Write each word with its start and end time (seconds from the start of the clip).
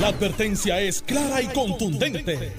La 0.00 0.08
advertencia 0.08 0.80
es 0.80 1.02
clara 1.02 1.40
y 1.40 1.46
contundente. 1.46 2.52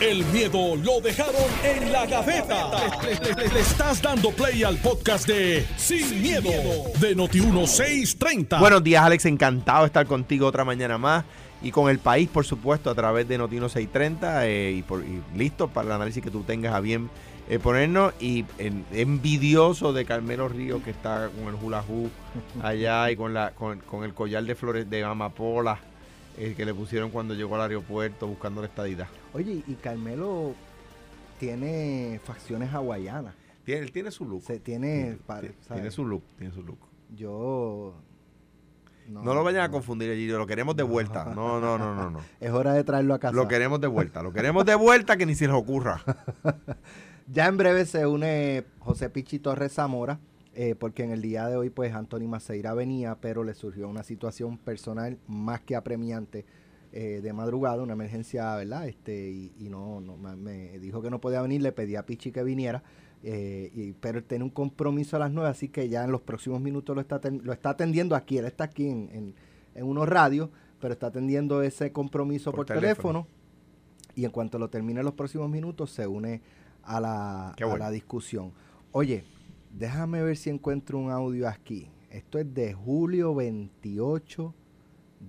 El 0.00 0.24
miedo 0.26 0.76
lo 0.76 1.00
dejaron 1.00 1.34
en 1.64 1.92
la 1.92 2.06
gaveta. 2.06 2.70
Le, 3.02 3.60
estás 3.60 4.02
dando 4.02 4.30
play 4.30 4.62
al 4.62 4.76
podcast 4.78 5.26
de 5.26 5.64
Sin, 5.76 6.20
miedo, 6.20 6.50
de 7.00 7.16
Noti1630. 7.16 8.58
Buenos 8.60 8.84
días, 8.84 9.02
Alex. 9.02 9.24
Encantado 9.26 9.80
de 9.80 9.86
estar 9.86 10.06
contigo 10.06 10.46
otra 10.46 10.64
mañana 10.64 10.98
más. 10.98 11.24
Y 11.62 11.70
con 11.70 11.88
el 11.88 11.98
país, 11.98 12.28
por 12.28 12.44
supuesto, 12.44 12.90
a 12.90 12.94
través 12.94 13.26
de 13.28 13.38
Noti1630. 13.40 14.40
Eh, 14.44 14.82
y, 14.82 15.38
listo 15.38 15.68
para 15.68 15.86
el 15.86 15.92
análisis 15.92 16.22
que 16.22 16.30
tú 16.30 16.42
tengas 16.42 16.74
a 16.74 16.80
bien 16.80 17.08
eh, 17.48 17.58
ponernos. 17.58 18.12
Y 18.20 18.44
en- 18.58 18.84
envidioso 18.92 19.92
de 19.92 20.04
Carmelo 20.04 20.48
Río, 20.48 20.82
que 20.82 20.90
está 20.90 21.30
con 21.30 21.54
el 21.54 21.62
hula 21.62 21.82
hoop 21.88 22.10
allá 22.62 23.10
y 23.10 23.16
con, 23.16 23.34
con 23.86 24.04
el 24.04 24.12
collar 24.12 24.42
de 24.44 24.54
flores 24.56 24.90
de 24.90 25.04
amapola 25.04 25.78
eh, 26.38 26.54
que 26.56 26.64
le 26.64 26.74
pusieron 26.74 27.10
cuando 27.10 27.34
llegó 27.34 27.54
al 27.56 27.62
aeropuerto 27.62 28.26
buscando 28.26 28.60
la 28.60 28.66
estadidad. 28.68 29.06
Oye, 29.34 29.62
y 29.66 29.74
Carmelo 29.74 30.54
tiene 31.38 32.20
facciones 32.24 32.72
hawaianas. 32.72 33.34
Tiene, 33.64 33.82
él 33.82 33.92
tiene 33.92 34.10
su 34.10 34.24
look. 34.24 34.42
Se 34.42 34.58
tiene, 34.58 35.18
Tiene- 35.72 35.90
su 35.90 36.04
look. 36.04 36.22
Tiene 36.38 36.52
su 36.52 36.62
look. 36.62 36.78
Yo. 37.14 37.94
No, 39.08 39.34
lo 39.34 39.44
vayan 39.44 39.62
a 39.62 39.70
confundir, 39.70 40.14
Gillo. 40.14 40.38
Lo 40.38 40.46
queremos 40.46 40.74
de 40.76 40.82
vuelta. 40.84 41.24
No, 41.26 41.60
no, 41.60 41.76
no, 41.76 41.94
no, 41.94 42.10
no. 42.10 42.20
Es 42.40 42.50
hora 42.50 42.72
de 42.72 42.82
traerlo 42.84 43.14
a 43.14 43.18
casa. 43.18 43.34
Lo 43.34 43.46
queremos 43.48 43.80
de 43.80 43.86
vuelta. 43.88 44.22
Lo 44.22 44.32
queremos 44.32 44.64
de 44.64 44.74
vuelta 44.74 45.16
que 45.16 45.26
ni 45.26 45.34
se 45.34 45.46
les 45.46 45.54
ocurra. 45.56 46.02
Ya 47.28 47.46
en 47.46 47.56
breve 47.56 47.86
se 47.86 48.04
une 48.06 48.64
José 48.80 49.08
Pichi 49.08 49.38
Torres 49.38 49.72
Zamora, 49.72 50.18
eh, 50.54 50.74
porque 50.78 51.02
en 51.04 51.10
el 51.12 51.22
día 51.22 51.46
de 51.48 51.56
hoy, 51.56 51.70
pues 51.70 51.94
Anthony 51.94 52.28
Maceira 52.28 52.74
venía, 52.74 53.16
pero 53.20 53.44
le 53.44 53.54
surgió 53.54 53.88
una 53.88 54.02
situación 54.02 54.58
personal 54.58 55.18
más 55.26 55.60
que 55.62 55.76
apremiante 55.76 56.44
eh, 56.92 57.20
de 57.22 57.32
madrugada, 57.32 57.82
una 57.82 57.94
emergencia, 57.94 58.54
¿verdad? 58.56 58.86
Este, 58.86 59.30
y, 59.30 59.52
y 59.58 59.68
no, 59.70 60.00
no, 60.00 60.16
me- 60.16 60.78
dijo 60.78 61.00
que 61.00 61.08
no 61.10 61.20
podía 61.20 61.40
venir, 61.40 61.62
le 61.62 61.72
pedí 61.72 61.96
a 61.96 62.04
Pichi 62.04 62.32
que 62.32 62.42
viniera, 62.44 62.82
eh, 63.22 63.70
y, 63.74 63.92
pero 63.92 64.18
él 64.18 64.24
tiene 64.24 64.44
un 64.44 64.50
compromiso 64.50 65.16
a 65.16 65.20
las 65.20 65.30
nueve, 65.30 65.48
así 65.48 65.68
que 65.68 65.88
ya 65.88 66.04
en 66.04 66.12
los 66.12 66.20
próximos 66.20 66.60
minutos 66.60 66.94
lo 66.94 67.00
está, 67.00 67.20
lo 67.42 67.52
está 67.52 67.70
atendiendo 67.70 68.14
aquí, 68.14 68.36
él 68.36 68.44
está 68.44 68.64
aquí 68.64 68.88
en, 68.88 69.08
en, 69.12 69.34
en 69.74 69.84
unos 69.86 70.06
radios, 70.08 70.50
pero 70.80 70.92
está 70.92 71.06
atendiendo 71.06 71.62
ese 71.62 71.92
compromiso 71.92 72.50
Por 72.50 72.66
por, 72.66 72.66
teléfono. 72.66 73.20
teléfono. 73.24 73.26
Y 74.14 74.26
en 74.26 74.30
cuanto 74.30 74.58
lo 74.58 74.68
termine 74.68 75.00
en 75.00 75.06
los 75.06 75.14
próximos 75.14 75.48
minutos, 75.48 75.90
se 75.92 76.06
une 76.06 76.42
a 76.82 77.00
la, 77.00 77.50
a 77.52 77.78
la 77.78 77.90
discusión. 77.90 78.52
Oye, 78.90 79.24
déjame 79.72 80.22
ver 80.22 80.36
si 80.36 80.50
encuentro 80.50 80.98
un 80.98 81.10
audio 81.10 81.48
aquí. 81.48 81.90
Esto 82.10 82.38
es 82.38 82.54
de 82.54 82.74
julio 82.74 83.34
28 83.34 84.54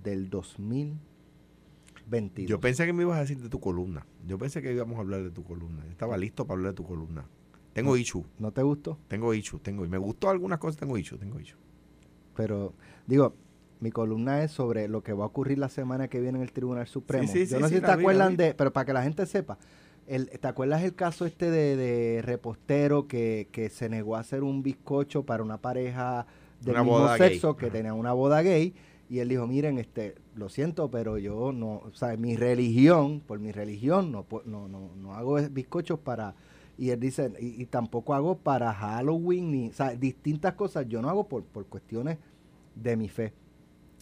del 0.04 0.28
2022. 0.28 2.48
Yo 2.48 2.60
pensé 2.60 2.86
que 2.86 2.92
me 2.92 3.02
ibas 3.02 3.16
a 3.16 3.20
decir 3.20 3.40
de 3.40 3.48
tu 3.48 3.58
columna. 3.58 4.06
Yo 4.26 4.36
pensé 4.38 4.60
que 4.60 4.72
íbamos 4.72 4.98
a 4.98 5.00
hablar 5.00 5.22
de 5.22 5.30
tu 5.30 5.44
columna. 5.44 5.82
Yo 5.84 5.90
Estaba 5.90 6.18
listo 6.18 6.46
para 6.46 6.58
hablar 6.58 6.72
de 6.72 6.76
tu 6.76 6.84
columna. 6.84 7.24
Tengo 7.72 7.96
issue. 7.96 8.24
¿No 8.38 8.52
te 8.52 8.62
gustó? 8.62 8.98
Tengo 9.08 9.34
issue. 9.34 9.58
Tengo. 9.58 9.84
Me 9.88 9.98
gustó 9.98 10.30
algunas 10.30 10.58
cosas. 10.58 10.78
Tengo 10.78 10.96
issue. 10.98 11.18
Tengo 11.18 11.40
issue. 11.40 11.58
Pero, 12.36 12.74
digo, 13.06 13.34
mi 13.80 13.90
columna 13.90 14.42
es 14.42 14.52
sobre 14.52 14.88
lo 14.88 15.02
que 15.02 15.12
va 15.12 15.24
a 15.24 15.26
ocurrir 15.26 15.58
la 15.58 15.68
semana 15.68 16.08
que 16.08 16.20
viene 16.20 16.38
en 16.38 16.42
el 16.42 16.52
Tribunal 16.52 16.86
Supremo. 16.86 17.26
Sí, 17.26 17.46
sí, 17.46 17.52
Yo 17.52 17.56
sí, 17.56 17.62
no 17.62 17.68
sé 17.68 17.76
si 17.76 17.80
te 17.80 17.96
vi, 17.96 18.02
acuerdan 18.02 18.36
de, 18.36 18.54
pero 18.54 18.72
para 18.72 18.86
que 18.86 18.92
la 18.92 19.02
gente 19.02 19.26
sepa, 19.26 19.58
el, 20.06 20.28
¿te 20.28 20.46
acuerdas 20.46 20.82
el 20.82 20.94
caso 20.94 21.26
este 21.26 21.50
de, 21.50 21.76
de 21.76 22.22
repostero 22.22 23.06
que, 23.06 23.48
que 23.52 23.68
se 23.68 23.88
negó 23.88 24.16
a 24.16 24.20
hacer 24.20 24.42
un 24.42 24.62
bizcocho 24.62 25.24
para 25.24 25.42
una 25.42 25.58
pareja 25.58 26.26
del 26.60 26.74
Una 26.74 26.84
mismo 26.84 27.04
gay. 27.06 27.18
sexo 27.18 27.56
que 27.56 27.70
tenía 27.70 27.94
una 27.94 28.12
boda 28.12 28.42
gay? 28.42 28.74
Y 29.10 29.18
él 29.18 29.28
dijo, 29.28 29.46
miren, 29.46 29.78
este, 29.78 30.14
lo 30.34 30.48
siento, 30.48 30.90
pero 30.90 31.18
yo 31.18 31.52
no, 31.52 31.82
o 31.84 31.92
sea, 31.92 32.16
mi 32.16 32.36
religión, 32.36 33.20
por 33.20 33.38
mi 33.38 33.52
religión, 33.52 34.10
no, 34.10 34.26
no, 34.46 34.66
no, 34.68 34.90
no 34.96 35.14
hago 35.14 35.36
bizcochos 35.50 35.98
para... 35.98 36.34
Y 36.76 36.90
él 36.90 36.98
dice, 36.98 37.32
y, 37.38 37.62
y 37.62 37.66
tampoco 37.66 38.14
hago 38.14 38.38
para 38.38 38.72
Halloween, 38.72 39.52
ni, 39.52 39.68
o 39.68 39.72
sea, 39.72 39.94
distintas 39.94 40.54
cosas 40.54 40.88
yo 40.88 41.00
no 41.02 41.08
hago 41.08 41.28
por, 41.28 41.44
por 41.44 41.66
cuestiones 41.66 42.18
de 42.74 42.96
mi 42.96 43.08
fe. 43.08 43.32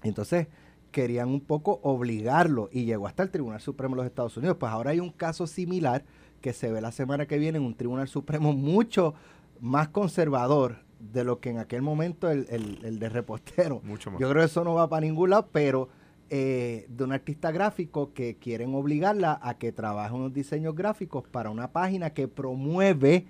Entonces, 0.02 0.46
querían 0.92 1.28
un 1.28 1.40
poco 1.40 1.80
obligarlo 1.82 2.68
y 2.70 2.84
llegó 2.84 3.08
hasta 3.08 3.24
el 3.24 3.30
Tribunal 3.30 3.60
Supremo 3.60 3.96
de 3.96 4.02
los 4.02 4.06
Estados 4.06 4.36
Unidos. 4.36 4.56
Pues 4.60 4.70
ahora 4.70 4.90
hay 4.90 5.00
un 5.00 5.10
caso 5.10 5.46
similar 5.48 6.04
que 6.40 6.52
se 6.52 6.70
ve 6.70 6.80
la 6.80 6.92
semana 6.92 7.26
que 7.26 7.38
viene 7.38 7.58
en 7.58 7.64
un 7.64 7.74
Tribunal 7.74 8.06
Supremo 8.06 8.52
mucho 8.52 9.14
más 9.60 9.88
conservador 9.88 10.76
de 11.00 11.24
lo 11.24 11.40
que 11.40 11.50
en 11.50 11.58
aquel 11.58 11.82
momento 11.82 12.30
el, 12.30 12.46
el, 12.48 12.78
el 12.84 12.98
de 13.00 13.08
repostero. 13.08 13.80
Mucho 13.82 14.12
más. 14.12 14.20
Yo 14.20 14.28
creo 14.30 14.42
que 14.42 14.46
eso 14.46 14.62
no 14.62 14.74
va 14.74 14.88
para 14.88 15.00
ningún 15.00 15.30
lado, 15.30 15.48
pero 15.50 15.88
eh, 16.34 16.86
de 16.88 17.04
un 17.04 17.12
artista 17.12 17.50
gráfico 17.50 18.14
que 18.14 18.36
quieren 18.36 18.74
obligarla 18.74 19.38
a 19.42 19.58
que 19.58 19.70
trabaje 19.70 20.14
unos 20.14 20.32
diseños 20.32 20.74
gráficos 20.74 21.24
para 21.28 21.50
una 21.50 21.72
página 21.72 22.10
que 22.10 22.26
promueve 22.26 23.26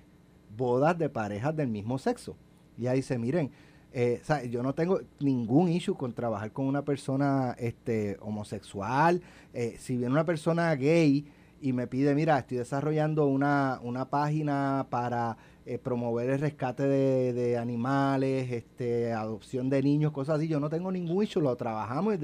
bodas 0.56 0.96
de 0.98 1.08
parejas 1.08 1.56
del 1.56 1.66
mismo 1.66 1.98
sexo. 1.98 2.36
Y 2.78 2.86
ahí 2.86 2.98
dice, 2.98 3.18
miren, 3.18 3.50
eh, 3.94 4.20
o 4.22 4.25
sea, 4.25 4.44
yo 4.44 4.62
no 4.62 4.75
tengo 4.75 5.00
ningún 5.20 5.69
issue 5.69 5.94
con 5.94 6.12
trabajar 6.12 6.50
con 6.53 6.66
una 6.66 6.82
persona 6.82 7.54
este, 7.58 8.16
homosexual. 8.20 9.20
Eh, 9.53 9.76
si 9.78 9.97
viene 9.97 10.12
una 10.12 10.25
persona 10.25 10.75
gay 10.75 11.26
y 11.60 11.72
me 11.72 11.86
pide, 11.86 12.14
mira, 12.14 12.38
estoy 12.38 12.58
desarrollando 12.58 13.26
una, 13.26 13.81
una 13.82 14.06
página 14.08 14.86
para 14.88 15.36
eh, 15.66 15.78
promover 15.78 16.31
el 16.31 16.41
rescate 16.41 16.84
de, 16.84 17.58
animales, 17.58 18.50
este, 18.50 19.12
adopción 19.12 19.69
de 19.69 19.82
niños, 19.82 20.12
cosas 20.12 20.38
así, 20.38 20.48
yo 20.48 20.58
no 20.58 20.70
tengo 20.70 20.91
ningún 20.91 21.22
issue, 21.22 21.42
lo 21.42 21.54
trabajamos. 21.56 22.16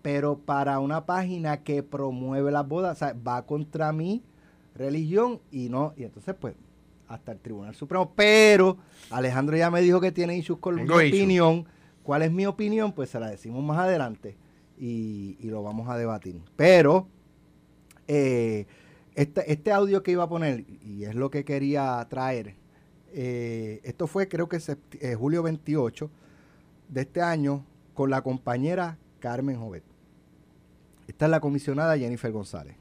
pero 0.00 0.38
para 0.38 0.80
una 0.80 1.04
página 1.04 1.62
que 1.62 1.82
promueve 1.82 2.50
las 2.50 2.66
bodas, 2.66 2.96
o 2.96 2.98
sea, 2.98 3.14
va 3.14 3.44
contra 3.44 3.92
mi 3.92 4.22
religión 4.74 5.40
y 5.50 5.68
no, 5.68 5.92
y 5.96 6.04
entonces 6.04 6.34
pues 6.40 6.54
hasta 7.08 7.32
el 7.32 7.40
Tribunal 7.40 7.74
Supremo. 7.74 8.12
Pero 8.14 8.78
Alejandro 9.10 9.56
ya 9.56 9.70
me 9.70 9.80
dijo 9.80 10.00
que 10.00 10.12
tiene 10.12 10.36
issues 10.36 10.58
con 10.60 10.76
Tengo 10.76 10.96
mi 10.96 11.04
issues. 11.04 11.20
opinión. 11.22 11.66
¿Cuál 12.02 12.22
es 12.22 12.32
mi 12.32 12.46
opinión? 12.46 12.92
Pues 12.92 13.10
se 13.10 13.20
la 13.20 13.30
decimos 13.30 13.62
más 13.62 13.78
adelante 13.78 14.36
y, 14.78 15.36
y 15.40 15.48
lo 15.48 15.62
vamos 15.62 15.88
a 15.88 15.96
debatir. 15.98 16.40
Pero 16.56 17.06
eh, 18.06 18.66
este, 19.14 19.50
este 19.52 19.72
audio 19.72 20.02
que 20.02 20.12
iba 20.12 20.24
a 20.24 20.28
poner, 20.28 20.64
y 20.82 21.04
es 21.04 21.14
lo 21.14 21.30
que 21.30 21.44
quería 21.44 22.06
traer, 22.08 22.54
eh, 23.12 23.80
esto 23.84 24.06
fue 24.06 24.28
creo 24.28 24.48
que 24.48 24.58
eh, 25.00 25.14
julio 25.14 25.42
28 25.42 26.10
de 26.88 27.00
este 27.00 27.20
año 27.20 27.64
con 27.94 28.10
la 28.10 28.22
compañera 28.22 28.98
Carmen 29.18 29.58
Jovet. 29.58 29.82
Esta 31.06 31.24
es 31.24 31.30
la 31.30 31.40
comisionada 31.40 31.98
Jennifer 31.98 32.30
González. 32.30 32.76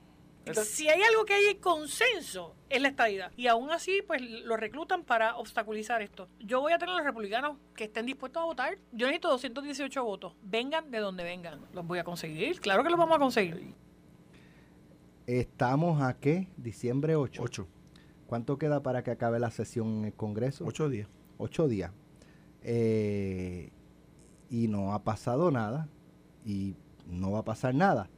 Si 0.53 0.88
hay 0.88 1.02
algo 1.02 1.25
que 1.25 1.34
hay 1.34 1.46
en 1.47 1.58
consenso, 1.59 2.56
es 2.69 2.81
la 2.81 2.90
estadidad. 2.90 3.31
Y 3.35 3.47
aún 3.47 3.72
así, 3.72 4.02
pues 4.06 4.22
lo 4.22 4.58
reclutan 4.58 5.03
para 5.03 5.38
obstaculizar 5.38 6.02
esto. 6.02 6.28
Yo 6.40 6.62
voy 6.62 6.74
a 6.74 6.78
tener 6.78 6.94
a 6.94 6.97
los 6.97 7.06
republicanos 7.06 7.58
que 7.75 7.85
estén 7.85 8.06
dispuestos 8.06 8.41
a 8.41 8.46
votar. 8.46 8.78
Yo 8.91 9.08
necesito 9.08 9.30
218 9.30 10.03
votos. 10.03 10.34
Vengan 10.41 10.91
de 10.91 11.00
donde 11.00 11.24
vengan. 11.24 11.62
Los 11.74 11.85
voy 11.85 12.00
a 12.00 12.03
conseguir. 12.03 12.59
Claro 12.59 12.84
que 12.84 12.90
los 12.90 13.00
vamos 13.00 13.16
a 13.16 13.19
conseguir. 13.19 13.74
Estamos 15.25 16.02
a 16.02 16.18
qué? 16.18 16.47
Diciembre 16.58 17.16
8. 17.16 17.41
Ocho. 17.44 17.68
¿Cuánto 18.28 18.58
queda 18.58 18.84
para 18.84 19.03
que 19.03 19.12
acabe 19.12 19.40
la 19.40 19.52
sesión 19.52 20.00
en 20.00 20.06
el 20.06 20.14
Congreso? 20.14 20.66
Ocho 20.66 20.90
días. 20.90 21.08
Ocho 21.38 21.68
días. 21.68 21.91
Eh, 22.62 23.72
y 24.50 24.68
no 24.68 24.94
ha 24.94 25.03
pasado 25.03 25.52
nada. 25.52 25.88
Y 26.46 26.75
no 27.08 27.31
va 27.31 27.40
a 27.40 27.46
pasar 27.46 27.74
nada. 27.75 28.09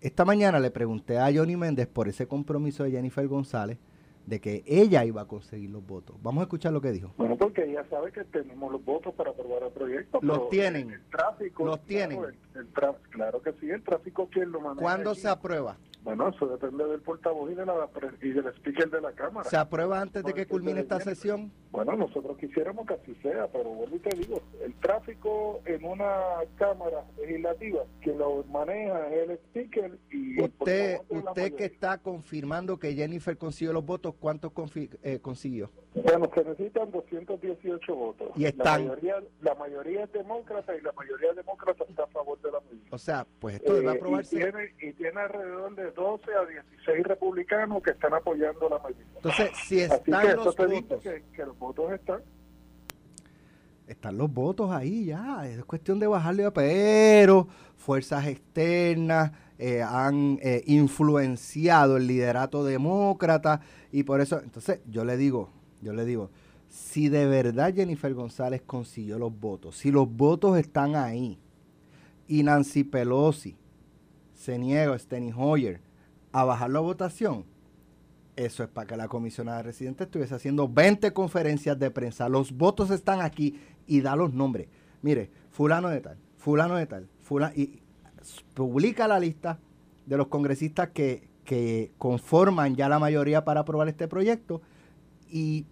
Esta 0.00 0.24
mañana 0.24 0.60
le 0.60 0.70
pregunté 0.70 1.18
a 1.18 1.32
Johnny 1.34 1.56
Méndez 1.56 1.86
por 1.88 2.08
ese 2.08 2.26
compromiso 2.28 2.84
de 2.84 2.92
Jennifer 2.92 3.26
González 3.26 3.78
de 4.26 4.40
que 4.40 4.62
ella 4.66 5.04
iba 5.04 5.22
a 5.22 5.24
conseguir 5.24 5.70
los 5.70 5.84
votos. 5.86 6.14
Vamos 6.22 6.42
a 6.42 6.44
escuchar 6.44 6.72
lo 6.72 6.80
que 6.82 6.92
dijo. 6.92 7.12
Bueno, 7.16 7.36
porque 7.36 7.64
ella 7.64 7.84
sabe 7.88 8.12
que 8.12 8.24
tenemos 8.24 8.70
los 8.70 8.84
votos 8.84 9.14
para 9.14 9.30
aprobar 9.30 9.62
el 9.64 9.70
proyecto. 9.72 10.18
Los 10.22 10.38
pero 10.38 10.48
tienen. 10.50 10.90
El 10.90 11.00
tráfico. 11.06 11.64
Los 11.64 11.78
claro, 11.78 11.86
tienen. 11.88 12.18
el- 12.24 12.34
el 12.58 12.66
claro 13.10 13.42
que 13.42 13.52
sí, 13.54 13.70
el 13.70 13.82
tráfico, 13.82 14.28
¿quién 14.30 14.50
lo 14.52 14.60
maneja? 14.60 14.82
¿Cuándo 14.82 15.10
aquí? 15.10 15.20
se 15.20 15.28
aprueba? 15.28 15.76
Bueno, 16.02 16.28
eso 16.28 16.46
depende 16.46 16.84
del 16.86 17.00
portavoz 17.02 17.50
y, 17.50 17.54
de 17.54 17.66
la, 17.66 17.86
pre- 17.88 18.10
y 18.22 18.30
del 18.30 18.46
speaker 18.54 18.88
de 18.88 19.00
la 19.00 19.12
Cámara. 19.12 19.48
¿Se 19.50 19.56
aprueba 19.56 20.00
antes 20.00 20.22
de 20.24 20.32
que 20.32 20.46
culmine 20.46 20.80
esta 20.80 21.00
sesión? 21.00 21.52
Bueno, 21.70 21.96
nosotros 21.96 22.38
quisiéramos 22.38 22.86
que 22.86 22.94
así 22.94 23.14
sea, 23.16 23.48
pero 23.48 23.64
vuelvo 23.64 23.96
y 23.96 23.98
te 23.98 24.16
digo, 24.16 24.40
el 24.64 24.72
tráfico 24.74 25.60
en 25.66 25.84
una 25.84 26.08
Cámara 26.56 27.04
legislativa, 27.18 27.80
quien 28.00 28.16
lo 28.18 28.42
maneja 28.44 29.08
es 29.12 29.28
el 29.28 29.38
speaker 29.38 29.98
y 30.10 30.40
Usted, 30.42 30.98
la 31.10 31.18
usted 31.18 31.54
que 31.56 31.64
está 31.64 31.98
confirmando 31.98 32.78
que 32.78 32.94
Jennifer 32.94 33.36
consiguió 33.36 33.72
los 33.72 33.84
votos, 33.84 34.14
¿cuántos 34.18 34.52
eh, 35.02 35.18
consiguió? 35.20 35.70
Bueno, 35.94 36.30
se 36.32 36.44
necesitan 36.44 36.90
218 36.92 37.94
votos. 37.94 38.28
Y 38.36 38.42
La 38.42 38.48
están- 38.50 38.86
mayoría, 38.86 39.16
la 39.42 39.54
mayoría 39.56 40.04
es 40.04 40.12
demócrata 40.12 40.74
y 40.76 40.80
la 40.80 40.92
mayoría 40.92 41.32
demócrata 41.34 41.84
está 41.88 42.04
a 42.04 42.08
favor 42.08 42.40
de 42.40 42.47
O 42.90 42.98
sea, 42.98 43.26
pues 43.38 43.56
esto 43.56 43.74
debe 43.74 43.86
Eh, 43.86 43.94
y, 43.94 43.96
aprobarse. 43.96 44.36
tiene, 44.36 44.74
y 44.80 44.92
tiene 44.92 45.20
alrededor 45.20 45.74
de 45.74 45.90
12 45.92 46.24
a 46.34 46.46
16 46.46 47.06
republicanos 47.06 47.82
que 47.82 47.90
están 47.90 48.14
apoyando 48.14 48.68
la 48.68 48.78
medida. 48.78 49.04
Entonces, 49.16 49.50
si 49.66 49.80
están 49.80 50.26
que 50.26 50.34
los 50.34 50.56
votos, 50.56 51.02
que, 51.02 51.24
que 51.34 51.44
los 51.44 51.58
votos 51.58 51.92
están. 51.92 52.22
están 53.86 54.18
los 54.18 54.32
votos 54.32 54.70
ahí 54.70 55.06
ya, 55.06 55.46
es 55.46 55.64
cuestión 55.64 55.98
de 55.98 56.06
bajarle, 56.06 56.50
pero 56.50 57.48
fuerzas 57.76 58.26
externas 58.26 59.32
eh, 59.58 59.82
han 59.82 60.38
eh, 60.42 60.62
influenciado 60.66 61.96
el 61.96 62.06
liderato 62.06 62.64
demócrata 62.64 63.60
y 63.90 64.02
por 64.02 64.20
eso, 64.20 64.40
entonces 64.42 64.80
yo 64.86 65.04
le 65.04 65.16
digo, 65.16 65.50
yo 65.80 65.92
le 65.92 66.04
digo, 66.04 66.30
si 66.68 67.08
de 67.08 67.26
verdad 67.26 67.74
Jennifer 67.74 68.12
González 68.12 68.62
consiguió 68.64 69.18
los 69.18 69.32
votos, 69.38 69.76
si 69.76 69.90
los 69.90 70.08
votos 70.10 70.58
están 70.58 70.94
ahí 70.96 71.38
y 72.28 72.42
Nancy 72.42 72.84
Pelosi 72.84 73.56
se 74.34 74.58
niega, 74.58 74.96
Steny 74.96 75.32
Hoyer, 75.36 75.80
a 76.30 76.44
bajar 76.44 76.70
la 76.70 76.80
votación, 76.80 77.44
eso 78.36 78.62
es 78.62 78.68
para 78.68 78.86
que 78.86 78.96
la 78.96 79.08
comisionada 79.08 79.62
residente 79.62 80.04
estuviese 80.04 80.36
haciendo 80.36 80.68
20 80.68 81.12
conferencias 81.12 81.76
de 81.76 81.90
prensa. 81.90 82.28
Los 82.28 82.52
votos 82.52 82.90
están 82.90 83.20
aquí 83.20 83.58
y 83.86 84.00
da 84.00 84.14
los 84.14 84.32
nombres. 84.32 84.68
Mire, 85.02 85.28
fulano 85.50 85.88
de 85.88 86.00
tal, 86.00 86.18
fulano 86.36 86.76
de 86.76 86.86
tal, 86.86 87.08
fulano, 87.18 87.52
y 87.56 87.82
publica 88.54 89.08
la 89.08 89.18
lista 89.18 89.58
de 90.06 90.16
los 90.16 90.28
congresistas 90.28 90.90
que, 90.90 91.28
que 91.44 91.90
conforman 91.98 92.76
ya 92.76 92.88
la 92.88 93.00
mayoría 93.00 93.44
para 93.44 93.60
aprobar 93.60 93.88
este 93.88 94.06
proyecto 94.06 94.62
y 95.28 95.66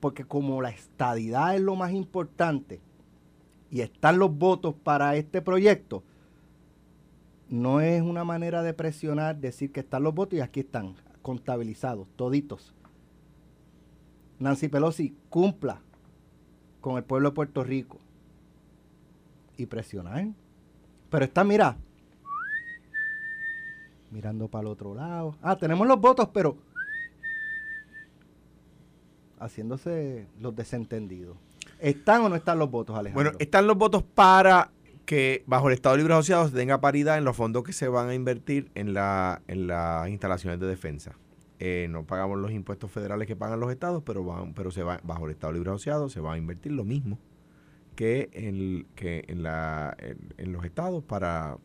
porque 0.00 0.24
como 0.24 0.60
la 0.60 0.70
estadidad 0.70 1.54
es 1.54 1.60
lo 1.60 1.76
más 1.76 1.92
importante 1.92 2.80
y 3.70 3.80
están 3.80 4.18
los 4.18 4.36
votos 4.36 4.74
para 4.82 5.16
este 5.16 5.42
proyecto, 5.42 6.02
no 7.48 7.80
es 7.80 8.02
una 8.02 8.24
manera 8.24 8.62
de 8.62 8.74
presionar, 8.74 9.36
decir 9.36 9.72
que 9.72 9.80
están 9.80 10.02
los 10.02 10.14
votos 10.14 10.38
y 10.38 10.40
aquí 10.40 10.60
están 10.60 10.96
contabilizados, 11.22 12.06
toditos. 12.16 12.74
Nancy 14.38 14.68
Pelosi 14.68 15.16
cumpla 15.30 15.80
con 16.80 16.96
el 16.96 17.04
pueblo 17.04 17.30
de 17.30 17.34
Puerto 17.34 17.64
Rico 17.64 17.98
y 19.56 19.66
presionar. 19.66 20.28
Pero 21.10 21.24
está, 21.24 21.42
mira, 21.42 21.76
mirando 24.10 24.48
para 24.48 24.62
el 24.62 24.68
otro 24.68 24.94
lado. 24.94 25.34
Ah, 25.42 25.56
tenemos 25.56 25.86
los 25.86 26.00
votos, 26.00 26.28
pero 26.32 26.56
haciéndose 29.40 30.26
los 30.40 30.54
desentendidos. 30.54 31.36
¿Están 31.78 32.22
o 32.22 32.28
no 32.28 32.36
están 32.36 32.58
los 32.58 32.70
votos, 32.70 32.96
Alejandro? 32.96 33.30
Bueno, 33.30 33.36
están 33.38 33.66
los 33.66 33.76
votos 33.76 34.02
para 34.02 34.70
que 35.04 35.42
bajo 35.46 35.68
el 35.68 35.74
Estado 35.74 35.96
Libre 35.96 36.14
Asociado 36.14 36.48
se 36.48 36.54
tenga 36.54 36.80
paridad 36.80 37.16
en 37.16 37.24
los 37.24 37.36
fondos 37.36 37.64
que 37.64 37.72
se 37.72 37.88
van 37.88 38.08
a 38.08 38.14
invertir 38.14 38.70
en, 38.74 38.92
la, 38.92 39.40
en 39.48 39.66
las 39.66 40.08
instalaciones 40.08 40.60
de 40.60 40.66
defensa. 40.66 41.16
Eh, 41.60 41.88
no 41.90 42.04
pagamos 42.04 42.38
los 42.38 42.52
impuestos 42.52 42.90
federales 42.90 43.26
que 43.26 43.34
pagan 43.34 43.58
los 43.58 43.70
estados, 43.70 44.02
pero 44.04 44.22
van, 44.22 44.54
pero 44.54 44.70
se 44.70 44.82
va 44.82 45.00
bajo 45.02 45.24
el 45.24 45.32
Estado 45.32 45.54
Libre 45.54 45.70
Asociado 45.70 46.08
se 46.08 46.20
va 46.20 46.34
a 46.34 46.38
invertir 46.38 46.72
lo 46.72 46.84
mismo 46.84 47.18
que 47.96 48.28
en, 48.32 48.86
los 50.52 50.64
estados 50.64 51.02
para, 51.02 51.58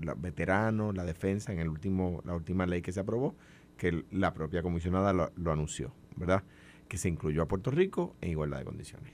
los 0.00 0.20
veteranos, 0.20 0.94
la 0.94 1.04
defensa, 1.04 1.52
en 1.52 1.58
el 1.58 1.68
último, 1.68 2.22
la 2.24 2.34
última 2.34 2.64
ley 2.64 2.80
que 2.80 2.90
se 2.90 3.00
aprobó, 3.00 3.34
que 3.76 4.04
la 4.10 4.32
propia 4.32 4.62
comisionada 4.62 5.12
lo 5.12 5.52
anunció, 5.52 5.92
¿verdad? 6.16 6.42
Que 6.88 6.98
se 6.98 7.08
incluyó 7.08 7.42
a 7.42 7.48
Puerto 7.48 7.70
Rico 7.70 8.16
en 8.20 8.30
igualdad 8.30 8.58
de 8.58 8.64
condiciones. 8.64 9.12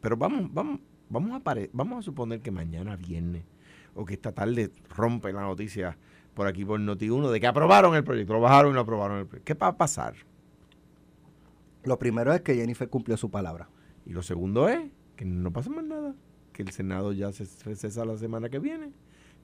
Pero 0.00 0.16
vamos, 0.16 0.52
vamos, 0.52 0.80
Vamos 1.10 1.32
a, 1.32 1.54
vamos 1.72 1.98
a 1.98 2.02
suponer 2.02 2.40
que 2.40 2.50
mañana 2.50 2.96
viernes 2.96 3.44
o 3.94 4.04
que 4.04 4.14
esta 4.14 4.32
tarde 4.32 4.70
rompe 4.94 5.32
la 5.32 5.40
noticia 5.40 5.96
por 6.34 6.46
aquí 6.46 6.64
por 6.64 6.78
Noti1 6.78 7.30
de 7.30 7.40
que 7.40 7.46
aprobaron 7.46 7.94
el 7.94 8.04
proyecto, 8.04 8.34
lo 8.34 8.40
bajaron 8.40 8.72
y 8.72 8.74
lo 8.74 8.80
aprobaron 8.80 9.18
el 9.18 9.26
proyecto. 9.26 9.46
¿Qué 9.46 9.58
va 9.58 9.68
a 9.68 9.76
pasar? 9.76 10.14
Lo 11.84 11.98
primero 11.98 12.32
es 12.34 12.42
que 12.42 12.54
Jennifer 12.54 12.88
cumplió 12.90 13.16
su 13.16 13.30
palabra. 13.30 13.70
Y 14.04 14.12
lo 14.12 14.22
segundo 14.22 14.68
es 14.68 14.80
que 15.16 15.24
no 15.24 15.52
pasa 15.52 15.70
más 15.70 15.84
nada, 15.84 16.14
que 16.52 16.62
el 16.62 16.70
Senado 16.70 17.12
ya 17.12 17.32
se 17.32 17.46
cesa 17.46 18.04
la 18.04 18.16
semana 18.18 18.50
que 18.50 18.58
viene. 18.58 18.92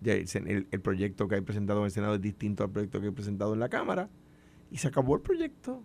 Ya 0.01 0.13
el, 0.13 0.67
el, 0.71 0.81
proyecto 0.81 1.29
que 1.29 1.37
hay 1.37 1.41
presentado 1.41 1.81
en 1.81 1.87
el 1.87 1.91
Senado 1.91 2.15
es 2.15 2.21
distinto 2.21 2.63
al 2.63 2.71
proyecto 2.71 3.01
que 3.01 3.07
hay 3.07 3.13
presentado 3.13 3.55
en 3.55 3.61
la 3.61 3.71
Cámara. 3.71 4.11
Y 4.71 4.79
se 4.79 4.89
acabó 4.89 5.15
el 5.17 5.23
proyecto. 5.23 5.83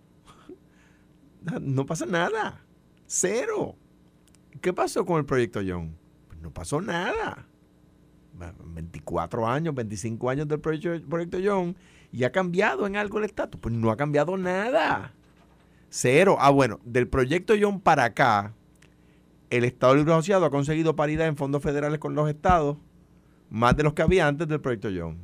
No 1.60 1.86
pasa 1.86 2.06
nada. 2.06 2.64
Cero. 3.06 3.76
¿Qué 4.60 4.72
pasó 4.72 5.04
con 5.04 5.18
el 5.18 5.24
proyecto 5.24 5.60
John? 5.66 5.96
Pues 6.28 6.40
no 6.40 6.52
pasó 6.52 6.80
nada. 6.80 7.46
24 8.64 9.46
años, 9.46 9.74
25 9.74 10.30
años 10.30 10.48
del 10.48 10.60
proyecto, 10.60 11.08
proyecto 11.08 11.38
John 11.42 11.76
y 12.12 12.24
ha 12.24 12.32
cambiado 12.32 12.86
en 12.86 12.96
algo 12.96 13.18
el 13.18 13.24
estatus. 13.24 13.60
Pues 13.60 13.74
no 13.74 13.90
ha 13.90 13.96
cambiado 13.96 14.36
nada. 14.36 15.14
Cero. 15.88 16.36
Ah, 16.38 16.50
bueno, 16.50 16.80
del 16.84 17.08
proyecto 17.08 17.54
John 17.60 17.80
para 17.80 18.04
acá, 18.04 18.54
el 19.50 19.64
Estado 19.64 19.96
Libre 19.96 20.12
Asociado 20.12 20.44
ha 20.44 20.50
conseguido 20.50 20.96
paridad 20.96 21.26
en 21.26 21.36
fondos 21.36 21.62
federales 21.62 21.98
con 21.98 22.14
los 22.14 22.28
estados, 22.28 22.78
más 23.50 23.76
de 23.76 23.82
los 23.82 23.94
que 23.94 24.02
había 24.02 24.28
antes 24.28 24.46
del 24.46 24.60
proyecto 24.60 24.88
John. 24.94 25.18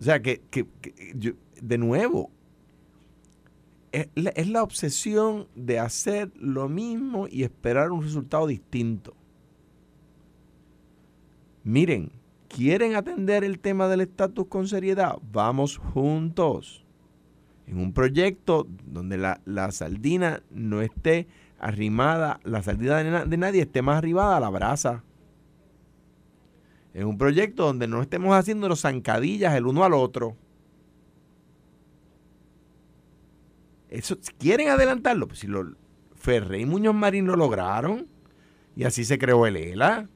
O 0.00 0.04
sea 0.04 0.20
que, 0.20 0.42
de 1.62 1.78
nuevo, 1.78 2.30
es 3.94 4.48
la, 4.48 4.62
obsesión 4.62 5.46
de 5.54 5.78
hacer 5.78 6.32
lo 6.36 6.68
mismo 6.68 7.28
y 7.30 7.44
esperar 7.44 7.92
un 7.92 8.02
resultado 8.02 8.48
distinto. 8.48 9.14
Miren, 11.62 12.10
¿quieren 12.48 12.96
atender 12.96 13.44
el 13.44 13.60
tema 13.60 13.86
del 13.86 14.00
estatus 14.00 14.48
con 14.48 14.66
seriedad? 14.66 15.16
Vamos 15.30 15.78
juntos. 15.78 16.84
En 17.66 17.78
un 17.78 17.92
proyecto 17.92 18.66
donde 18.84 19.16
la, 19.16 19.70
saldina 19.70 20.42
no 20.50 20.82
esté 20.82 21.28
arrimada, 21.60 22.40
la 22.42 22.62
saldina 22.62 23.02
de, 23.02 23.26
de, 23.26 23.36
nadie 23.36 23.62
esté 23.62 23.80
más 23.80 23.98
arribada 23.98 24.36
a 24.36 24.40
la 24.40 24.50
brasa. 24.50 25.04
En 26.94 27.06
un 27.06 27.16
proyecto 27.16 27.64
donde 27.64 27.86
no 27.86 28.02
estemos 28.02 28.34
haciendo 28.34 28.68
los 28.68 28.80
zancadillas 28.80 29.54
el 29.54 29.66
uno 29.66 29.84
al 29.84 29.94
otro. 29.94 30.36
Eso, 33.94 34.18
quieren 34.38 34.68
adelantarlo, 34.68 35.28
pues 35.28 35.40
si 35.40 35.46
lo, 35.46 35.74
Ferré 36.16 36.60
y 36.60 36.66
Muñoz 36.66 36.94
Marín 36.94 37.26
lo 37.26 37.36
lograron 37.36 38.08
y 38.74 38.84
así 38.84 39.04
se 39.04 39.18
creó 39.18 39.46
el 39.46 39.56
ELA. 39.56 40.08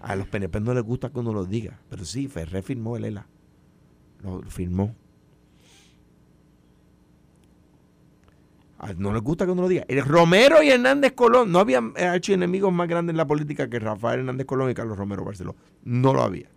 A 0.00 0.16
los 0.16 0.28
PNP 0.28 0.60
no 0.60 0.72
les 0.72 0.82
gusta 0.82 1.10
que 1.10 1.18
uno 1.18 1.32
lo 1.32 1.44
diga, 1.44 1.80
pero 1.90 2.04
sí, 2.04 2.26
Ferré 2.26 2.62
firmó 2.62 2.96
el 2.96 3.04
ELA. 3.04 3.26
Lo 4.22 4.42
firmó. 4.42 4.94
no 8.96 9.12
les 9.12 9.22
gusta 9.22 9.44
que 9.44 9.52
uno 9.52 9.62
lo 9.62 9.68
diga. 9.68 9.84
El 9.88 10.02
Romero 10.02 10.62
y 10.62 10.70
Hernández 10.70 11.12
Colón, 11.12 11.52
no 11.52 11.58
había 11.58 11.82
hecho 12.14 12.32
enemigos 12.32 12.72
más 12.72 12.88
grandes 12.88 13.12
en 13.12 13.18
la 13.18 13.26
política 13.26 13.68
que 13.68 13.78
Rafael 13.78 14.20
Hernández 14.20 14.46
Colón 14.46 14.70
y 14.70 14.74
Carlos 14.74 14.96
Romero 14.96 15.24
Barceló. 15.24 15.54
No 15.84 16.14
lo 16.14 16.22
había. 16.22 16.48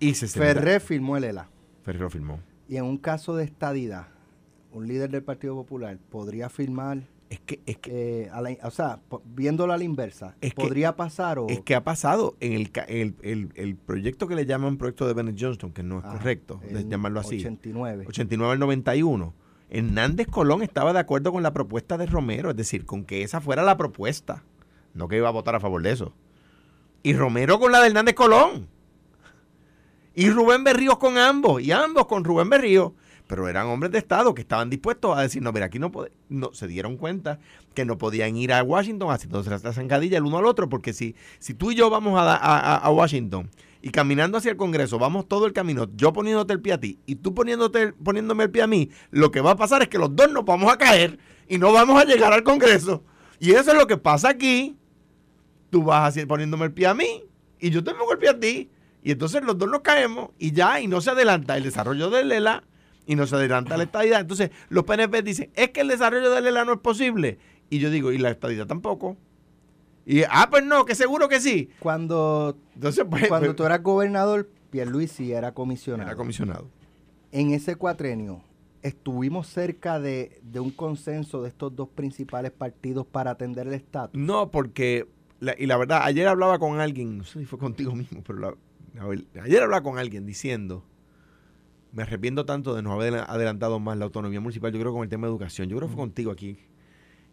Y 0.00 0.14
se 0.14 0.28
Ferré 0.28 0.80
firmó 0.80 1.16
el 1.18 1.24
ELA. 1.24 1.50
Ferré 1.82 1.98
lo 1.98 2.08
firmó. 2.08 2.40
Y 2.68 2.76
en 2.76 2.84
un 2.84 2.96
caso 2.96 3.36
de 3.36 3.44
estadidad, 3.44 4.08
un 4.78 4.88
líder 4.88 5.10
del 5.10 5.22
Partido 5.22 5.54
Popular 5.54 5.98
podría 6.10 6.48
firmar 6.48 7.02
es 7.30 7.40
que, 7.40 7.60
es 7.66 7.76
que 7.76 8.30
eh, 8.32 8.58
o 8.62 8.70
sea, 8.70 9.00
viéndolo 9.26 9.74
a 9.74 9.76
la 9.76 9.84
inversa, 9.84 10.34
¿podría 10.54 10.96
pasar 10.96 11.38
o...? 11.38 11.48
Es 11.48 11.60
que 11.60 11.74
ha 11.74 11.84
pasado 11.84 12.36
en 12.40 12.54
el, 12.54 12.70
el, 13.22 13.52
el, 13.54 13.76
proyecto 13.76 14.26
que 14.28 14.34
le 14.34 14.46
llaman 14.46 14.78
proyecto 14.78 15.06
de 15.06 15.12
Bennett 15.12 15.36
Johnston, 15.38 15.72
que 15.72 15.82
no 15.82 15.98
es 15.98 16.06
correcto 16.06 16.60
llamarlo 16.86 17.20
así. 17.20 17.36
89. 17.36 18.06
89 18.08 18.52
al 18.52 18.58
91. 18.58 19.34
Hernández 19.70 20.26
Colón 20.28 20.62
estaba 20.62 20.94
de 20.94 21.00
acuerdo 21.00 21.30
con 21.30 21.42
la 21.42 21.52
propuesta 21.52 21.98
de 21.98 22.06
Romero, 22.06 22.50
es 22.50 22.56
decir, 22.56 22.86
con 22.86 23.04
que 23.04 23.22
esa 23.22 23.42
fuera 23.42 23.62
la 23.62 23.76
propuesta, 23.76 24.42
no 24.94 25.08
que 25.08 25.18
iba 25.18 25.28
a 25.28 25.32
votar 25.32 25.54
a 25.54 25.60
favor 25.60 25.82
de 25.82 25.90
eso. 25.90 26.14
Y 27.02 27.12
Romero 27.12 27.58
con 27.58 27.72
la 27.72 27.80
de 27.80 27.88
Hernández 27.88 28.14
Colón. 28.14 28.68
Y 30.14 30.30
Rubén 30.30 30.64
Berríos 30.64 30.96
con 30.96 31.18
ambos, 31.18 31.62
y 31.62 31.72
ambos 31.72 32.06
con 32.06 32.24
Rubén 32.24 32.48
Berríos 32.48 32.92
pero 33.28 33.46
eran 33.46 33.66
hombres 33.66 33.92
de 33.92 33.98
Estado 33.98 34.34
que 34.34 34.40
estaban 34.40 34.70
dispuestos 34.70 35.16
a 35.16 35.20
decir, 35.20 35.42
no, 35.42 35.52
mira, 35.52 35.66
aquí 35.66 35.78
no, 35.78 35.92
no 36.30 36.52
se 36.54 36.66
dieron 36.66 36.96
cuenta 36.96 37.38
que 37.74 37.84
no 37.84 37.98
podían 37.98 38.34
ir 38.36 38.52
a 38.52 38.62
Washington 38.62 39.10
haciéndose 39.10 39.50
la 39.50 39.72
zancadilla 39.72 40.16
el 40.16 40.24
uno 40.24 40.38
al 40.38 40.46
otro, 40.46 40.68
porque 40.68 40.92
si, 40.92 41.14
si 41.38 41.54
tú 41.54 41.70
y 41.70 41.76
yo 41.76 41.90
vamos 41.90 42.18
a, 42.18 42.76
a, 42.76 42.90
Washington 42.90 43.50
y 43.82 43.90
caminando 43.90 44.38
hacia 44.38 44.50
el 44.50 44.56
Congreso, 44.56 44.98
vamos 44.98 45.28
todo 45.28 45.46
el 45.46 45.52
camino, 45.52 45.86
yo 45.94 46.12
poniéndote 46.12 46.54
el 46.54 46.60
pie 46.60 46.72
a 46.72 46.80
ti 46.80 46.98
y 47.04 47.16
tú 47.16 47.34
poniéndote, 47.34 47.92
poniéndome 47.92 48.44
el 48.44 48.50
pie 48.50 48.62
a 48.62 48.66
mí, 48.66 48.90
lo 49.10 49.30
que 49.30 49.42
va 49.42 49.52
a 49.52 49.56
pasar 49.56 49.82
es 49.82 49.88
que 49.88 49.98
los 49.98 50.16
dos 50.16 50.32
nos 50.32 50.46
vamos 50.46 50.72
a 50.72 50.78
caer 50.78 51.18
y 51.46 51.58
no 51.58 51.70
vamos 51.70 52.00
a 52.00 52.04
llegar 52.04 52.32
al 52.32 52.42
Congreso. 52.42 53.04
Y 53.38 53.52
eso 53.52 53.70
es 53.70 53.76
lo 53.76 53.86
que 53.86 53.96
pasa 53.96 54.30
aquí. 54.30 54.76
Tú 55.70 55.84
vas 55.84 56.16
a 56.16 56.26
poniéndome 56.26 56.64
el 56.64 56.72
pie 56.72 56.86
a 56.86 56.94
mí 56.94 57.24
y 57.60 57.70
yo 57.70 57.84
te 57.84 57.92
pongo 57.94 58.12
el 58.12 58.18
pie 58.18 58.30
a 58.30 58.40
ti. 58.40 58.70
Y 59.02 59.12
entonces 59.12 59.42
los 59.44 59.56
dos 59.56 59.70
nos 59.70 59.82
caemos 59.82 60.30
y 60.38 60.52
ya, 60.52 60.80
y 60.80 60.88
no 60.88 61.00
se 61.00 61.10
adelanta 61.10 61.56
el 61.56 61.62
desarrollo 61.62 62.10
de 62.10 62.24
Lela 62.24 62.64
y 63.08 63.16
no 63.16 63.26
se 63.26 63.34
adelanta 63.34 63.76
la 63.76 63.82
estadidad. 63.84 64.20
Entonces, 64.20 64.50
los 64.68 64.84
PNP 64.84 65.22
dicen, 65.22 65.50
es 65.56 65.70
que 65.70 65.80
el 65.80 65.88
desarrollo 65.88 66.30
de 66.30 66.40
Lela 66.42 66.64
no 66.64 66.74
es 66.74 66.78
posible. 66.78 67.38
Y 67.70 67.78
yo 67.80 67.90
digo, 67.90 68.12
y 68.12 68.18
la 68.18 68.30
estadidad 68.30 68.66
tampoco. 68.66 69.16
Y, 70.06 70.22
ah, 70.30 70.46
pues 70.50 70.64
no, 70.64 70.84
que 70.84 70.94
seguro 70.94 71.28
que 71.28 71.40
sí. 71.40 71.70
Cuando, 71.80 72.56
Entonces, 72.74 73.04
pues, 73.10 73.26
cuando 73.28 73.46
pues 73.48 73.56
tú 73.56 73.64
eras 73.64 73.82
gobernador, 73.82 74.48
Pierluisi 74.70 75.32
era 75.32 75.52
comisionado. 75.52 76.08
Era 76.08 76.16
comisionado. 76.16 76.68
En 77.32 77.50
ese 77.50 77.76
cuatrenio, 77.76 78.42
estuvimos 78.82 79.48
cerca 79.48 79.98
de, 79.98 80.38
de 80.42 80.60
un 80.60 80.70
consenso 80.70 81.42
de 81.42 81.48
estos 81.48 81.74
dos 81.74 81.88
principales 81.88 82.52
partidos 82.52 83.06
para 83.06 83.32
atender 83.32 83.66
el 83.68 83.74
estatus. 83.74 84.18
No, 84.20 84.50
porque, 84.50 85.06
la- 85.40 85.54
y 85.58 85.66
la 85.66 85.76
verdad, 85.76 86.00
ayer 86.04 86.28
hablaba 86.28 86.58
con 86.58 86.78
alguien, 86.80 87.18
no 87.18 87.24
sé 87.24 87.40
si 87.40 87.44
fue 87.46 87.58
contigo 87.58 87.94
mismo, 87.94 88.22
pero 88.26 88.38
la- 88.38 88.54
a 89.02 89.06
ver, 89.06 89.24
ayer 89.42 89.62
hablaba 89.62 89.82
con 89.82 89.98
alguien 89.98 90.24
diciendo, 90.26 90.84
me 91.92 92.02
arrepiento 92.02 92.44
tanto 92.44 92.74
de 92.74 92.82
no 92.82 92.92
haber 92.92 93.14
adelantado 93.14 93.78
más 93.80 93.96
la 93.98 94.04
autonomía 94.04 94.40
municipal, 94.40 94.72
yo 94.72 94.78
creo 94.80 94.92
con 94.92 95.02
el 95.02 95.08
tema 95.08 95.26
de 95.26 95.32
educación, 95.32 95.68
yo 95.68 95.76
creo 95.76 95.88
que 95.88 95.94
fue 95.94 96.02
contigo 96.02 96.30
aquí, 96.30 96.58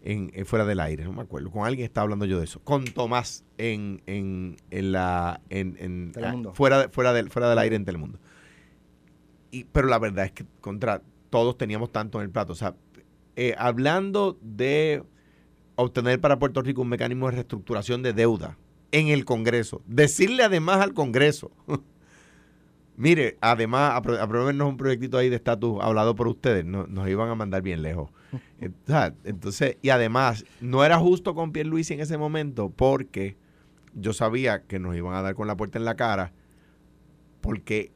en, 0.01 0.31
en 0.35 0.45
fuera 0.45 0.65
del 0.65 0.79
aire, 0.79 1.03
no 1.03 1.13
me 1.13 1.21
acuerdo, 1.23 1.49
con 1.49 1.65
alguien 1.65 1.85
estaba 1.85 2.03
hablando 2.03 2.25
yo 2.25 2.37
de 2.37 2.45
eso, 2.45 2.59
con 2.59 2.85
Tomás 2.85 3.43
en, 3.57 4.01
en, 4.05 4.55
en 4.69 4.91
la, 4.91 5.41
en, 5.49 6.11
ah, 6.23 6.51
fuera, 6.53 6.79
de- 6.83 6.89
fuera, 6.89 7.11
del, 7.11 7.29
fuera 7.31 7.49
del 7.49 7.57
aire 7.57 7.75
en 7.75 7.85
Telemundo. 7.85 8.19
Y, 9.51 9.63
pero 9.65 9.87
la 9.87 9.97
verdad 9.99 10.25
es 10.25 10.31
que 10.31 10.45
contra 10.61 11.01
todos 11.29 11.57
teníamos 11.57 11.91
tanto 11.91 12.19
en 12.19 12.25
el 12.25 12.29
plato, 12.29 12.53
o 12.53 12.55
sea, 12.55 12.75
eh, 13.35 13.55
hablando 13.57 14.37
de 14.41 15.03
obtener 15.75 16.21
para 16.21 16.39
Puerto 16.39 16.61
Rico 16.61 16.81
un 16.83 16.89
mecanismo 16.89 17.25
de 17.27 17.33
reestructuración 17.33 18.01
de 18.03 18.13
deuda 18.13 18.57
en 18.91 19.07
el 19.09 19.25
Congreso. 19.25 19.81
Decirle 19.87 20.43
además 20.43 20.81
al 20.81 20.93
Congreso, 20.93 21.51
mire, 22.97 23.37
además, 23.41 23.93
apro- 24.01 24.67
un 24.67 24.77
proyectito 24.77 25.17
ahí 25.17 25.29
de 25.29 25.35
estatus 25.37 25.77
hablado 25.81 26.15
por 26.15 26.27
ustedes, 26.27 26.65
no- 26.65 26.87
nos 26.87 27.07
iban 27.09 27.29
a 27.29 27.35
mandar 27.35 27.61
bien 27.61 27.81
lejos. 27.81 28.09
Eh, 28.59 28.69
Entonces, 29.25 29.77
y 29.81 29.89
además, 29.89 30.45
no 30.61 30.83
era 30.83 30.97
justo 30.97 31.35
con 31.35 31.51
Pierluisi 31.51 31.93
en 31.93 31.99
ese 32.01 32.17
momento 32.17 32.69
porque 32.69 33.35
yo 33.93 34.11
sabía 34.13 34.63
que 34.63 34.79
nos 34.79 34.95
iban 34.95 35.13
a 35.13 35.21
dar 35.21 35.35
con 35.35 35.47
la 35.47 35.55
puerta 35.57 35.77
en 35.77 35.85
la 35.85 35.95
cara 35.95 36.33
porque 37.41 37.91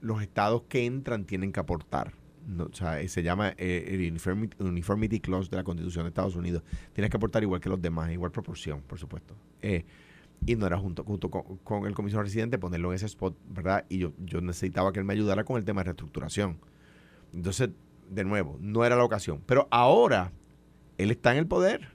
los 0.00 0.22
estados 0.22 0.62
que 0.68 0.84
entran 0.84 1.24
tienen 1.24 1.52
que 1.52 1.60
aportar. 1.60 2.12
No, 2.46 2.64
o 2.64 2.74
sea, 2.74 3.00
eh, 3.00 3.08
se 3.08 3.22
llama 3.22 3.54
eh, 3.58 3.86
el 3.88 4.00
Uniformity, 4.10 4.56
Uniformity 4.62 5.20
Clause 5.20 5.50
de 5.50 5.56
la 5.56 5.64
Constitución 5.64 6.04
de 6.04 6.08
Estados 6.08 6.34
Unidos. 6.34 6.62
Tienes 6.92 7.10
que 7.10 7.16
aportar 7.16 7.42
igual 7.42 7.60
que 7.60 7.68
los 7.68 7.80
demás, 7.80 8.06
en 8.08 8.14
igual 8.14 8.30
proporción, 8.32 8.80
por 8.82 8.98
supuesto. 8.98 9.34
Eh, 9.60 9.84
y 10.46 10.56
no 10.56 10.66
era 10.66 10.78
junto, 10.78 11.04
junto 11.04 11.30
con, 11.30 11.58
con 11.58 11.86
el 11.86 11.94
comisionado 11.94 12.24
residente 12.24 12.58
ponerlo 12.58 12.90
en 12.90 12.96
ese 12.96 13.06
spot, 13.06 13.36
¿verdad? 13.48 13.84
Y 13.88 13.98
yo, 13.98 14.12
yo 14.18 14.40
necesitaba 14.40 14.92
que 14.92 14.98
él 14.98 15.04
me 15.04 15.12
ayudara 15.12 15.44
con 15.44 15.56
el 15.56 15.64
tema 15.64 15.80
de 15.80 15.86
reestructuración. 15.86 16.58
Entonces, 17.32 17.70
de 18.10 18.24
nuevo, 18.24 18.56
no 18.60 18.84
era 18.84 18.96
la 18.96 19.04
ocasión. 19.04 19.42
Pero 19.46 19.68
ahora, 19.70 20.32
él 20.96 21.10
está 21.10 21.32
en 21.32 21.38
el 21.38 21.46
poder. 21.46 21.88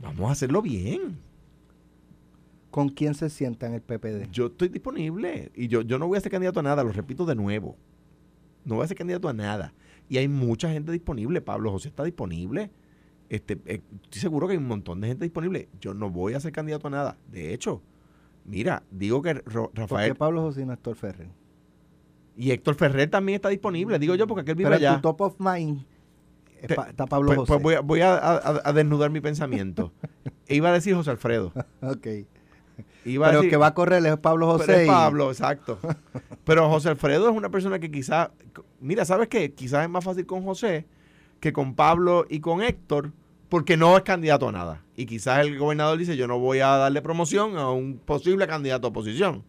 Vamos 0.00 0.28
a 0.28 0.32
hacerlo 0.32 0.62
bien. 0.62 1.18
¿Con 2.70 2.88
quién 2.88 3.14
se 3.14 3.28
sienta 3.28 3.66
en 3.66 3.74
el 3.74 3.82
PPD? 3.82 4.30
Yo 4.32 4.46
estoy 4.46 4.68
disponible 4.68 5.52
y 5.54 5.68
yo, 5.68 5.82
yo 5.82 5.98
no 5.98 6.08
voy 6.08 6.16
a 6.16 6.20
ser 6.20 6.32
candidato 6.32 6.60
a 6.60 6.62
nada, 6.62 6.82
lo 6.82 6.90
repito 6.90 7.26
de 7.26 7.34
nuevo. 7.34 7.76
No 8.64 8.76
voy 8.76 8.84
a 8.84 8.88
ser 8.88 8.96
candidato 8.96 9.28
a 9.28 9.34
nada. 9.34 9.74
Y 10.08 10.16
hay 10.16 10.26
mucha 10.26 10.70
gente 10.70 10.90
disponible. 10.90 11.40
Pablo 11.42 11.70
José 11.70 11.88
está 11.88 12.02
disponible. 12.04 12.70
Este, 13.32 13.58
eh, 13.64 13.80
estoy 14.04 14.20
seguro 14.20 14.46
que 14.46 14.52
hay 14.52 14.58
un 14.58 14.66
montón 14.68 15.00
de 15.00 15.08
gente 15.08 15.24
disponible. 15.24 15.68
Yo 15.80 15.94
no 15.94 16.10
voy 16.10 16.34
a 16.34 16.40
ser 16.40 16.52
candidato 16.52 16.88
a 16.88 16.90
nada. 16.90 17.16
De 17.30 17.54
hecho, 17.54 17.80
mira, 18.44 18.82
digo 18.90 19.22
que 19.22 19.32
Ro- 19.34 19.42
¿Por 19.64 19.72
qué 19.72 19.80
Rafael 19.80 20.14
Pablo 20.16 20.42
José 20.42 20.62
y 20.62 20.66
no 20.66 20.72
Héctor 20.74 20.96
Ferrer? 20.96 21.28
y 22.36 22.50
Héctor 22.50 22.74
Ferrer 22.74 23.08
también 23.10 23.36
está 23.36 23.48
disponible. 23.48 23.98
Digo 23.98 24.14
yo 24.14 24.26
porque 24.26 24.42
aquel 24.42 24.54
vive 24.56 24.68
Pero 24.70 24.80
en 24.80 24.86
allá. 24.86 24.96
tu 24.96 25.02
top 25.02 25.20
of 25.22 25.34
mind 25.38 25.84
Te- 26.66 26.74
está 26.74 27.06
Pablo 27.06 27.28
Pues, 27.28 27.38
José. 27.38 27.52
pues 27.52 27.62
voy, 27.62 27.74
a, 27.74 27.80
voy 27.80 28.00
a- 28.02 28.16
a- 28.18 28.60
a 28.64 28.72
desnudar 28.74 29.10
mi 29.10 29.20
pensamiento. 29.20 29.92
E 30.46 30.54
iba 30.56 30.68
a 30.68 30.72
decir 30.72 30.94
José 30.94 31.10
Alfredo. 31.10 31.52
Ok. 31.80 32.06
Iba 33.06 33.26
a 33.26 33.30
Pero 33.30 33.40
decir- 33.40 33.50
que 33.50 33.56
va 33.56 33.68
a 33.68 33.74
correr 33.74 34.04
es 34.04 34.16
Pablo 34.18 34.46
José. 34.46 34.64
Pero 34.66 34.78
es 34.78 34.84
y- 34.84 34.88
Pablo, 34.90 35.30
exacto. 35.30 35.78
Pero 36.44 36.68
José 36.68 36.90
Alfredo 36.90 37.30
es 37.30 37.34
una 37.36 37.48
persona 37.50 37.78
que 37.78 37.90
quizás, 37.90 38.30
mira, 38.80 39.04
¿sabes 39.06 39.28
qué? 39.28 39.54
Quizás 39.54 39.84
es 39.84 39.88
más 39.90 40.04
fácil 40.04 40.26
con 40.26 40.42
José 40.42 40.86
que 41.40 41.52
con 41.52 41.74
Pablo 41.74 42.24
y 42.28 42.40
con 42.40 42.62
Héctor, 42.62 43.12
porque 43.52 43.76
no 43.76 43.98
es 43.98 44.02
candidato 44.02 44.48
a 44.48 44.52
nada. 44.52 44.82
Y 44.96 45.04
quizás 45.04 45.40
el 45.40 45.58
gobernador 45.58 45.98
dice, 45.98 46.16
yo 46.16 46.26
no 46.26 46.38
voy 46.38 46.60
a 46.60 46.68
darle 46.68 47.02
promoción 47.02 47.58
a 47.58 47.70
un 47.70 47.98
posible 47.98 48.46
candidato 48.46 48.86
a 48.86 48.90
oposición, 48.90 49.44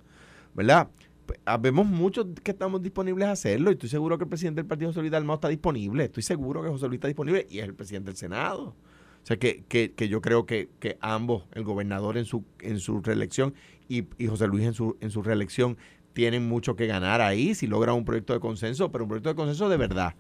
¿verdad? 0.54 0.90
Pues, 1.26 1.40
Habemos 1.46 1.86
muchos 1.86 2.28
que 2.44 2.52
estamos 2.52 2.82
disponibles 2.82 3.30
a 3.30 3.32
hacerlo 3.32 3.70
y 3.70 3.76
estoy 3.76 3.88
seguro 3.88 4.18
que 4.18 4.26
el 4.26 4.30
presidente 4.30 4.60
del 4.60 4.68
Partido 4.68 4.92
Luis 4.92 5.10
Dalmau 5.10 5.36
está 5.36 5.48
disponible. 5.48 6.04
Estoy 6.04 6.22
seguro 6.22 6.62
que 6.62 6.68
José 6.68 6.88
Luis 6.88 6.98
está 6.98 7.08
disponible 7.08 7.48
y 7.50 7.60
es 7.60 7.64
el 7.64 7.76
presidente 7.76 8.08
del 8.08 8.18
Senado. 8.18 8.76
O 9.24 9.26
sea, 9.26 9.38
que, 9.38 9.64
que, 9.70 9.94
que 9.94 10.10
yo 10.10 10.20
creo 10.20 10.46
que, 10.46 10.68
que 10.82 10.98
ambos, 11.00 11.46
el 11.54 11.64
gobernador 11.64 12.18
en 12.18 12.26
su, 12.26 12.44
en 12.60 12.80
su 12.80 13.00
reelección 13.00 13.54
y, 13.88 14.04
y 14.18 14.28
José 14.28 14.48
Luis 14.48 14.66
en 14.66 14.74
su, 14.74 14.98
en 15.00 15.12
su 15.12 15.24
reelección, 15.24 15.78
tienen 16.12 16.46
mucho 16.46 16.76
que 16.76 16.88
ganar 16.88 17.22
ahí 17.22 17.56
si 17.56 17.68
logran 17.68 17.96
un 17.96 18.04
proyecto 18.04 18.34
de 18.34 18.42
consenso, 18.42 18.92
pero 18.92 19.06
un 19.06 19.08
proyecto 19.08 19.30
de 19.30 19.36
consenso 19.36 19.70
de 19.70 19.78
verdad. 19.78 20.16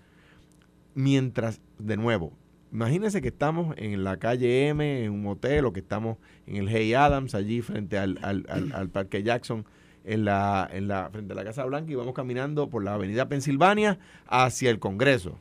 Mientras, 0.95 1.59
de 1.79 1.97
nuevo, 1.97 2.31
imagínense 2.73 3.21
que 3.21 3.29
estamos 3.29 3.73
en 3.77 4.03
la 4.03 4.17
calle 4.17 4.67
M, 4.67 5.05
en 5.05 5.11
un 5.11 5.27
hotel, 5.27 5.65
o 5.65 5.71
que 5.73 5.79
estamos 5.79 6.17
en 6.47 6.57
el 6.57 6.67
Hey 6.69 6.93
Adams, 6.93 7.35
allí 7.35 7.61
frente 7.61 7.97
al, 7.97 8.19
al, 8.21 8.45
al- 8.49 8.89
Parque 8.89 9.23
Jackson, 9.23 9.65
en 10.03 10.25
la, 10.25 10.67
en 10.71 10.87
la, 10.89 11.09
frente 11.11 11.31
a 11.31 11.35
la 11.35 11.45
Casa 11.45 11.63
Blanca, 11.65 11.91
y 11.91 11.95
vamos 11.95 12.13
caminando 12.13 12.69
por 12.69 12.83
la 12.83 12.95
avenida 12.95 13.29
Pensilvania 13.29 13.99
hacia 14.27 14.69
el 14.69 14.79
Congreso, 14.79 15.37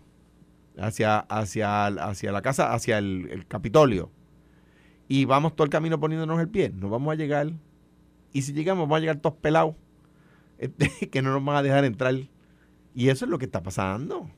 hacia, 0.79 1.19
hacia, 1.19 1.87
hacia 1.87 2.31
la 2.33 2.43
casa, 2.43 2.73
hacia 2.73 2.99
el, 2.99 3.29
el 3.33 3.47
Capitolio. 3.47 4.11
Y 5.09 5.25
vamos 5.25 5.57
todo 5.57 5.65
el 5.65 5.71
camino 5.71 5.99
poniéndonos 6.01 6.41
el 6.41 6.49
pie. 6.49 6.71
No 6.75 6.89
vamos 6.89 7.12
a 7.12 7.17
llegar. 7.17 7.53
Y 8.33 8.43
si 8.43 8.53
llegamos, 8.53 8.85
vamos 8.85 8.97
a 8.97 9.01
llegar 9.01 9.17
todos 9.17 9.37
pelados. 9.37 9.75
este, 10.59 11.11
que 11.11 11.21
no 11.23 11.33
nos 11.33 11.45
van 11.45 11.57
a 11.57 11.62
dejar 11.62 11.85
entrar. 11.85 12.15
Y 12.95 13.09
eso 13.09 13.25
es 13.25 13.31
lo 13.31 13.39
que 13.39 13.45
está 13.47 13.62
pasando. 13.62 14.31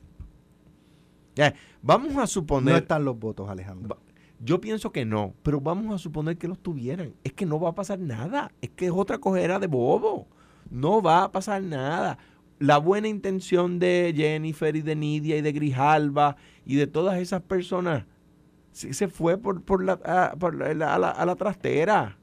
Ya, 1.35 1.53
vamos 1.81 2.15
a 2.17 2.27
suponer. 2.27 2.73
No 2.73 2.77
están 2.79 3.05
los 3.05 3.19
votos, 3.19 3.49
Alejandro. 3.49 3.97
Yo 4.39 4.59
pienso 4.59 4.91
que 4.91 5.05
no, 5.05 5.33
pero 5.43 5.61
vamos 5.61 5.93
a 5.93 5.97
suponer 5.97 6.37
que 6.37 6.47
los 6.47 6.59
tuvieran. 6.59 7.13
Es 7.23 7.33
que 7.33 7.45
no 7.45 7.59
va 7.59 7.69
a 7.69 7.75
pasar 7.75 7.99
nada. 7.99 8.51
Es 8.61 8.69
que 8.69 8.85
es 8.85 8.91
otra 8.93 9.17
cojera 9.17 9.59
de 9.59 9.67
bobo. 9.67 10.27
No 10.69 11.01
va 11.01 11.23
a 11.23 11.31
pasar 11.31 11.61
nada. 11.63 12.17
La 12.59 12.77
buena 12.77 13.07
intención 13.07 13.79
de 13.79 14.13
Jennifer 14.15 14.75
y 14.75 14.81
de 14.81 14.95
Nidia 14.95 15.37
y 15.37 15.41
de 15.41 15.51
Grijalba 15.51 16.37
y 16.65 16.75
de 16.75 16.87
todas 16.87 17.17
esas 17.19 17.41
personas 17.41 18.05
se, 18.71 18.93
se 18.93 19.07
fue 19.07 19.37
por, 19.37 19.61
por 19.61 19.83
la, 19.83 19.93
a, 20.05 20.35
por 20.37 20.55
la- 20.55 20.73
la- 20.73 20.95
a, 20.95 20.99
la, 20.99 21.09
a 21.11 21.25
la 21.25 21.35
trastera. 21.35 22.17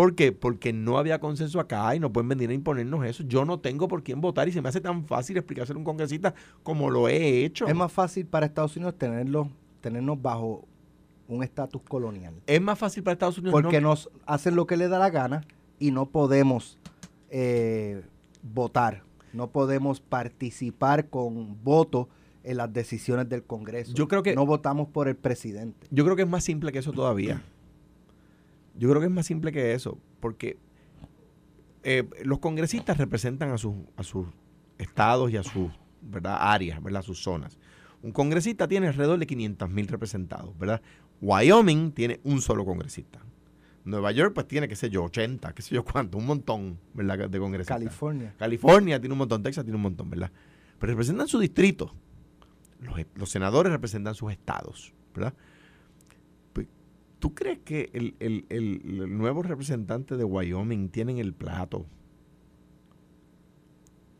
¿Por 0.00 0.14
qué? 0.14 0.32
Porque 0.32 0.72
no 0.72 0.96
había 0.96 1.20
consenso 1.20 1.60
acá 1.60 1.94
y 1.94 2.00
no 2.00 2.10
pueden 2.10 2.26
venir 2.30 2.48
a 2.48 2.54
imponernos 2.54 3.04
eso. 3.04 3.22
Yo 3.24 3.44
no 3.44 3.60
tengo 3.60 3.86
por 3.86 4.02
quién 4.02 4.22
votar 4.22 4.48
y 4.48 4.52
se 4.52 4.62
me 4.62 4.70
hace 4.70 4.80
tan 4.80 5.04
fácil 5.04 5.36
explicárselo 5.36 5.76
a 5.76 5.80
un 5.80 5.84
congresista 5.84 6.32
como 6.62 6.88
lo 6.88 7.06
he 7.06 7.44
hecho. 7.44 7.66
Es 7.68 7.74
más 7.74 7.92
fácil 7.92 8.24
para 8.24 8.46
Estados 8.46 8.74
Unidos 8.76 8.94
tenerlos, 8.96 9.48
tenernos 9.82 10.22
bajo 10.22 10.66
un 11.28 11.42
estatus 11.42 11.82
colonial. 11.82 12.32
Es 12.46 12.62
más 12.62 12.78
fácil 12.78 13.02
para 13.02 13.12
Estados 13.12 13.36
Unidos. 13.36 13.52
Porque 13.52 13.78
no- 13.82 13.90
nos 13.90 14.08
hacen 14.24 14.56
lo 14.56 14.66
que 14.66 14.78
les 14.78 14.88
da 14.88 14.98
la 14.98 15.10
gana 15.10 15.42
y 15.78 15.90
no 15.90 16.06
podemos 16.06 16.78
eh, 17.28 18.02
votar. 18.42 19.02
No 19.34 19.50
podemos 19.50 20.00
participar 20.00 21.10
con 21.10 21.62
voto 21.62 22.08
en 22.42 22.56
las 22.56 22.72
decisiones 22.72 23.28
del 23.28 23.42
Congreso. 23.42 23.92
Yo 23.92 24.08
creo 24.08 24.22
que- 24.22 24.34
no 24.34 24.46
votamos 24.46 24.88
por 24.88 25.08
el 25.08 25.16
presidente. 25.16 25.86
Yo 25.90 26.04
creo 26.04 26.16
que 26.16 26.22
es 26.22 26.28
más 26.28 26.42
simple 26.42 26.72
que 26.72 26.78
eso 26.78 26.90
todavía. 26.92 27.42
Yo 28.80 28.88
creo 28.88 29.00
que 29.02 29.08
es 29.08 29.12
más 29.12 29.26
simple 29.26 29.52
que 29.52 29.74
eso, 29.74 29.98
porque 30.20 30.56
eh, 31.82 32.08
los 32.24 32.38
congresistas 32.38 32.96
representan 32.96 33.50
a 33.50 33.58
sus, 33.58 33.74
a 33.94 34.02
sus 34.02 34.26
estados 34.78 35.30
y 35.30 35.36
a 35.36 35.42
sus 35.42 35.70
¿verdad? 36.00 36.38
áreas, 36.40 36.82
¿verdad? 36.82 37.00
a 37.00 37.02
sus 37.02 37.22
zonas. 37.22 37.58
Un 38.00 38.12
congresista 38.12 38.66
tiene 38.66 38.88
alrededor 38.88 39.18
de 39.18 39.26
500 39.26 39.68
mil 39.68 39.86
representados, 39.86 40.58
¿verdad? 40.58 40.80
Wyoming 41.20 41.92
tiene 41.92 42.20
un 42.24 42.40
solo 42.40 42.64
congresista. 42.64 43.20
Nueva 43.84 44.12
York, 44.12 44.32
pues 44.32 44.48
tiene, 44.48 44.66
qué 44.66 44.76
sé 44.76 44.88
yo, 44.88 45.04
80, 45.04 45.52
qué 45.52 45.60
sé 45.60 45.74
yo 45.74 45.84
cuánto, 45.84 46.16
un 46.16 46.24
montón, 46.24 46.78
¿verdad? 46.94 47.28
De 47.28 47.38
congresistas. 47.38 47.76
California. 47.76 48.34
California 48.38 48.98
tiene 48.98 49.12
un 49.12 49.18
montón, 49.18 49.42
Texas 49.42 49.62
tiene 49.62 49.76
un 49.76 49.82
montón, 49.82 50.08
¿verdad? 50.08 50.32
Pero 50.78 50.90
representan 50.92 51.28
su 51.28 51.38
distrito. 51.38 51.94
Los, 52.80 52.98
los 53.14 53.28
senadores 53.28 53.70
representan 53.70 54.14
sus 54.14 54.32
estados, 54.32 54.94
¿verdad? 55.14 55.34
¿Tú 57.20 57.34
crees 57.34 57.58
que 57.60 57.90
el, 57.92 58.16
el- 58.18 58.46
el- 58.48 59.16
nuevo 59.16 59.42
representante 59.42 60.16
de 60.16 60.24
Wyoming 60.24 60.88
tiene 60.88 61.12
en 61.12 61.18
el 61.18 61.32
plato? 61.32 61.86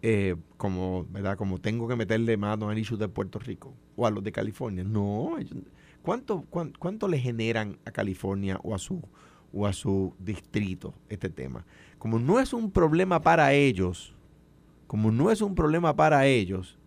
eh, 0.03 0.35
como, 0.57 1.05
¿verdad? 1.11 1.37
Como 1.37 1.59
tengo 1.61 1.87
que 1.87 1.95
meterle 1.95 2.39
mano 2.39 2.71
al 2.71 2.79
issue 2.79 2.97
de 2.97 3.07
Puerto 3.09 3.39
Rico 3.39 3.75
o 3.97 4.07
a 4.07 4.11
los 4.11 4.25
de 4.25 4.33
California. 4.33 4.83
No, 4.83 5.37
¿cuánto, 6.03 6.41
cuán- 6.49 6.73
cuánto 6.79 7.07
le 7.07 7.19
generan 7.19 7.79
a 7.85 7.91
California 7.91 8.59
o 8.63 8.75
a 8.75 8.79
su 8.79 9.03
o 9.53 9.67
a 9.67 9.75
su 9.75 10.15
distrito 10.19 10.95
este 11.11 11.29
tema? 11.29 11.67
Como 11.99 12.19
no 12.19 12.41
es 12.41 12.55
un 12.55 12.71
problema 12.71 13.21
para 13.21 13.53
ellos, 13.53 14.15
como 14.87 15.13
no 15.13 15.31
es 15.31 15.43
un 15.43 15.55
problema 15.55 15.95
para 15.95 16.25
ellos, 16.27 16.79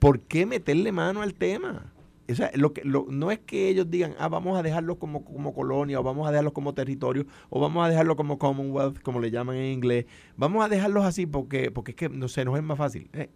¿por 0.00 0.18
qué 0.20 0.44
meterle 0.44 0.90
mano 0.90 1.22
al 1.22 1.34
tema? 1.34 1.92
O 2.30 2.34
sea, 2.34 2.50
lo 2.54 2.72
que, 2.72 2.82
lo, 2.84 3.06
no 3.08 3.30
es 3.30 3.38
que 3.38 3.68
ellos 3.68 3.90
digan, 3.90 4.14
ah, 4.18 4.28
vamos 4.28 4.58
a 4.58 4.62
dejarlos 4.62 4.96
como, 4.98 5.24
como 5.24 5.54
colonia, 5.54 6.00
o 6.00 6.02
vamos 6.02 6.26
a 6.28 6.30
dejarlos 6.30 6.52
como 6.52 6.74
territorio, 6.74 7.26
o 7.48 7.60
vamos 7.60 7.84
a 7.84 7.88
dejarlos 7.88 8.16
como 8.16 8.38
Commonwealth, 8.38 9.00
como 9.02 9.20
le 9.20 9.30
llaman 9.30 9.56
en 9.56 9.72
inglés. 9.72 10.06
Vamos 10.36 10.64
a 10.64 10.68
dejarlos 10.68 11.04
así 11.04 11.26
porque, 11.26 11.70
porque 11.70 11.92
es 11.92 11.96
que, 11.96 12.08
no 12.08 12.28
sé, 12.28 12.44
nos 12.44 12.56
es 12.56 12.62
más 12.62 12.78
fácil. 12.78 13.08
Eh, 13.12 13.30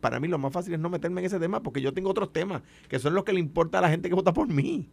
para 0.00 0.20
mí 0.20 0.28
lo 0.28 0.38
más 0.38 0.52
fácil 0.52 0.74
es 0.74 0.80
no 0.80 0.88
meterme 0.88 1.20
en 1.20 1.26
ese 1.26 1.40
tema, 1.40 1.62
porque 1.62 1.80
yo 1.80 1.92
tengo 1.92 2.10
otros 2.10 2.32
temas, 2.32 2.62
que 2.88 2.98
son 2.98 3.14
los 3.14 3.24
que 3.24 3.32
le 3.32 3.40
importa 3.40 3.78
a 3.78 3.80
la 3.82 3.88
gente 3.88 4.08
que 4.08 4.14
vota 4.14 4.32
por 4.32 4.48
mí. 4.48 4.88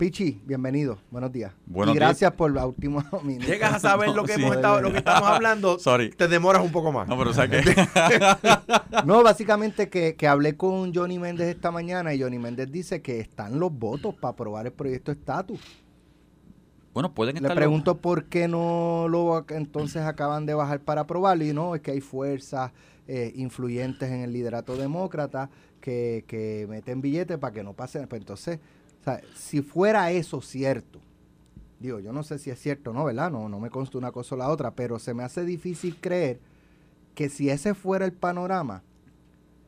Pichi, 0.00 0.40
bienvenido. 0.46 0.96
Buenos 1.10 1.30
días. 1.30 1.52
Buenos 1.66 1.94
y 1.94 1.98
gracias 1.98 2.32
por 2.32 2.50
la 2.54 2.64
última 2.64 3.04
minuto. 3.22 3.46
Llegas 3.46 3.74
a 3.74 3.78
saber 3.80 4.08
lo 4.08 4.24
que 4.24 4.32
Sí. 4.32 4.40
hemos 4.40 4.56
estado, 4.56 4.80
lo 4.80 4.90
que 4.92 4.96
estamos 4.96 5.28
hablando, 5.28 5.78
Sorry. 5.78 6.08
te 6.08 6.26
demoras 6.26 6.62
un 6.64 6.72
poco 6.72 6.90
más. 6.90 7.06
No, 7.06 7.18
pero 7.18 7.28
o 7.28 7.34
sea 7.34 7.46
que. 7.48 7.60
No, 9.04 9.22
básicamente 9.22 9.90
que, 9.90 10.16
que 10.16 10.26
hablé 10.26 10.56
con 10.56 10.94
Johnny 10.94 11.18
Méndez 11.18 11.48
esta 11.54 11.70
mañana 11.70 12.14
y 12.14 12.22
Johnny 12.22 12.38
Méndez 12.38 12.72
dice 12.72 13.02
que 13.02 13.20
están 13.20 13.60
los 13.60 13.70
votos 13.78 14.14
para 14.14 14.32
aprobar 14.32 14.64
el 14.64 14.72
proyecto 14.72 15.12
de 15.12 15.18
estatus. 15.18 15.60
bueno, 16.94 17.12
pueden 17.12 17.34
Le 17.34 17.40
estar. 17.42 17.54
pregunto 17.54 17.98
por 17.98 18.24
qué 18.24 18.48
no 18.48 19.04
lo 19.06 19.44
entonces 19.50 20.00
acaban 20.02 20.46
de 20.46 20.54
bajar 20.54 20.80
para 20.80 21.02
aprobarlo 21.02 21.44
y 21.44 21.52
no, 21.52 21.74
es 21.74 21.82
que 21.82 21.90
hay 21.90 22.00
fuerzas 22.00 22.72
eh, 23.06 23.32
influyentes 23.36 24.10
en 24.10 24.22
el 24.22 24.32
liderato 24.32 24.76
demócrata 24.76 25.50
que, 25.78 26.24
que 26.26 26.66
meten 26.70 27.02
billetes 27.02 27.36
para 27.36 27.52
que 27.52 27.62
no 27.62 27.74
pasen. 27.74 28.06
Pues 28.08 28.20
entonces, 28.22 28.60
o 29.00 29.04
sea, 29.04 29.20
si 29.34 29.62
fuera 29.62 30.10
eso 30.10 30.40
cierto, 30.42 31.00
digo, 31.78 32.00
yo 32.00 32.12
no 32.12 32.22
sé 32.22 32.38
si 32.38 32.50
es 32.50 32.58
cierto 32.60 32.90
o 32.90 32.92
no, 32.92 33.04
¿verdad? 33.04 33.30
No, 33.30 33.48
no 33.48 33.58
me 33.58 33.70
consta 33.70 33.98
una 33.98 34.12
cosa 34.12 34.34
o 34.34 34.38
la 34.38 34.50
otra, 34.50 34.74
pero 34.74 34.98
se 34.98 35.14
me 35.14 35.22
hace 35.22 35.44
difícil 35.44 35.96
creer 36.00 36.40
que 37.14 37.28
si 37.28 37.48
ese 37.48 37.74
fuera 37.74 38.04
el 38.04 38.12
panorama, 38.12 38.82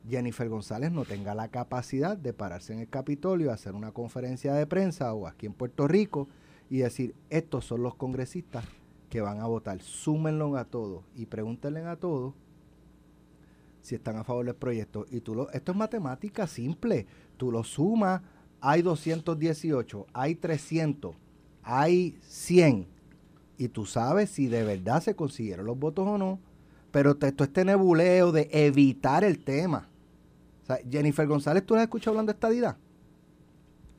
Jennifer 0.07 0.47
González 0.49 0.91
no 0.91 1.05
tenga 1.05 1.33
la 1.33 1.47
capacidad 1.47 2.17
de 2.17 2.33
pararse 2.33 2.73
en 2.73 2.79
el 2.79 2.89
Capitolio, 2.89 3.51
hacer 3.51 3.73
una 3.73 3.91
conferencia 3.91 4.53
de 4.53 4.67
prensa 4.67 5.13
o 5.13 5.27
aquí 5.27 5.45
en 5.45 5.53
Puerto 5.53 5.87
Rico 5.87 6.27
y 6.69 6.79
decir, 6.79 7.15
estos 7.29 7.65
son 7.65 7.83
los 7.83 7.95
congresistas 7.95 8.65
que 9.09 9.21
van 9.21 9.39
a 9.39 9.45
votar, 9.45 9.81
súmenlo 9.81 10.55
a 10.57 10.65
todos 10.65 11.03
y 11.15 11.27
pregúntenle 11.27 11.81
a 11.81 11.95
todos 11.95 12.33
si 13.81 13.95
están 13.95 14.17
a 14.17 14.23
favor 14.23 14.45
del 14.45 14.55
proyecto. 14.55 15.05
Y 15.11 15.21
tú 15.21 15.35
lo, 15.35 15.49
esto 15.51 15.71
es 15.71 15.77
matemática 15.77 16.47
simple, 16.47 17.05
tú 17.37 17.51
lo 17.51 17.63
sumas, 17.63 18.21
hay 18.65 18.81
218, 18.81 20.07
hay 20.13 20.35
300, 20.35 21.13
hay 21.63 22.17
100 22.21 22.87
y 23.57 23.67
tú 23.67 23.85
sabes 23.85 24.29
si 24.29 24.47
de 24.47 24.63
verdad 24.63 25.03
se 25.03 25.15
consiguieron 25.15 25.65
los 25.65 25.77
votos 25.77 26.07
o 26.07 26.17
no. 26.17 26.39
Pero 26.91 27.15
te- 27.15 27.27
esto 27.27 27.43
este 27.43 27.65
nebuleo 27.65 28.31
de 28.31 28.47
evitar 28.51 29.23
el 29.25 29.39
tema. 29.43 29.89
O 30.63 30.65
sea, 30.65 30.77
Jennifer 30.89 31.27
González, 31.27 31.65
¿tú 31.65 31.73
la 31.73 31.81
has 31.81 31.85
escuchado 31.87 32.11
hablando 32.11 32.31
de 32.31 32.35
estadidad? 32.37 32.77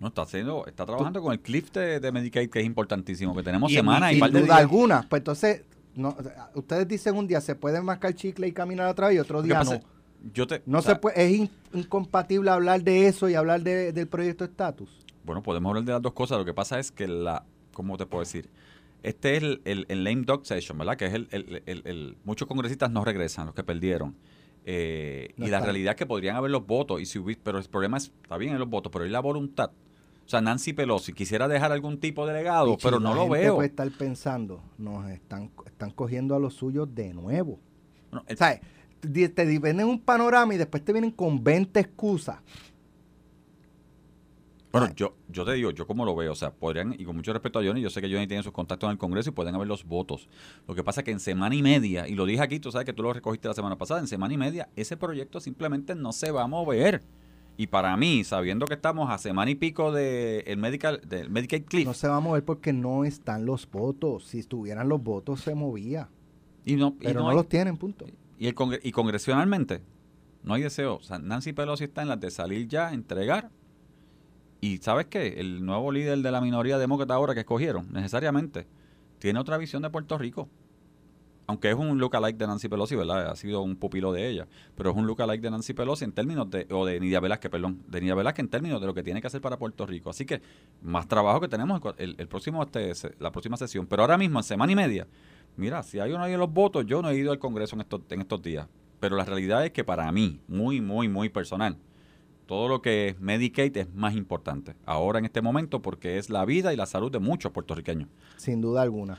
No, 0.00 0.08
está 0.08 0.22
haciendo, 0.22 0.64
está 0.66 0.86
trabajando 0.86 1.20
con 1.20 1.32
el 1.32 1.40
cliff 1.40 1.70
de, 1.72 2.00
de 2.00 2.12
Medicaid, 2.12 2.48
que 2.50 2.60
es 2.60 2.64
importantísimo, 2.66 3.34
que 3.36 3.42
tenemos 3.42 3.70
Y- 3.70 3.74
semanas 3.74 4.10
y, 4.12 4.14
Sin 4.14 4.20
par 4.20 4.32
de 4.32 4.40
duda 4.40 4.56
alguna. 4.56 5.06
Pues 5.08 5.20
entonces, 5.20 5.62
no, 5.94 6.16
ustedes 6.54 6.88
dicen 6.88 7.16
un 7.16 7.26
día 7.26 7.40
se 7.42 7.54
puede 7.54 7.80
mascar 7.82 8.14
chicle 8.14 8.48
y 8.48 8.52
caminar 8.52 8.94
vez 8.94 9.14
y 9.14 9.18
otro 9.18 9.42
día 9.42 9.62
no. 9.62 9.80
Yo 10.32 10.46
te, 10.46 10.62
No 10.66 10.78
o 10.78 10.82
sea, 10.82 10.94
se 10.94 11.00
puede, 11.00 11.24
es 11.24 11.32
in- 11.32 11.50
incompatible 11.72 12.50
hablar 12.50 12.82
de 12.82 13.06
eso 13.08 13.28
y 13.28 13.34
hablar 13.34 13.62
de- 13.62 13.92
del 13.92 14.06
proyecto 14.08 14.44
de 14.44 14.50
estatus. 14.50 14.90
Bueno, 15.24 15.42
podemos 15.42 15.70
hablar 15.70 15.84
de 15.84 15.92
las 15.92 16.02
dos 16.02 16.12
cosas. 16.12 16.38
Lo 16.38 16.44
que 16.44 16.54
pasa 16.54 16.78
es 16.78 16.90
que 16.90 17.06
la, 17.08 17.44
¿cómo 17.72 17.96
te 17.96 18.06
puedo 18.06 18.20
decir? 18.22 18.48
Este 19.02 19.36
es 19.36 19.42
el, 19.42 19.60
el, 19.64 19.86
el 19.88 20.04
lame 20.04 20.22
dog 20.24 20.46
session, 20.46 20.78
¿verdad? 20.78 20.96
Que 20.96 21.06
es 21.06 21.14
el, 21.14 21.28
el- 21.30 22.16
muchos 22.24 22.48
congresistas 22.48 22.90
no 22.90 23.04
regresan, 23.04 23.46
los 23.46 23.54
que 23.54 23.62
perdieron. 23.64 24.14
Eh, 24.66 25.34
No 25.36 25.46
y 25.46 25.50
la 25.50 25.60
realidad 25.60 25.90
es 25.92 25.96
que 25.96 26.06
podrían 26.06 26.36
haber 26.36 26.50
los 26.50 26.66
votos, 26.66 27.00
y 27.00 27.06
si 27.06 27.18
pero 27.42 27.58
el 27.58 27.64
problema 27.68 27.98
es, 27.98 28.12
está 28.22 28.38
bien 28.38 28.54
en 28.54 28.58
los 28.58 28.68
votos, 28.70 28.90
pero 28.90 29.04
hay 29.04 29.10
la 29.10 29.20
voluntad. 29.20 29.70
O 30.24 30.28
sea, 30.28 30.40
Nancy 30.40 30.72
Pelosi 30.72 31.12
quisiera 31.12 31.48
dejar 31.48 31.70
algún 31.70 32.00
tipo 32.00 32.26
de 32.26 32.32
legado, 32.32 32.70
Pichi, 32.76 32.84
pero 32.86 32.98
no 32.98 33.12
lo 33.14 33.28
veo. 33.28 33.56
puede 33.56 33.68
estar 33.68 33.90
pensando, 33.90 34.62
nos 34.78 35.10
están, 35.10 35.50
están 35.66 35.90
cogiendo 35.90 36.34
a 36.34 36.38
los 36.38 36.54
suyos 36.54 36.94
de 36.94 37.12
nuevo. 37.12 37.60
Bueno, 38.10 38.24
el- 38.26 38.34
O 38.34 38.38
sea, 38.38 38.54
di- 38.54 38.60
te 39.04 39.58
venden 39.58 39.86
un 39.86 40.00
panorama 40.00 40.54
y 40.54 40.58
después 40.58 40.84
te 40.84 40.92
vienen 40.92 41.10
con 41.10 41.42
20 41.42 41.78
excusas. 41.80 42.38
Bueno, 44.72 44.88
yo, 44.96 45.14
yo 45.28 45.44
te 45.44 45.52
digo, 45.52 45.70
yo 45.70 45.86
como 45.86 46.04
lo 46.04 46.16
veo, 46.16 46.32
o 46.32 46.34
sea, 46.34 46.52
podrían, 46.52 46.96
y 46.98 47.04
con 47.04 47.14
mucho 47.14 47.32
respeto 47.32 47.60
a 47.60 47.64
Johnny, 47.64 47.80
yo 47.80 47.90
sé 47.90 48.00
que 48.00 48.08
Johnny 48.12 48.26
tiene 48.26 48.42
sus 48.42 48.50
contactos 48.50 48.88
en 48.88 48.92
el 48.92 48.98
Congreso 48.98 49.30
y 49.30 49.32
pueden 49.32 49.54
haber 49.54 49.68
los 49.68 49.84
votos. 49.84 50.28
Lo 50.66 50.74
que 50.74 50.82
pasa 50.82 51.02
es 51.02 51.04
que 51.04 51.12
en 51.12 51.20
semana 51.20 51.54
y 51.54 51.62
media, 51.62 52.08
y 52.08 52.16
lo 52.16 52.26
dije 52.26 52.42
aquí, 52.42 52.58
tú 52.58 52.72
sabes 52.72 52.84
que 52.84 52.92
tú 52.92 53.04
lo 53.04 53.12
recogiste 53.12 53.46
la 53.46 53.54
semana 53.54 53.78
pasada, 53.78 54.00
en 54.00 54.08
semana 54.08 54.34
y 54.34 54.36
media, 54.36 54.68
ese 54.74 54.96
proyecto 54.96 55.38
simplemente 55.38 55.94
no 55.94 56.12
se 56.12 56.32
va 56.32 56.42
a 56.42 56.46
mover. 56.48 57.02
Y 57.56 57.68
para 57.68 57.96
mí, 57.96 58.24
sabiendo 58.24 58.66
que 58.66 58.74
estamos 58.74 59.08
a 59.10 59.18
semana 59.18 59.48
y 59.48 59.54
pico 59.54 59.92
de 59.92 60.40
el 60.40 60.56
medical, 60.56 61.00
del 61.06 61.30
Medicaid 61.30 61.66
Cliff, 61.66 61.86
No 61.86 61.94
se 61.94 62.08
va 62.08 62.16
a 62.16 62.20
mover 62.20 62.44
porque 62.44 62.72
no 62.72 63.04
están 63.04 63.46
los 63.46 63.70
votos. 63.70 64.24
Si 64.26 64.40
estuvieran 64.40 64.88
los 64.88 65.00
votos 65.00 65.40
se 65.42 65.54
movía. 65.54 66.08
y 66.64 66.74
no, 66.74 66.96
y 66.98 67.04
Pero 67.04 67.20
no 67.20 67.26
no, 67.26 67.30
hay- 67.30 67.36
los 67.36 67.48
tienen, 67.48 67.76
punto. 67.76 68.06
Y, 68.44 68.48
el 68.48 68.54
congre- 68.54 68.80
y 68.82 68.92
congresionalmente, 68.92 69.80
no 70.42 70.52
hay 70.52 70.62
deseo. 70.62 71.00
Nancy 71.22 71.54
Pelosi 71.54 71.84
está 71.84 72.02
en 72.02 72.08
las 72.08 72.20
de 72.20 72.30
salir 72.30 72.68
ya, 72.68 72.92
entregar. 72.92 73.50
Y 74.60 74.78
¿sabes 74.78 75.06
qué? 75.06 75.40
El 75.40 75.64
nuevo 75.64 75.90
líder 75.90 76.18
de 76.18 76.30
la 76.30 76.42
minoría 76.42 76.76
demócrata 76.76 77.14
ahora 77.14 77.32
que 77.32 77.40
escogieron, 77.40 77.90
necesariamente, 77.90 78.66
tiene 79.18 79.38
otra 79.40 79.56
visión 79.56 79.80
de 79.82 79.88
Puerto 79.88 80.18
Rico. 80.18 80.48
Aunque 81.46 81.70
es 81.70 81.74
un 81.74 81.98
lookalike 81.98 82.36
de 82.38 82.46
Nancy 82.46 82.68
Pelosi, 82.68 82.96
¿verdad? 82.96 83.30
Ha 83.30 83.36
sido 83.36 83.62
un 83.62 83.76
pupilo 83.76 84.12
de 84.12 84.28
ella. 84.28 84.46
Pero 84.76 84.90
es 84.90 84.96
un 84.96 85.06
lookalike 85.06 85.42
de 85.42 85.50
Nancy 85.50 85.72
Pelosi 85.72 86.04
en 86.04 86.12
términos 86.12 86.50
de, 86.50 86.66
o 86.70 86.84
de 86.84 87.00
Nidia 87.00 87.20
Velázquez, 87.20 87.50
perdón, 87.50 87.82
de 87.88 88.00
Nidia 88.00 88.14
Velázquez 88.14 88.44
en 88.44 88.48
términos 88.48 88.80
de 88.80 88.86
lo 88.86 88.94
que 88.94 89.02
tiene 89.02 89.20
que 89.22 89.26
hacer 89.26 89.40
para 89.40 89.58
Puerto 89.58 89.86
Rico. 89.86 90.10
Así 90.10 90.24
que 90.26 90.40
más 90.82 91.06
trabajo 91.08 91.40
que 91.40 91.48
tenemos 91.48 91.80
el, 91.98 92.14
el 92.18 92.28
próximo, 92.28 92.62
este, 92.62 93.14
la 93.18 93.30
próxima 93.32 93.56
sesión. 93.58 93.86
Pero 93.86 94.02
ahora 94.02 94.16
mismo, 94.18 94.38
en 94.38 94.44
semana 94.44 94.72
y 94.72 94.76
media, 94.76 95.06
Mira, 95.56 95.82
si 95.82 96.00
hay 96.00 96.12
uno 96.12 96.24
ahí 96.24 96.32
en 96.32 96.40
los 96.40 96.52
votos, 96.52 96.84
yo 96.86 97.00
no 97.02 97.10
he 97.10 97.16
ido 97.16 97.32
al 97.32 97.38
Congreso 97.38 97.76
en 97.76 97.80
estos, 97.82 98.00
en 98.10 98.20
estos 98.20 98.42
días. 98.42 98.68
Pero 99.00 99.16
la 99.16 99.24
realidad 99.24 99.64
es 99.64 99.72
que 99.72 99.84
para 99.84 100.10
mí, 100.10 100.40
muy, 100.48 100.80
muy, 100.80 101.08
muy 101.08 101.28
personal, 101.28 101.76
todo 102.46 102.68
lo 102.68 102.82
que 102.82 103.08
es 103.08 103.20
Medicaid 103.20 103.76
es 103.76 103.94
más 103.94 104.14
importante 104.14 104.74
ahora 104.84 105.18
en 105.18 105.24
este 105.24 105.40
momento 105.40 105.80
porque 105.80 106.18
es 106.18 106.28
la 106.28 106.44
vida 106.44 106.72
y 106.72 106.76
la 106.76 106.86
salud 106.86 107.10
de 107.10 107.18
muchos 107.18 107.52
puertorriqueños. 107.52 108.08
Sin 108.36 108.60
duda 108.60 108.82
alguna. 108.82 109.18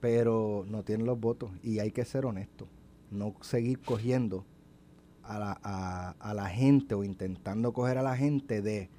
Pero 0.00 0.64
no 0.68 0.82
tienen 0.82 1.06
los 1.06 1.18
votos. 1.18 1.50
Y 1.62 1.78
hay 1.78 1.90
que 1.90 2.04
ser 2.04 2.26
honesto. 2.26 2.68
No 3.10 3.34
seguir 3.40 3.80
cogiendo 3.80 4.44
a 5.22 5.38
la, 5.38 5.60
a, 5.62 6.10
a 6.18 6.34
la 6.34 6.46
gente 6.48 6.94
o 6.94 7.04
intentando 7.04 7.72
coger 7.72 7.98
a 7.98 8.02
la 8.02 8.16
gente 8.16 8.62
de 8.62 8.90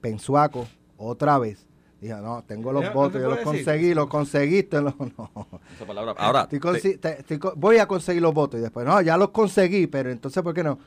Pensuaco 0.00 0.66
otra 0.96 1.38
vez. 1.38 1.66
Dije, 2.00 2.14
no, 2.14 2.44
tengo 2.44 2.72
los 2.72 2.84
no 2.84 2.92
votos, 2.92 3.20
yo 3.20 3.28
los 3.28 3.38
decir. 3.38 3.44
conseguí, 3.44 3.94
los 3.94 4.06
conseguiste. 4.08 4.80
los- 4.82 4.94
no. 4.98 5.30
Esa 5.74 5.86
palabra. 5.86 6.12
Ahora, 6.18 6.42
Estoy 6.42 6.60
te- 6.60 6.68
consi- 6.68 7.00
te- 7.00 7.20
estoy 7.20 7.38
co- 7.38 7.54
voy 7.56 7.78
a 7.78 7.86
conseguir 7.88 8.22
los 8.22 8.32
votos. 8.34 8.60
Y 8.60 8.62
después, 8.62 8.86
no, 8.86 9.00
ya 9.02 9.16
los 9.16 9.30
conseguí, 9.30 9.86
pero 9.88 10.10
entonces, 10.10 10.42
¿por 10.42 10.54
qué 10.54 10.62
no? 10.62 10.78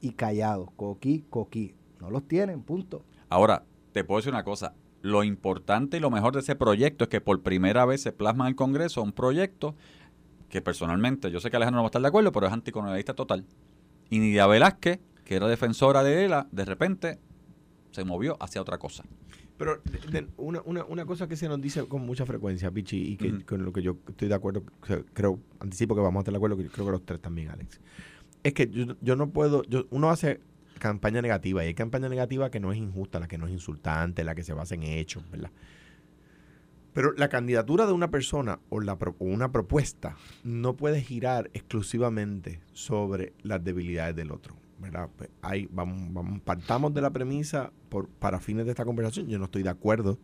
Y 0.00 0.12
callados, 0.12 0.68
coquí, 0.76 1.24
coquí. 1.30 1.74
No 2.00 2.10
los 2.10 2.26
tienen, 2.28 2.62
punto. 2.62 3.04
ahora, 3.28 3.64
te 3.92 4.04
puedo 4.04 4.18
decir 4.18 4.32
una 4.32 4.44
cosa. 4.44 4.74
Lo 5.02 5.22
importante 5.24 5.96
y 5.96 6.00
lo 6.00 6.10
mejor 6.10 6.34
de 6.34 6.40
ese 6.40 6.56
proyecto 6.56 7.04
es 7.04 7.08
que 7.10 7.20
por 7.20 7.42
primera 7.42 7.84
vez 7.86 8.02
se 8.02 8.12
plasma 8.12 8.44
en 8.44 8.48
el 8.48 8.56
Congreso 8.56 9.02
un 9.02 9.12
proyecto 9.12 9.76
que 10.48 10.60
personalmente, 10.60 11.30
yo 11.30 11.38
sé 11.40 11.48
que 11.50 11.56
Alejandro 11.56 11.78
no 11.78 11.82
va 11.84 11.86
a 11.86 11.90
estar 11.90 12.02
de 12.02 12.08
acuerdo, 12.08 12.32
pero 12.32 12.46
es 12.46 12.52
anticolonialista 12.52 13.14
total. 13.14 13.44
Y 14.10 14.18
Nidia 14.18 14.46
Velázquez, 14.46 15.00
que 15.24 15.36
era 15.36 15.46
defensora 15.48 16.02
de 16.02 16.24
ELA, 16.24 16.48
de 16.50 16.64
repente 16.64 17.18
se 17.92 18.04
movió 18.04 18.36
hacia 18.40 18.60
otra 18.60 18.78
cosa. 18.78 19.04
Pero 19.58 19.80
una, 20.36 20.60
una, 20.64 20.84
una 20.84 21.06
cosa 21.06 21.28
que 21.28 21.36
se 21.36 21.48
nos 21.48 21.60
dice 21.60 21.86
con 21.86 22.04
mucha 22.04 22.26
frecuencia, 22.26 22.70
Pichi, 22.70 23.12
y 23.12 23.16
que 23.16 23.44
con 23.44 23.64
lo 23.64 23.72
que 23.72 23.82
yo 23.82 23.96
estoy 24.08 24.28
de 24.28 24.34
acuerdo, 24.34 24.62
creo, 25.14 25.40
anticipo 25.60 25.94
que 25.94 26.02
vamos 26.02 26.20
a 26.20 26.22
estar 26.22 26.32
de 26.32 26.36
acuerdo, 26.36 26.56
que 26.58 26.66
creo 26.66 26.86
que 26.86 26.92
los 26.92 27.06
tres 27.06 27.20
también, 27.20 27.48
Alex. 27.48 27.80
Es 28.42 28.52
que 28.52 28.68
yo, 28.68 28.96
yo 29.00 29.16
no 29.16 29.30
puedo, 29.30 29.62
yo, 29.64 29.86
uno 29.90 30.10
hace 30.10 30.40
campaña 30.78 31.22
negativa 31.22 31.64
y 31.64 31.68
hay 31.68 31.74
campaña 31.74 32.08
negativa 32.08 32.50
que 32.50 32.60
no 32.60 32.70
es 32.70 32.78
injusta, 32.78 33.18
la 33.18 33.28
que 33.28 33.38
no 33.38 33.46
es 33.46 33.52
insultante, 33.52 34.24
la 34.24 34.34
que 34.34 34.42
se 34.42 34.52
basa 34.52 34.74
en 34.74 34.82
hechos, 34.82 35.28
¿verdad? 35.30 35.50
Pero 36.92 37.12
la 37.12 37.28
candidatura 37.28 37.86
de 37.86 37.92
una 37.92 38.10
persona 38.10 38.58
o, 38.70 38.80
la, 38.80 38.94
o 38.94 39.24
una 39.24 39.52
propuesta 39.52 40.16
no 40.44 40.76
puede 40.76 41.02
girar 41.02 41.50
exclusivamente 41.52 42.60
sobre 42.72 43.34
las 43.42 43.62
debilidades 43.62 44.16
del 44.16 44.32
otro. 44.32 44.56
¿Verdad? 44.78 45.08
Pues 45.16 45.30
hay, 45.42 45.68
vamos, 45.72 46.12
vamos, 46.12 46.40
partamos 46.40 46.92
de 46.94 47.00
la 47.00 47.10
premisa 47.10 47.72
por, 47.88 48.08
para 48.08 48.40
fines 48.40 48.66
de 48.66 48.72
esta 48.72 48.84
conversación. 48.84 49.28
Yo 49.28 49.38
no 49.38 49.46
estoy 49.46 49.62
de 49.62 49.70
acuerdo 49.70 50.18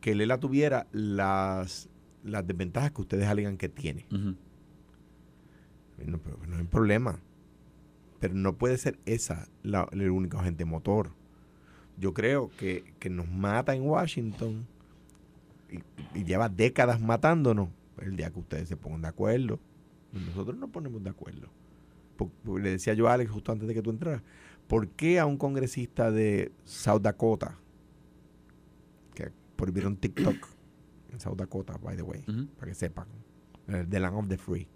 que 0.00 0.14
Lela 0.14 0.38
tuviera 0.38 0.86
las, 0.92 1.88
las 2.22 2.46
desventajas 2.46 2.92
que 2.92 3.00
ustedes 3.00 3.26
alegan 3.26 3.56
que 3.56 3.68
tiene. 3.68 4.06
No, 4.10 6.18
pero 6.18 6.38
no 6.46 6.56
hay 6.56 6.64
problema. 6.64 7.20
Pero 8.20 8.34
no 8.34 8.56
puede 8.56 8.78
ser 8.78 8.98
esa 9.06 9.48
la, 9.62 9.88
el 9.92 10.10
único 10.10 10.38
agente 10.38 10.64
motor. 10.64 11.12
Yo 11.96 12.14
creo 12.14 12.50
que, 12.56 12.94
que 13.00 13.10
nos 13.10 13.28
mata 13.28 13.74
en 13.74 13.82
Washington 13.82 14.66
y, 15.70 16.18
y 16.18 16.24
lleva 16.24 16.48
décadas 16.48 17.00
matándonos 17.00 17.70
el 18.00 18.16
día 18.16 18.30
que 18.30 18.38
ustedes 18.38 18.68
se 18.68 18.76
pongan 18.76 19.02
de 19.02 19.08
acuerdo. 19.08 19.58
Nosotros 20.12 20.56
nos 20.56 20.70
ponemos 20.70 21.02
de 21.02 21.10
acuerdo. 21.10 21.48
Por- 22.18 22.28
por- 22.30 22.60
le 22.60 22.72
decía 22.72 22.92
yo 22.92 23.08
a 23.08 23.14
Alex 23.14 23.30
justo 23.30 23.52
antes 23.52 23.66
de 23.66 23.72
que 23.72 23.80
tú 23.80 23.88
entraras. 23.90 24.22
¿Por 24.66 24.88
qué 24.90 25.18
a 25.18 25.24
un 25.24 25.38
congresista 25.38 26.10
de 26.10 26.52
South 26.64 27.00
Dakota, 27.00 27.56
que 29.14 29.30
prohibieron 29.56 29.96
TikTok 29.96 30.36
en 31.12 31.20
South 31.20 31.36
Dakota, 31.38 31.78
by 31.82 31.96
the 31.96 32.02
way, 32.02 32.22
para 32.58 32.68
que 32.70 32.74
sepan, 32.74 33.06
the 33.66 33.98
land 34.00 34.16
of 34.16 34.28
the 34.28 34.36
free, 34.36 34.68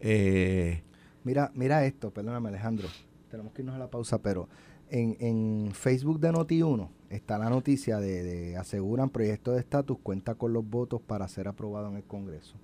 eh, 0.00 0.82
Mira, 1.22 1.52
mira 1.54 1.84
esto, 1.84 2.10
perdóname 2.10 2.48
Alejandro, 2.48 2.88
tenemos 3.30 3.52
que 3.52 3.60
irnos 3.60 3.74
a 3.76 3.78
la 3.78 3.90
pausa, 3.90 4.22
pero 4.22 4.48
en, 4.88 5.16
en 5.20 5.70
Facebook 5.74 6.18
de 6.18 6.32
Noti1 6.32 6.88
está 7.10 7.36
la 7.38 7.50
noticia 7.50 7.98
de, 8.00 8.22
de 8.22 8.56
aseguran 8.56 9.10
proyecto 9.10 9.52
de 9.52 9.60
estatus 9.60 9.98
cuenta 10.02 10.34
con 10.34 10.54
los 10.54 10.64
votos 10.68 11.02
para 11.02 11.28
ser 11.28 11.46
aprobado 11.46 11.90
en 11.90 11.96
el 11.96 12.04
Congreso. 12.04 12.56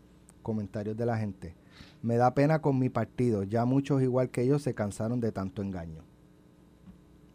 Comentarios 0.42 0.96
de 0.96 1.04
la 1.04 1.18
gente. 1.18 1.54
Me 2.02 2.16
da 2.16 2.34
pena 2.34 2.60
con 2.60 2.78
mi 2.78 2.88
partido, 2.88 3.42
ya 3.42 3.64
muchos 3.64 4.02
igual 4.02 4.30
que 4.30 4.46
yo 4.46 4.58
se 4.58 4.74
cansaron 4.74 5.20
de 5.20 5.32
tanto 5.32 5.62
engaño. 5.62 6.02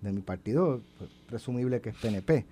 De 0.01 0.12
mi 0.12 0.21
partido, 0.21 0.82
pues, 0.97 1.10
presumible 1.27 1.82
que 1.82 1.89
es 1.89 1.95
PNP. 1.95 2.45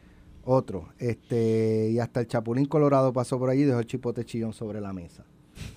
Otro, 0.43 0.89
este, 0.99 1.89
y 1.91 1.99
hasta 1.99 2.19
el 2.21 2.27
Chapulín 2.27 2.65
Colorado 2.65 3.11
pasó 3.13 3.37
por 3.39 3.49
allí 3.49 3.61
y 3.61 3.65
dejó 3.65 3.79
el 3.79 3.85
chipote 3.87 4.23
chillón 4.25 4.53
sobre 4.53 4.79
la 4.81 4.93
mesa. 4.93 5.23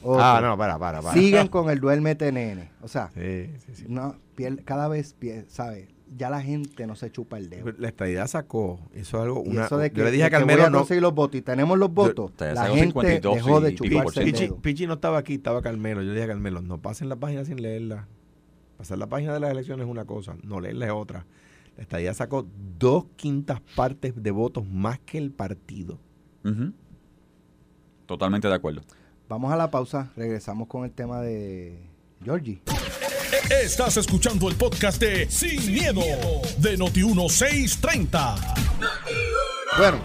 Otro, 0.02 0.22
ah, 0.22 0.40
no, 0.40 0.56
para, 0.56 0.78
para, 0.78 1.02
para. 1.02 1.18
siguen 1.18 1.48
con 1.48 1.68
el 1.68 1.80
duérmete 1.80 2.30
nene. 2.30 2.70
O 2.82 2.88
sea, 2.88 3.10
Sí, 3.14 3.50
sí, 3.66 3.74
sí. 3.74 3.84
no, 3.88 4.14
pier- 4.36 4.62
cada 4.64 4.86
vez, 4.88 5.16
pier- 5.18 5.46
¿sabes? 5.48 5.88
Ya 6.16 6.30
la 6.30 6.42
gente 6.42 6.86
no 6.86 6.94
se 6.96 7.10
chupa 7.10 7.38
el 7.38 7.48
dedo. 7.48 7.72
La 7.78 7.88
estadidad 7.88 8.26
sacó, 8.26 8.80
eso 8.92 9.18
es 9.18 9.22
algo, 9.22 9.40
una, 9.40 9.66
eso 9.66 9.78
de 9.78 9.90
que, 9.90 9.98
yo 9.98 10.04
le 10.04 10.10
dije 10.10 10.22
de 10.22 10.26
a 10.26 10.30
Carmelo, 10.30 10.68
no, 10.70 10.78
conseguir 10.78 11.02
los 11.02 11.14
votos 11.14 11.36
y 11.36 11.42
tenemos 11.42 11.78
los 11.78 11.92
votos, 11.92 12.32
te 12.36 12.52
la 12.54 12.66
gente 12.66 12.86
52 12.86 13.34
dejó 13.34 13.60
de 13.60 13.74
chuparse 13.74 14.20
el. 14.20 14.26
Pichi, 14.26 14.44
dedo. 14.44 14.56
Pichi 14.58 14.86
no 14.86 14.94
estaba 14.94 15.18
aquí, 15.18 15.34
estaba 15.34 15.62
Carmelo. 15.62 16.02
Yo 16.02 16.08
le 16.08 16.14
dije 16.14 16.24
a 16.24 16.28
Carmelo, 16.28 16.60
no 16.60 16.80
pasen 16.80 17.08
la 17.08 17.16
página 17.16 17.44
sin 17.44 17.62
leerla. 17.62 18.08
Pasar 18.76 18.98
la 18.98 19.06
página 19.06 19.32
de 19.32 19.40
las 19.40 19.50
elecciones 19.50 19.86
es 19.86 19.90
una 19.90 20.04
cosa, 20.04 20.36
no 20.42 20.60
leerla 20.60 20.86
es 20.86 20.92
otra. 20.92 21.24
La 21.76 21.82
estadía 21.82 22.12
sacó 22.14 22.46
dos 22.78 23.06
quintas 23.16 23.60
partes 23.76 24.20
de 24.20 24.30
votos 24.30 24.66
más 24.66 24.98
que 24.98 25.18
el 25.18 25.30
partido. 25.30 25.98
Ujú. 26.44 26.72
Totalmente 28.06 28.48
de 28.48 28.54
acuerdo. 28.54 28.82
Vamos 29.28 29.52
a 29.52 29.56
la 29.56 29.70
pausa, 29.70 30.12
regresamos 30.16 30.68
con 30.68 30.84
el 30.84 30.92
tema 30.92 31.20
de 31.20 31.78
Georgie. 32.22 32.60
Estás 33.32 33.96
escuchando 33.96 34.46
el 34.50 34.56
podcast 34.56 35.00
de 35.00 35.26
Sin, 35.30 35.72
miedo, 35.72 36.02
de 36.58 36.76
Noti1630. 36.76 38.36
Bueno, 39.78 39.98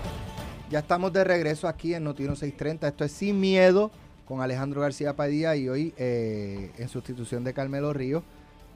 ya 0.69 0.79
estamos 0.79 1.11
de 1.11 1.25
regreso 1.25 1.67
aquí 1.67 1.93
en 1.93 2.05
Notino 2.05 2.37
630. 2.37 2.87
Esto 2.87 3.03
es 3.03 3.11
Sin 3.11 3.37
Miedo 3.37 3.91
con 4.25 4.39
Alejandro 4.39 4.79
García 4.79 5.17
Padilla 5.17 5.57
y 5.57 5.67
hoy 5.67 5.93
eh, 5.97 6.71
en 6.77 6.87
sustitución 6.87 7.43
de 7.43 7.53
Carmelo 7.53 7.91
Ríos 7.91 8.23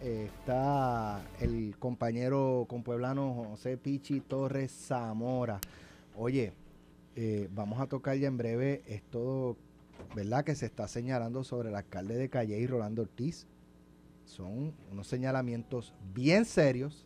eh, 0.01 0.29
está 0.37 1.21
el 1.39 1.77
compañero 1.79 2.65
compueblano 2.67 3.45
José 3.51 3.77
Pichi 3.77 4.19
Torres 4.19 4.73
Zamora. 4.73 5.61
Oye, 6.17 6.51
eh, 7.15 7.47
vamos 7.53 7.79
a 7.79 7.87
tocar 7.87 8.17
ya 8.17 8.27
en 8.27 8.35
breve 8.35 8.81
esto, 8.85 9.55
¿verdad? 10.13 10.43
Que 10.43 10.55
se 10.55 10.65
está 10.65 10.89
señalando 10.89 11.45
sobre 11.45 11.69
el 11.69 11.75
alcalde 11.75 12.15
de 12.15 12.27
Calle 12.27 12.59
y 12.59 12.67
Rolando 12.67 13.03
Ortiz. 13.03 13.47
Son 14.25 14.73
unos 14.91 15.07
señalamientos 15.07 15.93
bien 16.13 16.45
serios 16.45 17.05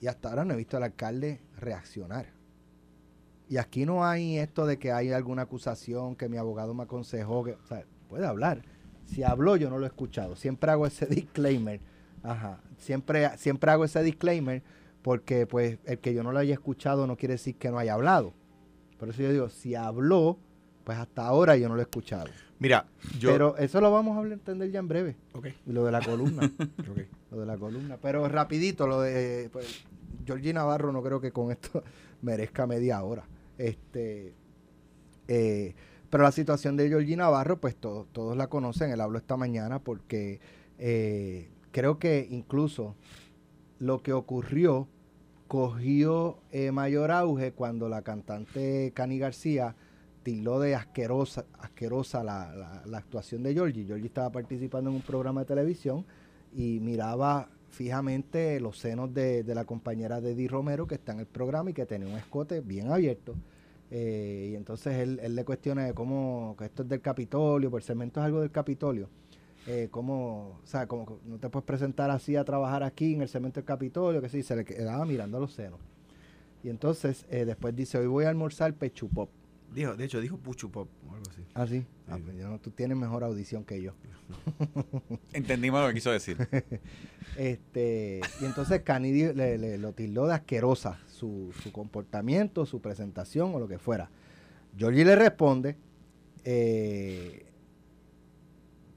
y 0.00 0.06
hasta 0.06 0.30
ahora 0.30 0.44
no 0.44 0.54
he 0.54 0.56
visto 0.56 0.76
al 0.76 0.82
alcalde 0.82 1.40
reaccionar. 1.56 2.26
Y 3.48 3.58
aquí 3.58 3.84
no 3.84 4.04
hay 4.04 4.38
esto 4.38 4.66
de 4.66 4.78
que 4.78 4.92
hay 4.92 5.12
alguna 5.12 5.42
acusación 5.42 6.16
que 6.16 6.28
mi 6.28 6.38
abogado 6.38 6.74
me 6.74 6.84
aconsejó 6.84 7.44
que, 7.44 7.52
o 7.52 7.66
sea, 7.66 7.84
puede 8.08 8.26
hablar. 8.26 8.62
Si 9.04 9.22
habló 9.22 9.56
yo 9.56 9.68
no 9.68 9.78
lo 9.78 9.84
he 9.84 9.88
escuchado. 9.88 10.36
Siempre 10.36 10.70
hago 10.70 10.86
ese 10.86 11.06
disclaimer. 11.10 11.80
Ajá. 12.22 12.60
Siempre, 12.78 13.36
siempre 13.36 13.70
hago 13.70 13.84
ese 13.84 14.02
disclaimer 14.02 14.62
porque 15.02 15.46
pues 15.46 15.78
el 15.84 15.98
que 15.98 16.14
yo 16.14 16.22
no 16.22 16.32
lo 16.32 16.38
haya 16.38 16.54
escuchado 16.54 17.06
no 17.06 17.16
quiere 17.16 17.34
decir 17.34 17.56
que 17.56 17.70
no 17.70 17.78
haya 17.78 17.94
hablado. 17.94 18.32
Por 18.98 19.08
eso 19.08 19.22
yo 19.22 19.32
digo, 19.32 19.48
si 19.48 19.74
habló, 19.74 20.38
pues 20.84 20.98
hasta 20.98 21.26
ahora 21.26 21.56
yo 21.56 21.68
no 21.68 21.74
lo 21.74 21.80
he 21.80 21.84
escuchado. 21.84 22.26
Mira, 22.58 22.86
yo... 23.18 23.30
Pero 23.32 23.56
eso 23.56 23.80
lo 23.80 23.90
vamos 23.90 24.16
a 24.16 24.32
entender 24.32 24.70
ya 24.70 24.78
en 24.78 24.88
breve. 24.88 25.16
Ok, 25.32 25.48
lo 25.66 25.84
de 25.84 25.92
la 25.92 26.00
columna. 26.00 26.42
ok. 26.78 26.98
lo 27.32 27.40
de 27.40 27.46
la 27.46 27.56
columna. 27.56 27.96
Pero 28.00 28.28
rapidito, 28.28 28.86
lo 28.86 29.00
de 29.00 29.48
pues, 29.52 29.84
Georgie 30.24 30.52
Navarro 30.52 30.92
no 30.92 31.02
creo 31.02 31.20
que 31.20 31.32
con 31.32 31.50
esto 31.50 31.82
merezca 32.22 32.66
media 32.66 33.02
hora. 33.02 33.24
Este, 33.58 34.34
eh, 35.28 35.74
pero 36.10 36.22
la 36.24 36.32
situación 36.32 36.76
de 36.76 36.88
Georgie 36.88 37.16
Navarro, 37.16 37.58
pues 37.60 37.74
to- 37.76 38.06
todos 38.12 38.36
la 38.36 38.46
conocen. 38.48 38.90
Él 38.90 39.00
habló 39.00 39.18
esta 39.18 39.36
mañana 39.36 39.78
porque 39.80 40.40
eh, 40.78 41.50
creo 41.72 41.98
que 41.98 42.26
incluso 42.30 42.94
lo 43.78 44.02
que 44.02 44.12
ocurrió 44.12 44.86
cogió 45.48 46.38
eh, 46.50 46.70
mayor 46.70 47.10
auge 47.10 47.52
cuando 47.52 47.88
la 47.88 48.02
cantante 48.02 48.92
Cani 48.94 49.18
García 49.18 49.74
tildó 50.22 50.60
de 50.60 50.74
asquerosa, 50.74 51.44
asquerosa 51.58 52.22
la, 52.22 52.82
la- 52.86 52.98
actuación 52.98 53.42
de 53.42 53.54
Georgie. 53.54 53.84
Georgie 53.84 54.06
estaba 54.06 54.30
participando 54.30 54.90
en 54.90 54.96
un 54.96 55.02
programa 55.02 55.40
de 55.40 55.46
televisión 55.46 56.04
y 56.54 56.80
miraba 56.80 57.48
fijamente 57.68 58.60
los 58.60 58.78
senos 58.78 59.12
de, 59.14 59.42
de 59.42 59.54
la 59.54 59.64
compañera 59.64 60.20
de 60.20 60.46
Romero 60.48 60.86
que 60.86 60.96
está 60.96 61.12
en 61.12 61.20
el 61.20 61.26
programa 61.26 61.70
y 61.70 61.72
que 61.74 61.86
tenía 61.86 62.08
un 62.08 62.18
escote 62.18 62.60
bien 62.60 62.90
abierto. 62.90 63.34
Eh, 63.90 64.50
y 64.52 64.54
entonces 64.54 64.94
él, 64.94 65.20
él 65.22 65.34
le 65.34 65.44
cuestiona 65.44 65.84
de 65.84 65.94
cómo 65.94 66.54
que 66.58 66.64
esto 66.66 66.82
es 66.82 66.88
del 66.88 67.00
Capitolio, 67.00 67.70
por 67.70 67.80
el 67.80 67.84
cemento 67.84 68.20
es 68.20 68.26
algo 68.26 68.40
del 68.40 68.50
Capitolio. 68.50 69.08
Eh, 69.66 69.88
cómo, 69.90 70.58
o 70.62 70.66
sea, 70.66 70.86
como 70.86 71.18
no 71.24 71.38
te 71.38 71.48
puedes 71.48 71.64
presentar 71.66 72.10
así 72.10 72.34
a 72.36 72.44
trabajar 72.44 72.82
aquí 72.82 73.14
en 73.14 73.22
el 73.22 73.28
cemento 73.28 73.60
del 73.60 73.64
Capitolio, 73.66 74.20
que 74.20 74.28
sí, 74.28 74.42
se 74.42 74.56
le 74.56 74.64
quedaba 74.64 75.04
mirando 75.04 75.38
los 75.38 75.52
senos. 75.52 75.78
Y 76.64 76.68
entonces 76.68 77.26
eh, 77.30 77.44
después 77.44 77.74
dice, 77.76 77.98
hoy 77.98 78.06
voy 78.06 78.24
a 78.24 78.28
almorzar 78.28 78.74
pechupop. 78.74 79.28
Dijo, 79.74 79.94
de 79.96 80.04
hecho, 80.04 80.20
dijo 80.20 80.36
Puchu 80.36 80.70
Pop 80.70 80.88
o 81.08 81.14
algo 81.14 81.24
así. 81.30 81.42
Ah, 81.54 81.66
sí. 81.66 81.84
Ah, 82.08 82.18
pues 82.22 82.36
yo 82.36 82.58
tú 82.58 82.70
tienes 82.70 82.96
mejor 82.96 83.24
audición 83.24 83.64
que 83.64 83.80
yo. 83.80 83.92
Entendimos 85.32 85.80
lo 85.80 85.88
que 85.88 85.94
quiso 85.94 86.10
decir. 86.10 86.36
Este, 87.34 88.20
y 88.42 88.44
entonces 88.44 88.82
Cani 88.82 89.10
le, 89.32 89.56
le- 89.56 89.78
lo 89.78 89.94
tildó 89.94 90.26
de 90.26 90.34
asquerosa 90.34 90.98
su, 91.06 91.50
su 91.62 91.72
comportamiento, 91.72 92.66
su 92.66 92.82
presentación 92.82 93.54
o 93.54 93.58
lo 93.58 93.66
que 93.68 93.78
fuera. 93.78 94.10
Georgie 94.76 95.02
le 95.06 95.16
responde, 95.16 95.78
eh, 96.44 97.46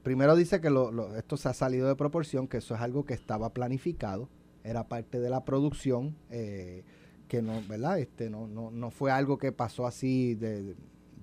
primero 0.02 0.36
dice 0.36 0.60
que 0.60 0.68
lo- 0.68 0.92
lo- 0.92 1.16
esto 1.16 1.38
se 1.38 1.48
ha 1.48 1.54
salido 1.54 1.88
de 1.88 1.96
proporción, 1.96 2.46
que 2.46 2.58
eso 2.58 2.74
es 2.74 2.80
algo 2.82 3.06
que 3.06 3.14
estaba 3.14 3.54
planificado, 3.54 4.28
era 4.64 4.86
parte 4.86 5.18
de 5.18 5.30
la 5.30 5.46
producción, 5.46 6.14
eh, 6.28 6.84
que 7.28 7.42
no, 7.42 7.62
¿verdad? 7.68 7.98
Este, 7.98 8.30
no, 8.30 8.46
no, 8.46 8.70
no 8.70 8.90
fue 8.90 9.10
algo 9.10 9.38
que 9.38 9.52
pasó 9.52 9.86
así 9.86 10.34
de, 10.34 10.74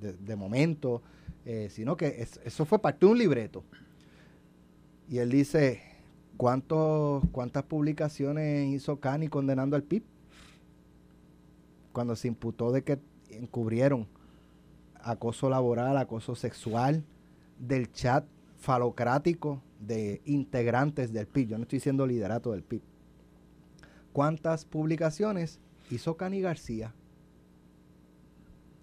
de- 0.01 0.35
momento, 0.35 1.01
eh, 1.45 1.69
sino 1.71 1.95
que 1.95 2.07
es- 2.21 2.39
eso 2.43 2.65
fue 2.65 2.79
parte 2.79 3.05
de 3.05 3.11
un 3.11 3.17
libreto. 3.17 3.63
Y 5.09 5.19
él 5.19 5.29
dice, 5.29 5.81
¿cuántos, 6.37 7.23
¿cuántas 7.31 7.63
publicaciones 7.63 8.67
hizo 8.73 8.99
Cani 8.99 9.27
condenando 9.29 9.75
al 9.75 9.83
PIB? 9.83 10.03
Cuando 11.93 12.15
se 12.15 12.27
imputó 12.27 12.71
de 12.71 12.83
que 12.83 12.99
encubrieron 13.29 14.07
acoso 15.01 15.49
laboral, 15.49 15.97
acoso 15.97 16.35
sexual, 16.35 17.03
del 17.59 17.91
chat 17.91 18.25
falocrático 18.57 19.61
de 19.79 20.21
integrantes 20.25 21.13
del 21.13 21.27
PIB. 21.27 21.49
Yo 21.49 21.57
no 21.57 21.63
estoy 21.63 21.77
diciendo 21.77 22.07
liderato 22.07 22.51
del 22.51 22.63
PIB. 22.63 22.81
¿Cuántas 24.11 24.65
publicaciones 24.65 25.59
hizo 25.95 26.17
Cani 26.17 26.41
García? 26.41 26.93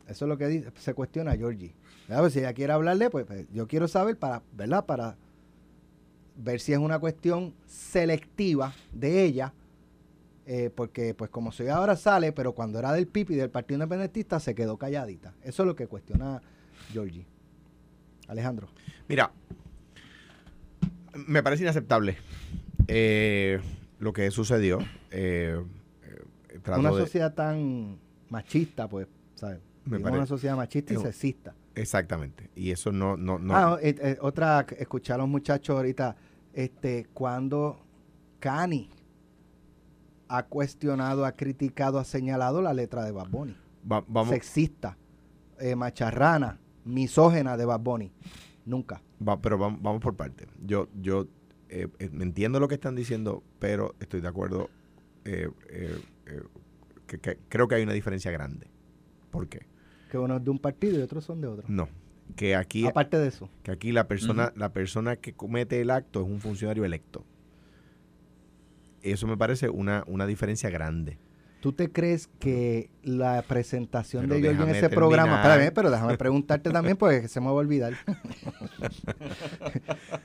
Eso 0.09 0.25
es 0.25 0.29
lo 0.29 0.37
que 0.37 0.49
dice, 0.49 0.73
se 0.77 0.95
cuestiona 0.95 1.33
a 1.33 1.37
Georgie. 1.37 1.73
¿Verdad? 2.09 2.23
Pues 2.23 2.33
si 2.33 2.41
ella 2.41 2.53
quiere 2.53 2.73
hablarle, 2.73 3.11
pues, 3.11 3.27
pues, 3.27 3.47
yo 3.53 3.69
quiero 3.69 3.87
saber 3.87 4.17
para, 4.19 4.43
¿verdad? 4.57 4.85
Para 4.85 5.17
ver 6.37 6.61
si 6.61 6.73
es 6.73 6.79
una 6.79 6.99
cuestión 6.99 7.55
selectiva 7.67 8.75
de 8.93 9.25
ella, 9.25 9.53
eh, 10.47 10.71
porque 10.75 11.15
pues 11.15 11.31
como 11.31 11.53
soy 11.53 11.69
ahora 11.69 11.97
sale, 11.97 12.33
pero 12.33 12.53
cuando 12.53 12.79
era 12.79 12.93
del 12.93 13.07
PIB 13.07 13.31
y 13.31 13.35
del 13.37 13.51
Partido 13.51 13.77
Independentista 13.77 14.41
se 14.41 14.55
quedó 14.55 14.77
calladita. 14.77 15.35
Eso 15.43 15.63
es 15.63 15.67
lo 15.67 15.77
que 15.77 15.87
cuestiona 15.87 16.41
Georgie. 16.93 17.27
Alejandro. 18.27 18.69
Mira, 19.09 19.33
me 21.15 21.43
parece 21.43 21.65
inaceptable 21.65 22.17
eh, 22.89 23.61
lo 23.99 24.13
que 24.13 24.31
sucedió. 24.31 24.79
Eh, 25.11 25.61
una 26.79 26.91
de- 26.91 26.99
sociedad 27.01 27.35
tan 27.35 27.99
machista, 28.29 28.89
pues, 28.89 29.07
¿sabes? 29.35 29.61
Me 29.85 29.99
parece- 29.99 30.19
una 30.19 30.27
sociedad 30.27 30.57
machista 30.57 30.93
y 30.93 30.97
es 30.97 31.03
sexista. 31.03 31.55
Exactamente. 31.75 32.51
Y 32.55 32.71
eso 32.71 32.93
no... 32.93 33.17
no, 33.17 33.39
no 33.39 33.57
Ah, 33.57 33.79
eh, 33.81 33.95
eh, 34.01 34.19
otra, 34.21 34.67
que 34.67 34.75
escuché 34.77 35.13
a 35.13 35.17
los 35.19 35.29
muchachos 35.29 35.75
ahorita, 35.77 36.17
este, 36.53 37.07
cuando 37.15 37.81
Cani 38.41 38.91
ha 40.29 40.45
cuestionado, 40.45 41.25
ha 41.25 41.33
criticado, 41.33 41.99
ha 41.99 42.05
señalado 42.05 42.63
la 42.63 42.73
letra 42.75 43.05
de 43.05 43.13
Bad 43.13 43.29
Bunny. 43.31 43.57
va- 43.91 44.05
vamos, 44.07 44.31
Sexista, 44.31 44.97
eh, 45.59 45.75
macharrana, 45.75 46.59
misógena 46.85 47.57
de 47.57 47.65
Bad 47.65 47.81
Bunny. 47.81 48.13
Nunca. 48.65 49.03
va- 49.27 49.41
pero 49.41 49.59
vamos, 49.59 49.81
vamos 49.83 50.01
por 50.01 50.15
partes. 50.17 50.47
Yo, 50.65 50.89
yo 51.01 51.27
eh, 51.69 51.89
eh, 51.99 52.11
entiendo 52.21 52.61
lo 52.61 52.69
que 52.69 52.75
están 52.75 52.95
diciendo, 52.95 53.43
pero 53.59 53.95
estoy 54.01 54.21
de 54.21 54.29
acuerdo 54.29 54.69
eh, 55.25 55.51
eh, 56.31 56.43
que, 57.07 57.19
que 57.19 57.39
creo 57.49 57.69
que 57.69 57.75
hay 57.77 57.83
una 57.83 57.93
diferencia 57.93 58.31
grande. 58.31 58.69
¿Por 59.31 59.49
qué? 59.49 59.67
Que 60.11 60.19
uno 60.19 60.37
es 60.37 60.45
de 60.45 60.51
un 60.51 60.59
partido 60.59 60.99
y 60.99 61.03
otros 61.03 61.25
son 61.25 61.41
de 61.41 61.47
otro. 61.49 61.65
No, 61.69 61.89
que 62.37 62.57
aquí, 62.57 62.87
Aparte 62.87 63.19
de 63.19 63.29
eso. 63.29 63.49
que 63.63 63.71
aquí 63.71 63.93
la 63.93 64.09
persona, 64.09 64.53
la 64.57 64.73
persona 64.73 65.17
que 65.17 65.33
comete 65.33 65.81
el 65.81 65.91
acto 65.91 66.23
es 66.23 66.27
un 66.29 66.41
funcionario 66.41 66.85
electo. 66.85 67.25
Eso 69.03 69.27
me 69.27 69.37
parece 69.37 69.69
una, 69.71 70.05
una 70.07 70.27
diferencia 70.27 70.69
grande. 70.71 71.19
¿Tú 71.61 71.73
te 71.73 71.93
crees 71.93 72.27
que 72.39 72.89
la 73.03 73.43
presentación 73.43 74.23
Pero 74.23 74.37
de 74.37 74.41
Georgie 74.41 74.63
en 74.63 74.71
ese 74.77 74.89
programa, 74.89 75.43
espérame, 75.43 75.75
pero 75.75 75.91
déjame 75.91 76.17
preguntarte 76.17 76.71
también 76.71 76.97
porque 76.97 77.29
se 77.29 77.39
me 77.39 77.47
va 77.47 77.53
a 77.53 77.57
olvidar. 77.57 77.93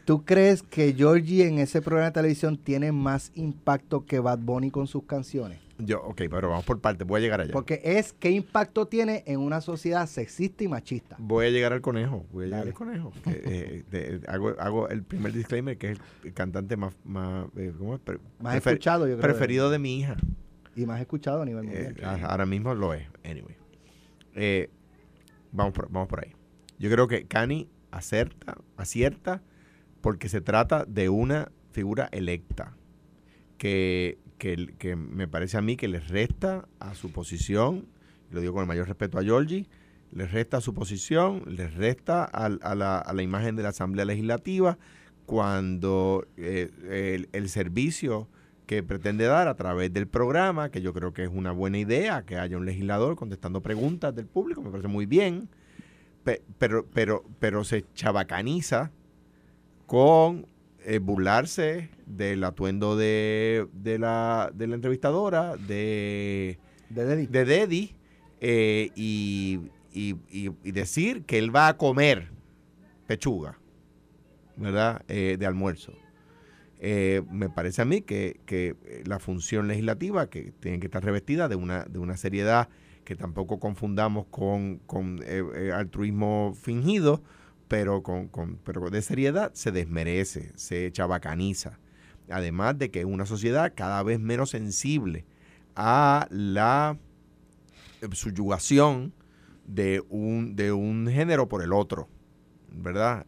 ¿Tú 0.05 0.23
crees 0.23 0.63
que 0.63 0.93
Georgie 0.93 1.47
en 1.47 1.59
ese 1.59 1.81
programa 1.81 2.07
de 2.07 2.13
televisión 2.13 2.57
tiene 2.57 2.91
más 2.91 3.31
impacto 3.35 4.05
que 4.05 4.19
Bad 4.19 4.39
Bunny 4.39 4.71
con 4.71 4.87
sus 4.87 5.03
canciones? 5.03 5.59
Yo, 5.77 6.01
ok, 6.03 6.21
pero 6.29 6.49
vamos 6.49 6.63
por 6.63 6.79
partes, 6.79 7.05
voy 7.05 7.19
a 7.19 7.21
llegar 7.21 7.41
allá. 7.41 7.51
Porque 7.51 7.81
es 7.83 8.13
qué 8.13 8.31
impacto 8.31 8.87
tiene 8.87 9.23
en 9.27 9.41
una 9.41 9.59
sociedad 9.59 10.07
sexista 10.07 10.63
y 10.63 10.69
machista. 10.69 11.17
Voy 11.19 11.47
a 11.47 11.49
llegar 11.49 11.73
al 11.73 11.81
conejo, 11.81 12.25
voy 12.31 12.43
a 12.43 12.45
llegar 12.45 12.59
Dale. 12.61 12.71
al 12.71 12.77
conejo. 12.77 13.11
que, 13.25 13.41
eh, 13.43 13.83
de- 13.91 14.21
hago, 14.29 14.55
hago 14.57 14.87
el 14.87 15.03
primer 15.03 15.33
disclaimer 15.33 15.77
que 15.77 15.91
es 15.91 15.97
el 16.23 16.33
cantante 16.33 16.77
más, 16.77 16.93
más, 17.03 17.47
eh, 17.57 17.73
¿cómo 17.77 17.95
es? 17.95 18.01
Más 18.39 18.55
escuchado, 18.55 19.05
yo 19.05 19.17
creo. 19.17 19.21
preferido 19.21 19.69
de 19.69 19.79
mi 19.79 19.99
hija. 19.99 20.15
Y 20.75 20.85
más 20.85 20.99
escuchado 21.01 21.41
a 21.41 21.45
nivel 21.45 21.65
Eh, 21.69 21.85
mundial. 21.85 22.05
a- 22.23 22.25
ahora 22.27 22.45
mismo 22.45 22.73
lo 22.75 22.93
es. 22.93 23.07
Anyway. 23.23 23.55
Eh, 24.33 24.69
vamos, 25.51 25.73
por, 25.73 25.89
vamos 25.91 26.07
por 26.09 26.23
ahí. 26.23 26.33
Yo 26.77 26.89
creo 26.91 27.07
que 27.07 27.25
Cani 27.25 27.69
acerta, 27.91 28.57
acierta 28.75 29.41
porque 30.01 30.27
se 30.29 30.41
trata 30.41 30.83
de 30.85 31.07
una 31.09 31.51
figura 31.71 32.09
electa 32.11 32.75
que, 33.57 34.17
que, 34.37 34.75
que 34.77 34.95
me 34.95 35.27
parece 35.27 35.57
a 35.57 35.61
mí 35.61 35.77
que 35.77 35.87
le 35.87 35.99
resta 36.01 36.67
a 36.79 36.93
su 36.95 37.11
posición, 37.11 37.87
lo 38.31 38.41
digo 38.41 38.53
con 38.53 38.61
el 38.61 38.67
mayor 38.67 38.87
respeto 38.87 39.17
a 39.17 39.23
Giorgi, 39.23 39.67
le 40.11 40.27
resta 40.27 40.57
a 40.57 40.61
su 40.61 40.73
posición, 40.73 41.43
le 41.47 41.67
resta 41.69 42.25
a, 42.25 42.49
la, 42.75 42.97
a 42.99 43.13
la 43.13 43.23
imagen 43.23 43.55
de 43.55 43.63
la 43.63 43.69
Asamblea 43.69 44.05
Legislativa 44.05 44.77
cuando 45.25 46.27
eh, 46.37 46.69
el, 47.15 47.29
el 47.31 47.49
servicio 47.49 48.27
que 48.65 48.83
pretende 48.83 49.25
dar 49.25 49.47
a 49.47 49.55
través 49.55 49.93
del 49.93 50.07
programa, 50.07 50.69
que 50.71 50.81
yo 50.81 50.93
creo 50.93 51.13
que 51.13 51.23
es 51.23 51.29
una 51.31 51.51
buena 51.51 51.77
idea, 51.77 52.23
que 52.25 52.37
haya 52.37 52.57
un 52.57 52.65
legislador 52.65 53.15
contestando 53.15 53.61
preguntas 53.61 54.15
del 54.15 54.25
público, 54.25 54.61
me 54.61 54.69
parece 54.71 54.87
muy 54.87 55.05
bien, 55.05 55.47
pe- 56.23 56.41
pero, 56.57 56.85
pero, 56.93 57.23
pero 57.39 57.63
se 57.63 57.85
chabacaniza 57.93 58.91
con 59.85 60.47
eh, 60.83 60.99
burlarse 60.99 61.89
del 62.05 62.43
atuendo 62.43 62.95
de, 62.95 63.67
de, 63.73 63.99
la, 63.99 64.51
de 64.53 64.67
la 64.67 64.75
entrevistadora, 64.75 65.55
de, 65.57 66.57
De 66.89 67.05
Deddy. 67.05 67.25
de 67.27 67.45
Deddy, 67.45 67.95
eh, 68.41 68.89
y, 68.95 69.59
y- 69.93 70.15
y- 70.31 70.51
y 70.63 70.71
decir 70.71 71.23
que 71.25 71.37
él 71.37 71.55
va 71.55 71.67
a 71.67 71.77
comer 71.77 72.29
pechuga, 73.07 73.57
¿verdad? 74.57 75.03
Eh, 75.07 75.37
de 75.39 75.45
almuerzo. 75.45 75.93
Eh, 76.87 77.23
me 77.31 77.49
parece 77.49 77.81
a 77.81 77.85
mí 77.85 78.01
que, 78.01 78.39
que, 78.45 78.75
eh, 78.85 79.03
la 79.07 79.17
función 79.17 79.67
legislativa, 79.67 80.29
que 80.29 80.51
tiene 80.59 80.79
que 80.79 80.85
estar 80.85 81.03
revestida 81.03 81.47
de 81.47 81.55
una, 81.55 81.83
de 81.85 81.97
una 81.97 82.15
seriedad 82.15 82.69
que 83.03 83.15
tampoco 83.15 83.59
confundamos 83.59 84.27
con, 84.29 84.77
con, 84.85 85.19
eh, 85.25 85.71
altruismo 85.73 86.53
fingido, 86.55 87.23
pero, 87.67 88.03
con, 88.03 88.27
con- 88.27 88.57
pero 88.63 88.91
de 88.91 89.01
seriedad 89.01 89.51
se 89.55 89.71
desmerece, 89.71 90.51
se 90.57 90.91
chabacaniza. 90.91 91.79
Además 92.29 92.77
de 92.77 92.91
que 92.91 92.99
es 92.99 93.05
una 93.05 93.25
sociedad 93.25 93.73
cada 93.75 94.03
vez 94.03 94.19
menos 94.19 94.51
sensible 94.51 95.25
a 95.75 96.27
la 96.29 96.99
subyugación 98.11 99.11
de 99.65 100.03
un, 100.09 100.55
de 100.55 100.71
un 100.71 101.07
género 101.07 101.47
por 101.49 101.63
el 101.63 101.73
otro, 101.73 102.09
¿verdad? 102.71 103.25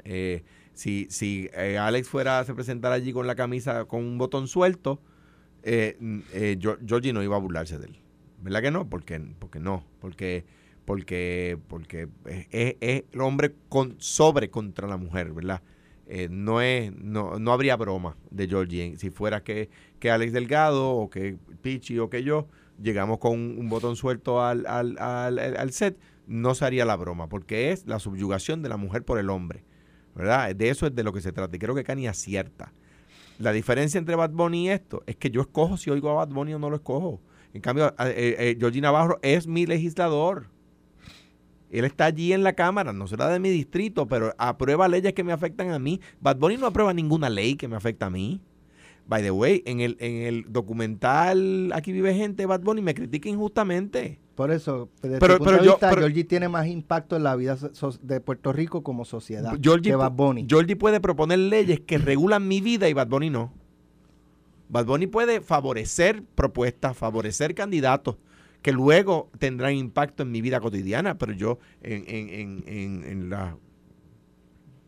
Si 0.77 1.07
si 1.09 1.49
eh, 1.53 1.77
Alex 1.77 2.07
fuera 2.09 2.39
a 2.39 2.45
se 2.45 2.53
presentar 2.53 2.91
allí 2.93 3.11
con 3.13 3.27
la 3.27 3.35
camisa 3.35 3.85
con 3.85 4.03
un 4.05 4.17
botón 4.17 4.47
suelto, 4.47 5.01
eh, 5.63 5.97
eh, 6.33 6.57
Georgie 6.85 7.13
no 7.13 7.23
iba 7.23 7.35
a 7.35 7.39
burlarse 7.39 7.77
de 7.79 7.87
él. 7.87 7.99
¿Verdad 8.41 8.61
que 8.61 8.71
no? 8.71 8.87
Porque, 8.89 9.19
porque 9.39 9.59
no, 9.59 9.83
porque 9.99 10.45
porque 10.85 11.57
porque 11.67 12.07
es, 12.25 12.75
es- 12.79 13.03
el 13.11 13.21
hombre 13.21 13.53
con, 13.69 13.95
sobre 13.99 14.49
contra 14.49 14.87
la 14.87 14.97
mujer, 14.97 15.33
¿verdad? 15.33 15.61
Eh, 16.07 16.29
no 16.31 16.61
es 16.61 16.93
no, 16.95 17.37
no 17.39 17.51
habría 17.51 17.75
broma 17.75 18.15
de 18.31 18.47
Georgie 18.47 18.95
si 18.97 19.09
fuera 19.09 19.43
que, 19.43 19.69
que 19.99 20.09
Alex 20.11 20.31
Delgado 20.33 20.91
o 20.91 21.09
que 21.09 21.37
Pichi 21.61 21.99
o 21.99 22.09
que 22.09 22.23
yo 22.23 22.47
llegamos 22.81 23.17
con 23.19 23.33
un, 23.33 23.67
botón 23.69 23.95
suelto 23.97 24.41
al, 24.43 24.65
al, 24.67 24.97
al- 24.99 25.39
al 25.39 25.71
set, 25.73 25.97
no 26.27 26.55
se 26.55 26.63
haría 26.65 26.85
la 26.85 26.95
broma, 26.95 27.27
porque 27.27 27.71
es 27.71 27.85
la 27.87 27.99
subyugación 27.99 28.61
de 28.61 28.69
la 28.69 28.77
mujer 28.77 29.03
por 29.03 29.19
el 29.19 29.29
hombre, 29.29 29.63
¿verdad? 30.17 30.53
De 30.55 30.69
eso 30.69 30.87
es 30.87 30.95
de 30.95 31.03
lo 31.03 31.13
que 31.13 31.21
se 31.21 31.31
trata, 31.31 31.55
y 31.55 31.59
creo 31.59 31.75
que 31.75 31.83
Cani 31.83 32.07
acierta. 32.07 32.73
La 33.37 33.51
diferencia 33.51 33.99
entre 33.99 34.15
Bad 34.15 34.31
Bunny 34.31 34.65
y 34.65 34.69
esto 34.69 35.03
es 35.05 35.15
que 35.15 35.29
yo 35.29 35.41
escojo 35.41 35.77
si 35.77 35.91
oigo 35.91 36.09
a 36.09 36.13
Bad 36.13 36.29
Bunny 36.29 36.55
o 36.55 36.59
no 36.59 36.71
lo 36.71 36.77
escojo. 36.77 37.21
En 37.53 37.61
cambio, 37.61 37.93
eh, 37.99 38.35
eh, 38.39 38.57
Georgie 38.59 38.81
Navarro 38.81 39.19
es 39.21 39.45
mi 39.45 39.67
legislador. 39.67 40.47
Él 41.69 41.85
está 41.85 42.05
allí 42.05 42.33
en 42.33 42.43
la 42.43 42.53
Cámara, 42.53 42.93
no 42.93 43.07
será 43.07 43.29
de 43.29 43.39
mi 43.39 43.49
distrito, 43.49 44.07
pero 44.07 44.33
aprueba 44.39 44.87
leyes 44.87 45.13
que 45.13 45.23
me 45.23 45.33
afectan 45.33 45.69
a 45.69 45.79
mí. 45.79 46.01
Bad 46.19 46.37
Bunny 46.37 46.57
no 46.57 46.65
aprueba 46.65 46.93
ninguna 46.93 47.29
ley 47.29 47.55
que 47.55 47.67
me 47.67 47.75
afecta 47.75 48.07
a 48.07 48.09
mí. 48.09 48.41
By 49.05 49.21
the 49.21 49.31
way, 49.31 49.61
en 49.65 49.79
el, 49.79 49.95
en 49.99 50.23
el 50.23 50.45
documental 50.51 51.71
Aquí 51.73 51.93
vive 51.93 52.13
gente, 52.13 52.45
Bad 52.45 52.61
Bunny 52.61 52.81
me 52.81 52.93
critica 52.93 53.29
injustamente. 53.29 54.19
Por 54.37 54.51
eso, 54.51 54.87
desde 55.01 55.17
Pero- 55.17 55.33
tu 55.33 55.37
punto 55.39 55.49
pero 55.51 55.57
de 55.57 55.65
yo- 55.65 55.71
vista, 55.73 55.89
pero- 55.89 56.01
Georgie 56.03 56.23
tiene 56.23 56.47
más 56.47 56.67
impacto 56.67 57.15
en 57.15 57.23
la 57.23 57.35
vida 57.35 57.57
so- 57.57 57.91
de 58.03 58.21
Puerto 58.21 58.53
Rico 58.53 58.83
como 58.83 59.03
sociedad 59.03 59.57
Georgie, 59.59 59.89
que 59.89 59.95
Bad 59.95 60.11
Bunny. 60.11 60.45
Georgie 60.47 60.75
puede 60.75 60.99
proponer 61.01 61.39
leyes 61.39 61.79
que 61.79 61.97
regulan 61.97 62.47
mi 62.47 62.61
vida 62.61 62.87
y 62.87 62.93
Bad 62.93 63.07
Bunny 63.07 63.31
no. 63.31 63.51
Bad 64.69 64.85
Bunny 64.85 65.07
puede 65.07 65.41
favorecer 65.41 66.21
propuestas, 66.35 66.95
favorecer 66.95 67.55
candidatos 67.55 68.17
que 68.61 68.71
luego 68.71 69.31
tendrán 69.39 69.73
impacto 69.73 70.21
en 70.21 70.31
mi 70.31 70.41
vida 70.41 70.59
cotidiana, 70.59 71.17
pero 71.17 71.33
yo 71.33 71.57
en, 71.81 72.03
en, 72.07 72.29
en, 72.29 72.63
en, 72.67 73.03
en 73.05 73.29
la 73.31 73.57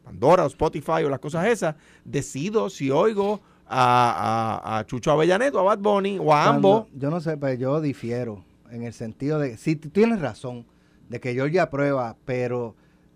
Pandora 0.03 0.43
o 0.43 0.47
Spotify 0.47 1.03
o 1.05 1.09
las 1.09 1.19
cosas 1.19 1.47
esas, 1.47 1.75
decido 2.05 2.69
si 2.69 2.91
oigo 2.91 3.41
a, 3.67 4.61
a, 4.63 4.77
a 4.79 4.85
Chucho 4.85 5.11
Avellanet 5.11 5.55
o 5.55 5.59
a 5.59 5.63
Bad 5.63 5.79
Bunny 5.79 6.19
o 6.19 6.33
a 6.33 6.45
ambos. 6.49 6.87
Yo 6.93 7.09
no 7.09 7.19
sé, 7.19 7.35
pero 7.37 7.53
yo 7.55 7.81
difiero 7.81 8.43
en 8.71 8.83
el 8.83 8.93
sentido 8.93 9.39
de, 9.39 9.57
sí, 9.57 9.75
tienes 9.75 10.19
razón, 10.21 10.65
de 11.09 11.19
que 11.19 11.33
Georgie 11.33 11.59
aprueba, 11.59 12.17
pero 12.25 12.75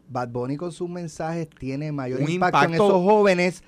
Bad 0.09 0.29
Bunny 0.29 0.57
con 0.57 0.71
sus 0.71 0.89
mensajes 0.89 1.47
tiene 1.59 1.91
mayor 1.91 2.27
impacto, 2.29 2.63
en 2.65 2.73
esos 2.73 2.91
jóvenes 3.03 3.63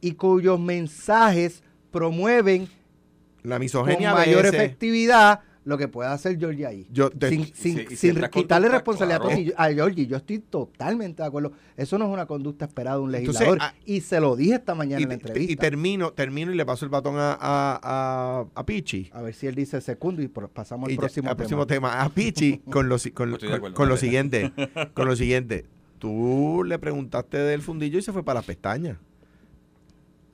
y 0.00 0.12
cuyos 0.12 0.58
mensajes 0.60 1.62
promueven 1.90 2.68
La 3.42 3.56
con 3.56 3.60
misoginia 3.60 4.12
a 4.12 4.14
mayor 4.14 4.42
veces- 4.44 4.54
efectividad 4.60 5.40
lo 5.68 5.76
que 5.76 5.86
puede 5.86 6.08
hacer 6.08 6.38
Georgie 6.38 6.64
ahí. 6.66 6.86
Yo 6.90 7.10
te- 7.10 7.28
sin 7.28 7.44
sin- 7.54 7.80
y 7.90 7.94
sin 7.96 8.20
quitarle 8.32 8.70
responsabilidad 8.70 9.20
claro. 9.20 9.38
a 9.58 9.68
Georgie. 9.70 10.06
Yo 10.06 10.16
estoy 10.16 10.38
totalmente 10.38 11.22
de 11.22 11.28
acuerdo. 11.28 11.52
Eso 11.76 11.98
no 11.98 12.06
es 12.06 12.10
una 12.10 12.24
conducta 12.24 12.64
esperada 12.64 12.96
de 12.96 13.02
un 13.02 13.14
Entonces, 13.14 13.40
legislador. 13.46 13.58
ah, 13.60 13.74
y 13.84 14.00
se 14.00 14.18
lo 14.18 14.34
dije 14.34 14.54
esta 14.54 14.74
mañana 14.74 15.00
y, 15.00 15.02
en 15.02 15.08
la 15.10 15.14
y 15.14 15.18
entrevista. 15.18 15.60
termino, 15.60 16.12
termino 16.12 16.52
y 16.52 16.56
le 16.56 16.64
paso 16.64 16.86
el 16.86 16.90
batón 16.90 17.16
a, 17.18 17.32
a, 17.38 17.78
a, 17.82 18.44
a 18.54 18.64
Pichi. 18.66 19.10
a 19.12 19.20
ver 19.20 19.34
si 19.34 19.46
él 19.46 19.54
dice 19.54 19.80
segundo 19.82 20.22
y 20.22 20.28
pasamos 20.28 20.88
Y 20.88 20.92
al 20.92 20.96
ya- 20.96 21.00
próximo, 21.02 21.28
al 21.30 21.36
próximo 21.36 21.66
tema. 21.66 22.00
A 22.02 22.08
Pichi 22.08 22.62
con 22.70 22.88
lo, 22.88 22.98
si- 22.98 23.10
con, 23.10 23.30
de 23.32 23.38
con- 23.38 23.52
acuerdo, 23.52 23.76
con 23.76 23.88
lo 23.90 23.96
siguiente. 23.98 24.50
Con 24.94 25.06
lo 25.06 25.16
siguiente. 25.16 25.66
Tú 25.98 26.62
le 26.64 26.78
preguntaste 26.78 27.36
del 27.36 27.60
fundillo 27.60 27.98
y 27.98 28.02
se 28.02 28.12
fue 28.12 28.22
para 28.24 28.38
las 28.38 28.46
pestañas. 28.46 28.96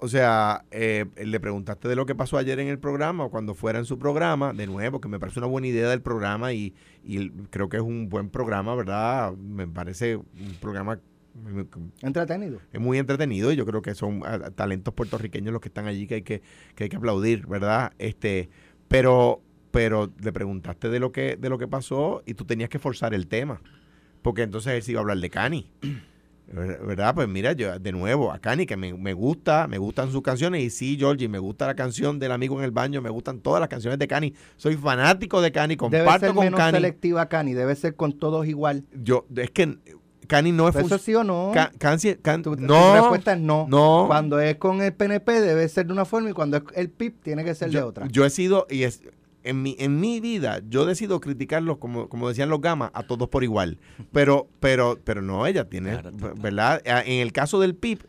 O 0.04 0.08
sea, 0.08 0.66
eh, 0.70 1.06
le 1.16 1.40
preguntaste 1.40 1.88
de 1.88 1.96
lo 1.96 2.04
que 2.04 2.14
pasó 2.14 2.36
ayer 2.36 2.60
en 2.60 2.68
el 2.68 2.78
programa 2.78 3.24
o 3.24 3.30
cuando 3.30 3.54
fuera 3.54 3.78
en 3.78 3.86
su 3.86 3.98
programa, 3.98 4.52
de 4.52 4.66
nuevo, 4.66 5.00
que 5.00 5.08
me 5.08 5.18
parece 5.18 5.38
una 5.38 5.48
buena 5.48 5.66
idea 5.66 5.88
del 5.88 6.02
programa 6.02 6.52
y, 6.52 6.74
y 7.02 7.30
creo 7.48 7.70
que 7.70 7.78
es 7.78 7.82
un 7.82 8.10
buen 8.10 8.28
programa, 8.28 8.74
¿verdad? 8.74 9.32
Me 9.32 9.66
parece 9.66 10.16
un 10.16 10.56
programa 10.60 11.00
Entretenido. 12.02 12.60
es 12.70 12.80
muy 12.82 12.98
entretenido 12.98 13.50
y 13.50 13.56
yo 13.56 13.64
creo 13.64 13.80
que 13.80 13.94
son 13.94 14.20
ah, 14.26 14.50
talentos 14.50 14.92
puertorriqueños 14.92 15.54
los 15.54 15.62
que 15.62 15.68
están 15.68 15.86
allí 15.86 16.06
que 16.06 16.16
hay 16.16 16.22
que, 16.22 16.42
que 16.74 16.84
hay 16.84 16.90
que 16.90 16.96
aplaudir, 16.96 17.46
¿verdad? 17.46 17.94
Este, 17.98 18.50
pero, 18.88 19.40
pero 19.70 20.12
le 20.22 20.34
preguntaste 20.34 20.90
de 20.90 21.00
lo 21.00 21.12
que, 21.12 21.36
de 21.36 21.48
lo 21.48 21.56
que 21.56 21.66
pasó 21.66 22.22
y 22.26 22.34
tú 22.34 22.44
tenías 22.44 22.68
que 22.68 22.78
forzar 22.78 23.14
el 23.14 23.26
tema. 23.26 23.62
Porque 24.20 24.42
entonces 24.42 24.74
él 24.74 24.82
se 24.82 24.92
iba 24.92 25.00
a 25.00 25.02
hablar 25.02 25.16
de 25.16 25.30
Cani. 25.30 25.72
Ver- 26.52 26.78
¿Verdad? 26.84 27.14
Pues 27.14 27.26
mira, 27.28 27.52
yo 27.52 27.78
de 27.78 27.92
nuevo, 27.92 28.30
a 28.32 28.38
Cani, 28.38 28.66
que 28.66 28.76
me, 28.76 28.92
me 28.94 29.12
gusta, 29.14 29.66
me 29.66 29.78
gustan 29.78 30.10
sus 30.12 30.22
canciones, 30.22 30.62
y 30.62 30.70
sí, 30.70 30.96
Georgie, 30.98 31.28
me 31.28 31.38
gusta 31.38 31.66
la 31.66 31.74
canción 31.74 32.18
del 32.18 32.32
amigo 32.32 32.58
en 32.58 32.64
el 32.64 32.70
baño, 32.70 33.00
me 33.00 33.10
gustan 33.10 33.40
todas 33.40 33.60
las 33.60 33.68
canciones 33.68 33.98
de 33.98 34.06
Cani. 34.06 34.34
Soy 34.56 34.76
fanático 34.76 35.40
de 35.40 35.50
Cani, 35.52 35.68
Debe 35.76 35.78
comparto 35.78 36.26
ser 36.26 36.34
con 36.34 36.44
menos 36.44 36.58
Cani. 36.58 36.76
selectiva, 36.76 37.28
Cani. 37.28 37.54
Debe 37.54 37.74
ser 37.76 37.96
con 37.96 38.12
todos 38.18 38.46
igual. 38.46 38.84
Yo, 39.02 39.26
es 39.36 39.50
que 39.50 39.78
Cani 40.26 40.52
no 40.52 40.68
es 40.68 40.76
¿Eso 40.76 40.96
sí 40.98 41.14
o 41.14 41.22
no? 41.24 41.50
Ca- 41.52 41.70
Canci- 41.78 42.18
Can- 42.22 42.42
Tu, 42.42 42.56
tu 42.56 42.62
no, 42.62 42.94
respuesta 42.94 43.32
es 43.34 43.40
no. 43.40 43.66
no. 43.68 44.04
Cuando 44.06 44.38
es 44.40 44.56
con 44.56 44.80
el 44.80 44.92
PNP 44.92 45.40
debe 45.40 45.68
ser 45.68 45.86
de 45.86 45.92
una 45.92 46.04
forma 46.04 46.30
y 46.30 46.32
cuando 46.32 46.56
es 46.58 46.62
el 46.76 46.88
PIB 46.88 47.20
tiene 47.22 47.44
que 47.44 47.54
ser 47.54 47.70
de 47.70 47.82
otra. 47.82 48.06
yo 48.10 48.24
he 48.24 48.30
sido, 48.30 48.66
y 48.70 48.84
es, 48.84 49.02
en 49.44 49.62
mi, 49.62 49.76
en 49.78 50.00
mi 50.00 50.20
vida, 50.20 50.60
yo 50.68 50.84
decido 50.86 51.20
criticarlos, 51.20 51.78
como, 51.78 52.08
como 52.08 52.28
decían 52.28 52.48
los 52.48 52.60
gamas, 52.60 52.90
a 52.94 53.02
todos 53.04 53.28
por 53.28 53.44
igual. 53.44 53.78
Pero, 54.12 54.48
pero, 54.60 54.98
pero 55.04 55.22
no, 55.22 55.46
ella 55.46 55.68
tiene, 55.68 55.98
Claro. 56.00 56.34
¿verdad? 56.40 56.82
Ah, 56.86 57.02
En 57.06 57.20
el 57.20 57.32
caso 57.32 57.60
del 57.60 57.74
PIB, 57.74 58.00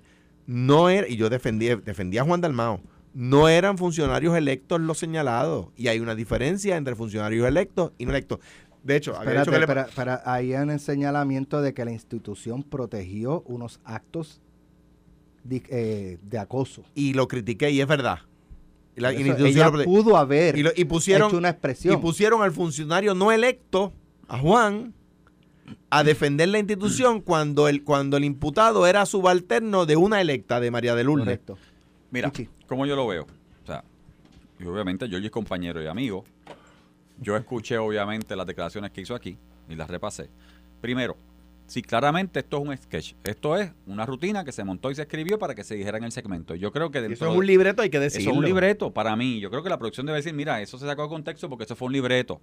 no 0.48 0.89
era, 0.89 1.08
y 1.08 1.15
yo 1.17 1.30
defendí, 1.30 1.67
defendí 1.67 2.17
a 2.17 2.24
Juan 2.24 2.41
Dalmao, 2.41 2.80
no 3.13 3.48
eran 3.50 3.78
funcionarios 3.78 4.36
electos 4.36 4.80
los 4.82 4.98
señalados. 4.98 5.67
Y 5.78 5.88
hay 5.88 6.00
una 6.00 6.15
diferencia 6.15 6.76
entre 6.78 6.95
funcionarios 6.95 7.48
electos 7.48 7.91
y 7.98 8.06
no 8.06 8.12
electos. 8.12 8.39
De 8.84 8.95
hecho, 8.98 9.13
Espérate, 9.13 9.50
que 9.52 9.60
le- 10.06 10.17
ahí 10.26 10.54
hay 10.54 10.67
un 10.69 10.78
señalamiento 10.80 11.62
de 11.62 11.74
que 11.74 11.84
la 11.86 11.91
institución 11.91 12.62
protegió 12.63 13.41
unos 13.48 13.80
actos 13.84 14.41
di- 15.43 15.63
eh, 15.69 16.17
de 16.21 16.38
acoso. 16.38 16.84
y 16.93 17.13
lo 17.13 17.28
critiqué, 17.28 17.71
y 17.71 17.82
es 17.82 17.88
verdad. 17.88 18.19
Y 18.98 19.02
la- 19.02 19.12
y 19.14 19.16
la 19.16 19.20
Eso, 19.22 19.28
institución 19.30 19.48
ella 19.58 19.66
lo 19.66 19.72
prote- 19.74 19.84
pudo 19.86 20.18
haber 20.18 20.58
y, 20.58 20.64
lo- 20.64 20.72
y 20.76 20.86
pusieron, 20.86 21.28
hecho 21.30 21.38
una 21.38 21.50
expresión. 21.50 21.94
Y 21.94 21.98
pusieron 21.98 22.42
al 22.42 22.52
funcionario 22.52 23.14
no 23.14 23.32
electo, 23.32 23.92
a 24.28 24.38
Juan, 24.40 24.94
a 25.90 26.04
defender 26.04 26.48
la 26.50 26.60
institución 26.60 27.22
cuando 27.22 27.68
el, 27.68 27.84
cuando 27.84 28.18
el 28.18 28.24
imputado 28.24 28.86
era 28.88 29.06
subalterno 29.06 29.86
de 29.86 29.96
una 29.96 30.22
electa 30.22 30.60
de 30.60 30.72
María 30.72 30.96
de 30.96 31.04
Lourdes. 31.04 31.26
Correcto. 31.26 31.58
Mira, 32.12 32.32
Pichi. 32.32 32.50
como 32.68 32.86
yo 32.86 32.96
lo 32.96 33.08
veo. 33.08 33.24
O 33.64 33.66
sea, 33.66 33.84
y 34.60 34.66
obviamente 34.66 35.08
Georgie 35.10 35.26
es 35.28 35.32
compañero 35.32 35.82
y 35.82 35.88
amigo. 35.88 36.24
Yo 37.20 37.36
escuché 37.38 37.78
obviamente 37.78 38.36
las 38.36 38.46
declaraciones 38.46 38.92
que 38.92 39.02
hizo 39.02 39.16
aquí 39.16 39.38
y 39.70 39.76
las 39.76 39.90
repasé. 39.90 40.30
Primero, 40.82 41.18
si 41.67 41.82
claramente 41.82 42.39
esto 42.39 42.58
es 42.58 42.67
un 42.67 42.78
sketch, 42.78 43.13
esto 43.23 43.58
es 43.58 43.71
una 43.88 44.06
rutina 44.06 44.43
que 44.45 44.51
se 44.51 44.63
montó 44.63 44.91
y 44.91 44.95
se 44.95 45.01
escribió 45.01 45.39
para 45.39 45.56
que 45.56 45.63
se 45.63 45.75
dijera 45.75 45.97
en 45.97 46.04
el 46.04 46.12
segmento. 46.12 46.56
Yo 46.56 46.71
creo 46.71 46.91
que 46.91 47.01
dentro 47.01 47.13
Eso 47.15 47.32
es 47.32 47.38
un 47.38 47.45
libreto, 47.45 47.82
hay 47.82 47.89
que 47.89 47.97
eso 47.97 48.04
decirlo. 48.04 48.32
es 48.32 48.38
un 48.38 48.45
libreto 48.45 48.93
para 48.93 49.15
mí. 49.15 49.39
Yo 49.39 49.49
creo 49.49 49.63
que 49.63 49.69
la 49.69 49.80
producción 49.80 50.06
debe 50.06 50.17
decir, 50.17 50.34
mira, 50.34 50.62
eso 50.62 50.78
se 50.78 50.86
sacó 50.86 51.04
de 51.04 51.10
contexto 51.10 51.49
porque 51.49 51.63
eso 51.63 51.75
fue 51.75 51.88
un 51.88 51.93
libreto. 51.93 52.41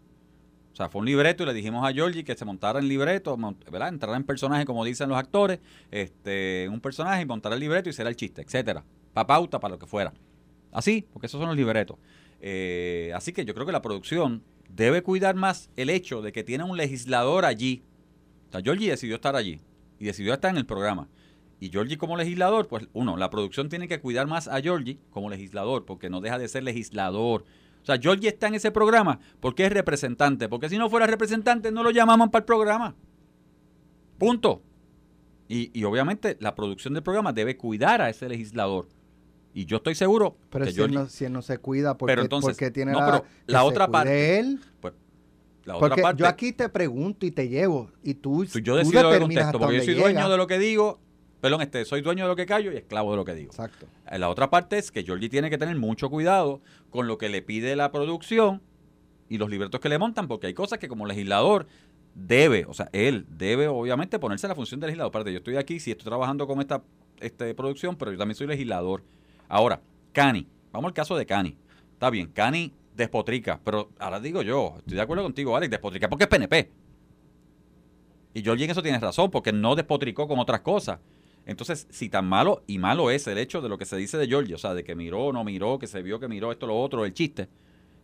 O 0.72 0.74
sea, 0.74 0.88
fue 0.88 1.00
un 1.00 1.06
libreto 1.06 1.42
y 1.42 1.46
le 1.46 1.52
dijimos 1.52 1.87
a 1.87 1.92
Georgie 1.92 2.24
que 2.24 2.35
se 2.35 2.44
montara 2.44 2.78
en 2.78 2.88
libreto, 2.88 3.37
¿verdad? 3.70 3.88
Entrara 3.88 4.16
en 4.16 4.24
personaje, 4.24 4.64
como 4.64 4.85
dicen 4.85 5.08
los 5.08 5.18
actores, 5.18 5.61
este, 5.90 6.66
un 6.70 6.80
personaje 6.80 7.22
y 7.22 7.26
montara 7.26 7.54
el 7.54 7.61
libreto 7.61 7.88
y 7.88 7.90
hiciera 7.90 8.08
el 8.08 8.16
chiste, 8.16 8.40
etcétera. 8.40 8.82
Para 9.12 9.26
pauta, 9.26 9.61
para 9.61 9.74
lo 9.74 9.78
que 9.78 9.87
fuera. 9.87 10.14
Así, 10.72 11.06
porque 11.12 11.26
esos 11.26 11.38
son 11.38 11.48
los 11.48 11.56
libretos. 11.56 11.98
Eh, 12.40 13.12
así 13.14 13.32
que 13.32 13.44
yo 13.44 13.52
creo 13.52 13.66
que 13.66 13.72
la 13.72 13.82
producción 13.82 14.42
debe 14.70 15.02
cuidar 15.02 15.35
más 15.35 15.68
el 15.76 15.90
hecho 15.90 16.22
de 16.22 16.32
que 16.32 16.42
tiene 16.42 16.64
un 16.64 16.76
legislador 16.78 17.44
allí. 17.44 17.82
O 18.53 18.55
sea, 18.55 18.61
Georgie 18.62 18.91
decidió 18.91 19.15
estar 19.15 19.35
allí 19.35 19.61
y 19.99 20.05
decidió 20.05 20.35
estar 20.35 20.51
en 20.51 20.59
el 20.59 20.67
programa. 20.67 21.09
Y 21.59 21.71
Georgie 21.71 21.97
como 21.97 22.19
legislador, 22.19 22.69
pues 22.69 22.87
uno, 22.93 23.17
la 23.17 23.31
producción 23.31 23.71
tiene 23.71 23.88
que 23.88 23.99
cuidar 23.99 24.27
más 24.27 24.47
a 24.47 24.61
Georgie 24.61 24.99
como 25.11 25.31
legislador, 25.31 25.87
porque 25.87 26.11
no 26.11 26.21
deja 26.21 26.38
de 26.38 26.49
ser 26.49 26.62
legislador. 26.65 27.45
O 27.83 27.87
sea, 27.87 27.97
Georgie 27.99 28.29
está 28.29 28.49
en 28.49 28.57
ese 28.57 28.71
programa 28.71 29.21
porque 29.41 29.65
es 29.65 29.73
representante, 29.73 30.51
porque 30.51 30.69
si 30.69 30.77
no 30.77 30.91
fuera 30.91 31.07
representante 31.07 31.73
no 31.73 31.83
lo 31.83 31.91
llamaban 31.93 32.31
para 32.31 32.41
el 32.43 32.45
programa. 32.47 32.95
Punto. 34.19 34.62
Y, 35.49 35.71
y 35.79 35.85
obviamente 35.85 36.37
la 36.41 36.55
producción 36.55 36.93
del 36.95 37.03
programa 37.03 37.33
debe 37.33 37.57
cuidar 37.57 38.03
a 38.03 38.11
ese 38.11 38.29
legislador. 38.29 38.87
Y 39.55 39.65
yo 39.67 39.79
estoy 39.79 39.95
seguro 39.95 40.37
Pero 40.51 40.65
que 40.65 40.73
si 40.73 40.81
él, 40.83 40.93
no, 40.93 41.09
si 41.09 41.25
él 41.25 41.33
no 41.33 41.43
se 41.43 41.59
cuida, 41.59 41.97
porque, 41.97 42.12
Pero 42.12 42.23
entonces, 42.23 42.55
porque 42.55 42.71
tiene 42.71 42.93
no, 42.93 43.01
la, 43.01 43.07
pero 43.07 43.25
la 43.47 43.65
otra 43.65 43.88
parte- 43.88 44.38
él? 44.38 44.61
pues, 44.81 44.95
la 45.64 45.77
otra 45.77 45.88
Porque 45.90 46.03
parte, 46.03 46.20
yo 46.20 46.27
aquí 46.27 46.53
te 46.53 46.68
pregunto 46.68 47.25
y 47.27 47.31
te 47.31 47.48
llevo 47.48 47.90
y 48.03 48.14
tú, 48.14 48.44
tú- 48.46 48.59
yo 48.61 48.77
decido 48.77 49.03
contexto, 49.18 49.40
hasta 49.46 49.59
porque 49.59 49.79
yo 49.79 49.85
soy 49.85 49.94
dueño 49.94 50.29
de 50.29 50.37
lo 50.37 50.46
que 50.46 50.59
digo, 50.59 50.98
perdón, 51.40 51.62
este, 51.62 51.85
soy 51.85 52.01
dueño 52.03 52.25
de 52.25 52.29
lo 52.31 52.37
que 52.37 52.46
callo 52.46 52.72
y 52.72 52.77
esclavo 52.77 53.11
de 53.12 53.16
lo 53.16 53.25
que 53.25 53.35
digo. 53.35 53.51
Exacto. 53.51 53.87
Eh, 54.11 54.18
La 54.18 54.29
otra 54.29 54.51
parte 54.51 54.79
es 54.79 54.90
que 54.90 55.03
Georgie 55.05 55.29
tiene 55.29 55.51
que 55.51 55.59
tener 55.59 55.77
mucho 55.77 56.11
cuidado 56.11 56.61
con 56.90 57.07
lo 57.07 57.18
que 57.18 57.29
le 57.29 57.42
pide 57.42 57.77
la 57.77 57.90
producción 57.92 58.61
y 59.29 59.38
los 59.38 59.48
libretos 59.48 59.81
que 59.81 59.88
le 59.88 59.98
montan, 59.98 60.29
porque 60.29 60.48
hay 60.48 60.55
cosas 60.55 60.79
que 60.79 60.88
como 60.88 61.07
legislador 61.07 61.66
debe, 62.14 62.66
o 62.68 62.75
sea, 62.75 62.90
él 62.92 63.25
debe 63.31 63.68
obviamente 63.68 64.18
ponerse 64.18 64.46
la 64.46 64.55
función 64.55 64.81
de 64.81 64.88
legislador. 64.88 65.11
Aparte, 65.11 65.33
yo 65.33 65.38
estoy 65.38 65.57
aquí, 65.57 65.81
sí 65.81 65.90
estoy 65.90 66.05
trabajando 66.05 66.46
con 66.46 66.61
esta 66.61 66.83
este, 67.20 67.55
producción, 67.55 67.96
pero 67.96 68.12
yo 68.12 68.18
también 68.18 68.35
soy 68.35 68.46
legislador. 68.46 69.03
Ahora, 69.48 69.81
Cani, 70.12 70.46
vamos 70.72 70.88
al 70.90 70.94
caso 70.94 71.16
de 71.16 71.25
Cani. 71.25 71.57
Está 71.94 72.11
bien, 72.11 72.27
Cani 72.29 72.72
despotrica, 72.94 73.61
pero 73.64 73.90
ahora 73.98 74.20
digo 74.20 74.42
yo, 74.42 74.74
estoy 74.78 74.96
de 74.96 75.02
acuerdo 75.02 75.22
contigo, 75.22 75.57
Alex, 75.57 75.70
despotrica 75.70 76.09
porque 76.09 76.24
es 76.24 76.28
PNP. 76.28 76.70
Y 78.35 78.42
Georgie 78.42 78.64
en 78.64 78.70
eso 78.70 78.83
tiene 78.83 78.98
razón, 78.98 79.31
porque 79.31 79.52
no 79.52 79.74
despotricó 79.74 80.26
con 80.26 80.38
otras 80.38 80.61
cosas. 80.61 81.00
Entonces, 81.44 81.87
si 81.90 82.09
tan 82.09 82.26
malo, 82.26 82.62
y 82.66 82.78
malo 82.78 83.11
es 83.11 83.26
el 83.26 83.37
hecho 83.38 83.61
de 83.61 83.68
lo 83.68 83.76
que 83.76 83.85
se 83.85 83.96
dice 83.96 84.16
de 84.16 84.26
Georgie, 84.26 84.55
o 84.55 84.59
sea, 84.59 84.74
de 84.74 84.85
que 84.85 84.94
miró, 84.94 85.33
no 85.33 85.44
miró, 85.44 85.78
que 85.78 85.87
se 85.87 86.02
vio 86.02 86.20
que 86.20 86.28
miró 86.28 86.52
esto, 86.52 86.66
lo 86.66 86.81
otro, 86.81 87.05
el 87.05 87.12
chiste. 87.12 87.48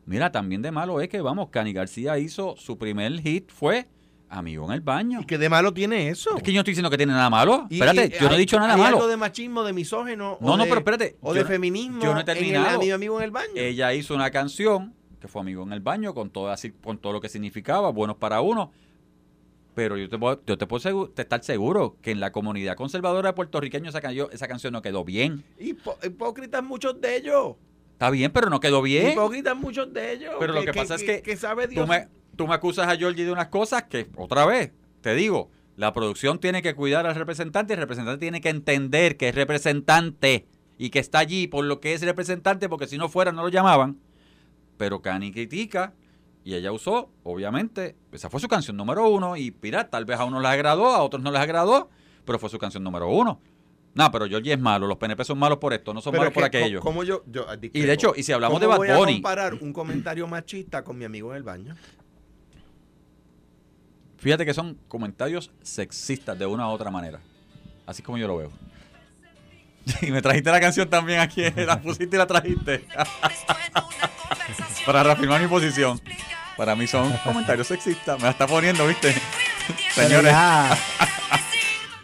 Mira, 0.07 0.33
también 0.33 0.63
de 0.63 0.71
malo 0.71 1.01
es 1.01 1.09
que, 1.09 1.21
vamos, 1.21 1.51
Cani 1.51 1.73
García 1.73 2.19
hizo 2.19 2.57
su 2.57 2.79
primer 2.79 3.21
hit, 3.21 3.51
fue 3.51 3.87
Amigo 4.31 4.67
en 4.67 4.73
el 4.73 4.81
baño. 4.83 5.21
¿Y 5.23 5.25
qué 5.25 5.39
de 5.39 5.49
malo 5.49 5.73
tiene 5.73 6.11
eso? 6.11 6.37
Es 6.37 6.43
que 6.43 6.53
yo 6.53 6.57
no 6.57 6.61
estoy 6.61 6.73
diciendo 6.73 6.91
que 6.91 6.99
tiene 6.99 7.13
nada 7.15 7.31
malo. 7.31 7.67
Y- 7.71 7.75
espérate, 7.81 8.15
y 8.15 8.21
yo 8.21 8.29
no 8.29 8.35
he 8.35 8.39
dicho 8.39 8.59
nada 8.59 8.75
hay 8.75 8.81
malo. 8.81 8.97
algo 8.99 9.09
de 9.09 9.17
machismo, 9.17 9.65
de 9.65 9.73
misógeno. 9.73 10.37
No, 10.41 10.53
o 10.53 10.57
no, 10.59 10.65
de- 10.65 10.69
pero 10.69 10.81
espérate, 10.81 11.17
O 11.23 11.33
de 11.33 11.41
no- 11.43 11.47
feminismo. 11.47 12.03
yo 12.03 12.13
no 12.13 12.19
he 12.21 12.23
en 12.23 12.29
el 12.29 12.35
terminado. 12.37 12.77
amigo, 12.77 12.95
amigo 12.95 13.19
en 13.19 13.25
el 13.25 13.31
baño. 13.31 13.53
Ella 13.57 13.95
hizo 13.95 14.15
una 14.15 14.31
canción 14.31 14.95
que 15.21 15.29
fue 15.29 15.41
Amigo 15.41 15.63
en 15.63 15.73
el 15.73 15.81
baño 15.81 16.13
con 16.15 16.29
todo, 16.31 16.51
así, 16.51 16.71
con 16.73 16.99
todo 16.99 17.13
lo 17.15 17.21
que 17.21 17.29
significaba, 17.31 17.91
buenos 17.91 18.17
para 18.17 18.41
uno. 18.43 18.71
Pero 19.75 19.97
yo 19.97 20.09
te 20.09 20.19
puedo, 20.19 20.43
yo 20.47 20.59
te 20.59 20.67
puedo 20.67 20.83
segu- 20.91 21.13
te 21.15 21.23
estar 21.23 21.43
seguro 21.45 21.97
que 22.03 22.11
en 22.11 22.21
la 22.21 22.33
comunidad 22.33 22.77
conservadora 22.77 23.31
de 23.31 23.33
puertorriqueños 23.33 23.89
esa, 23.91 24.01
canción- 24.01 24.29
esa 24.33 24.47
canción 24.49 24.73
no 24.73 24.83
quedó 24.83 25.05
bien. 25.05 25.45
Hipo- 25.59 25.97
hipócritas 26.05 26.63
muchos 26.65 27.01
de 27.01 27.17
ellos. 27.17 27.55
Está 27.93 28.11
bien, 28.11 28.31
pero 28.33 28.51
no 28.51 28.61
quedó 28.61 28.83
bien. 28.83 29.13
Hipócritas 29.13 29.57
muchos 29.57 29.93
de 29.93 30.13
ellos. 30.13 30.35
Pero 30.39 30.53
lo 30.53 30.65
que 30.65 30.73
pasa 30.73 30.97
es 30.97 31.03
que 31.05 31.23
que 31.23 31.37
sabe 31.37 31.67
Dios. 31.69 31.85
Tú 31.85 31.91
me, 31.91 32.09
tú 32.39 32.47
me 32.47 32.55
acusas 32.55 32.87
a 32.87 32.97
Georgie 32.97 33.25
de 33.25 33.33
unas 33.33 33.49
cosas 33.49 33.83
que, 33.83 34.09
otra 34.17 34.47
vez, 34.47 34.71
te 35.01 35.15
digo, 35.17 35.51
la 35.77 35.93
producción 35.93 36.39
tiene 36.39 36.63
que 36.63 36.75
cuidar 36.75 37.05
al 37.05 37.17
representante 37.17 37.73
y 37.73 37.75
el 37.75 37.81
representante 37.81 38.21
tiene 38.21 38.41
que 38.41 38.49
entender 38.49 39.17
que 39.17 39.29
es 39.29 39.35
representante 39.35 40.47
y 40.79 40.91
que 40.91 41.01
está 41.01 41.19
allí 41.19 41.49
por 41.49 41.65
lo 41.65 41.81
que 41.81 41.95
es 41.95 42.03
representante, 42.03 42.69
porque 42.69 42.87
si 42.87 42.97
no 42.97 43.09
fuera 43.09 43.33
no 43.33 43.43
lo 43.43 43.49
llamaban. 43.49 43.99
Pero 44.77 45.03
Cani 45.03 45.33
critica 45.33 45.95
y 46.45 46.55
ella 46.55 46.71
usó, 46.71 47.11
obviamente, 47.25 47.97
esa 48.13 48.31
fue 48.31 48.41
su 48.41 48.47
canción 48.47 48.77
número 48.77 49.09
uno 49.09 49.37
y 49.37 49.55
mira, 49.61 49.91
tal 49.91 50.05
vez 50.05 50.21
a 50.21 50.25
unos 50.25 50.41
les 50.41 50.53
agradó, 50.53 50.95
a 50.95 51.03
otros 51.03 51.21
no 51.21 51.33
les 51.33 51.41
agradó, 51.41 51.91
pero 52.25 52.39
fue 52.39 52.49
su 52.49 52.59
canción 52.59 52.85
número 52.85 53.09
uno. 53.09 53.41
No, 53.95 54.13
pero 54.13 54.29
Georgie 54.29 54.53
es 54.53 54.61
malo, 54.61 54.87
los 54.87 54.97
PNP 54.97 55.25
son 55.25 55.41
malos 55.41 55.59
por 55.59 55.73
esto, 55.73 55.93
no 55.93 56.01
son 56.01 56.13
Pero 56.13 56.21
malos 56.21 56.31
es 56.37 56.41
por 56.41 56.51
que, 56.51 56.59
aquello. 56.59 56.81
¿cómo 56.81 57.03
yo, 57.03 57.25
yo 57.27 57.47
ah, 57.49 57.57
Y 57.61 57.81
de 57.81 57.93
hecho, 57.93 58.13
y 58.15 58.23
si 58.23 58.31
hablamos 58.31 58.61
de 58.61 58.67
¿Cómo 58.67 58.79
Bad 58.79 58.87
voy 58.87 58.95
a 58.95 58.97
Bunny, 58.97 59.15
comparar 59.15 59.55
un 59.55 59.73
comentario 59.73 60.29
machista 60.29 60.85
con 60.85 60.97
mi 60.97 61.05
amigo 61.05 61.33
en 61.33 61.39
el 61.39 61.43
baño? 61.43 61.75
Fíjate 64.19 64.45
que 64.45 64.53
son 64.55 64.77
comentarios 64.89 65.51
sexistas 65.63 66.39
de 66.39 66.45
una 66.47 66.69
u 66.69 66.71
otra 66.73 66.91
manera. 66.91 67.21
Así 67.87 68.03
como 68.03 68.19
yo 68.19 68.27
lo 68.29 68.37
veo. 68.37 68.51
Y 70.03 70.11
me 70.11 70.21
trajiste 70.21 70.51
la 70.51 70.61
canción 70.61 70.89
también 70.91 71.21
aquí, 71.21 71.43
la 71.57 71.81
pusiste 71.81 72.17
y 72.17 72.19
la 72.19 72.27
trajiste. 72.27 72.85
Para 74.87 75.03
reafirmar 75.03 75.41
mi 75.41 75.49
posición. 75.49 76.01
Para 76.57 76.75
mí 76.75 76.87
son 76.87 77.13
comentarios 77.25 77.67
sexistas. 77.69 78.19
Me 78.19 78.25
la 78.25 78.31
está 78.31 78.47
poniendo, 78.47 78.87
¿viste? 78.87 79.15
Señores, 79.95 80.33
Ya, 80.33 80.77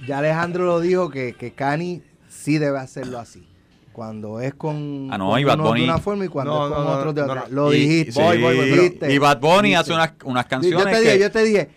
ya 0.06 0.18
Alejandro 0.18 0.64
lo 0.66 0.80
dijo 0.80 1.10
que, 1.10 1.34
que 1.34 1.52
Cani 1.52 2.02
sí 2.28 2.58
debe 2.58 2.78
hacerlo 2.78 3.18
así. 3.18 3.46
Cuando 3.92 4.40
es 4.40 4.54
con, 4.54 5.08
Ah, 5.12 5.18
no, 5.18 5.30
con 5.30 5.40
y 5.40 5.44
Bad 5.44 5.58
Bunny- 5.58 5.80
de 5.80 5.84
una 5.84 5.98
forma 5.98 6.24
y 6.24 6.28
cuando 6.28 6.52
No, 6.54 6.66
es 6.68 6.74
con 6.74 6.84
no, 6.84 6.90
otros 6.92 7.14
de 7.14 7.20
no, 7.22 7.26
otra. 7.32 7.44
no. 7.48 7.54
Lo 7.54 7.72
y- 7.74 7.78
dijiste. 7.80 8.12
sí, 8.12 8.20
voy, 8.20 8.38
voy, 8.40 8.56
voy. 9.00 9.12
Y 9.12 9.18
Bad 9.18 9.40
Bunny 9.40 9.74
hace 9.74 9.92
unas, 9.92 10.12
unas 10.24 10.44
Yo 10.44 10.48
canciones 10.48 10.84
te 10.94 11.00
dije, 11.00 11.12
que... 11.14 11.18
yo 11.20 11.30
te 11.30 11.44
dije, 11.44 11.70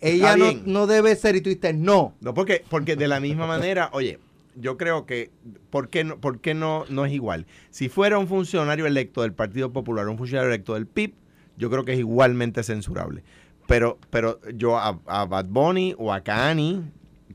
ella 0.00 0.34
está 0.34 0.36
no, 0.36 0.52
no 0.66 0.86
debe 0.86 1.14
ser 1.16 1.36
y 1.36 1.40
tú 1.40 1.48
dijiste 1.50 1.72
no. 1.72 2.14
No, 2.20 2.34
porque, 2.34 2.64
porque 2.68 2.96
de 2.96 3.08
la 3.08 3.20
misma 3.20 3.46
manera, 3.46 3.90
oye, 3.92 4.18
yo 4.56 4.76
creo 4.76 5.06
que, 5.06 5.30
¿por 5.70 5.88
qué, 5.88 6.04
no, 6.04 6.18
por 6.18 6.40
qué 6.40 6.54
no, 6.54 6.84
no 6.88 7.04
es 7.04 7.12
igual? 7.12 7.46
Si 7.70 7.88
fuera 7.88 8.18
un 8.18 8.26
funcionario 8.28 8.86
electo 8.86 9.22
del 9.22 9.32
Partido 9.32 9.72
Popular, 9.72 10.08
un 10.08 10.18
funcionario 10.18 10.50
electo 10.50 10.74
del 10.74 10.86
PIB, 10.86 11.14
yo 11.56 11.70
creo 11.70 11.84
que 11.84 11.92
es 11.92 11.98
igualmente 11.98 12.62
censurable. 12.62 13.22
Pero, 13.66 13.98
pero 14.10 14.40
yo 14.54 14.76
a, 14.78 14.98
a 15.06 15.26
Bad 15.26 15.46
Bunny 15.46 15.94
o 15.98 16.12
a 16.12 16.22
Kanye, 16.22 16.82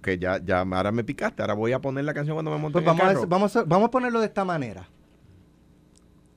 que 0.02 0.18
ya, 0.20 0.44
ya 0.44 0.62
ahora 0.62 0.92
me 0.92 1.04
picaste, 1.04 1.42
ahora 1.42 1.54
voy 1.54 1.72
a 1.72 1.80
poner 1.80 2.04
la 2.04 2.14
canción 2.14 2.36
cuando 2.36 2.52
me 2.52 2.58
monte 2.58 2.82
Pues 2.82 2.86
en 2.86 2.92
el 2.92 2.98
vamos 2.98 3.12
a, 3.12 3.14
carro. 3.16 3.28
vamos, 3.28 3.56
a, 3.56 3.64
vamos 3.64 3.88
a 3.88 3.92
ponerlo 3.92 4.20
de 4.20 4.26
esta 4.26 4.44
manera. 4.44 4.90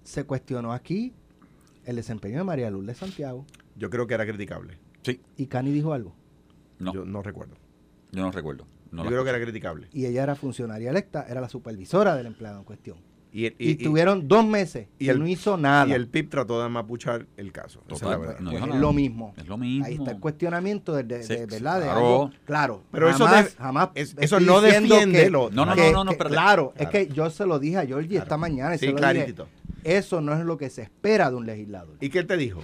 Se 0.05 0.25
cuestionó 0.25 0.73
aquí 0.73 1.13
el 1.85 1.97
desempeño 1.97 2.39
de 2.39 2.45
María 2.45 2.71
Luz 2.71 2.87
de 2.87 2.95
Santiago 2.95 3.45
Yo 3.77 3.91
creo 3.91 4.07
que 4.07 4.15
era 4.15 4.25
criticable. 4.27 4.79
Sí, 5.13 5.21
y 5.37 5.47
Cani 5.47 5.71
dijo 5.73 5.93
algo. 5.93 6.15
no, 6.79 6.93
Yo 6.93 7.05
yo, 7.05 7.11
no 7.11 7.23
recuerdo. 7.23 7.55
no 8.13 8.31
recuerdo. 8.31 8.67
No 8.91 9.05
yo 9.05 9.11
creo 9.11 9.25
que 9.25 9.31
era 9.31 9.41
criticable. 9.41 9.89
Y 9.93 10.07
ella 10.07 10.23
era 10.23 10.35
funcionaria 10.35 10.91
electa, 10.91 11.27
era 11.29 11.41
la 11.43 11.49
supervisora 11.49 12.17
del 12.17 12.27
empleado 12.27 12.59
en 12.59 12.65
cuestión. 12.65 12.97
Y, 13.31 13.45
el- 13.45 13.57
Y, 13.59 13.69
y- 13.69 13.71
y- 13.73 13.77
tuvieron 13.77 14.27
dos 14.27 14.47
meses 14.47 14.89
y 14.99 15.11
el- 15.11 15.19
no 15.19 15.27
hizo 15.29 15.59
nada. 15.59 15.87
y 15.87 15.93
el 15.93 16.09
PIB 16.09 16.31
trató 16.31 16.63
de 16.63 16.69
mapuchar 16.71 17.27
el 17.37 17.53
caso. 17.53 17.81
Es 17.87 18.01
Total, 18.01 18.19
verdad. 18.19 18.39
no 18.41 18.51
Pues 18.51 18.63
es 18.63 18.75
lo 18.77 18.93
mismo. 18.95 19.35
Es 19.37 19.47
lo 19.47 19.59
mismo. 19.59 19.85
Ahí 19.85 19.95
está 19.97 20.13
el 20.13 20.19
cuestionamiento 20.21 20.95
de, 20.95 21.03
de- 21.03 21.23
Sí, 21.23 21.35
de- 21.35 21.39
sí, 21.41 21.45
¿verdad? 21.51 21.81
De 21.81 21.85
claro. 21.85 21.99
algo- 21.99 22.31
claro. 22.47 22.83
Pero 22.91 23.11
eso 23.11 23.27
jamás, 23.27 23.45
de- 23.45 23.51
jamás 23.63 23.89
es- 23.95 24.09
estoy 24.11 24.25
eso 24.25 24.41
no 24.41 24.61
defiende 24.63 25.25
que- 25.25 25.31
lo- 25.31 25.51
No, 25.51 25.67
no, 25.67 25.75
que- 25.75 25.81
no, 25.93 25.93
no, 25.93 26.05
no, 26.05 26.11
que- 26.13 26.17
pero- 26.17 26.31
claro, 26.31 26.73
es 26.77 26.89
claro. 26.89 26.91
que 26.93 27.09
yo 27.15 27.29
se 27.29 27.45
lo 27.45 27.59
dije 27.59 27.77
a 27.77 27.85
Georgie 27.87 28.17
esta 28.17 28.39
mañana. 28.39 28.75
y 28.75 28.79
Sí, 28.79 28.87
se 28.87 28.93
lo 28.93 28.97
dije, 28.97 29.13
claritito. 29.13 29.47
eso 29.85 30.23
no 30.23 30.33
es 30.33 30.43
lo 30.47 30.57
que 30.57 30.71
se 30.71 30.81
espera 30.81 31.29
de 31.29 31.37
un 31.37 31.45
legislador. 31.45 31.97
¿Y 32.01 32.09
qué 32.09 32.21
él 32.21 32.27
te 32.27 32.39
dijo? 32.39 32.63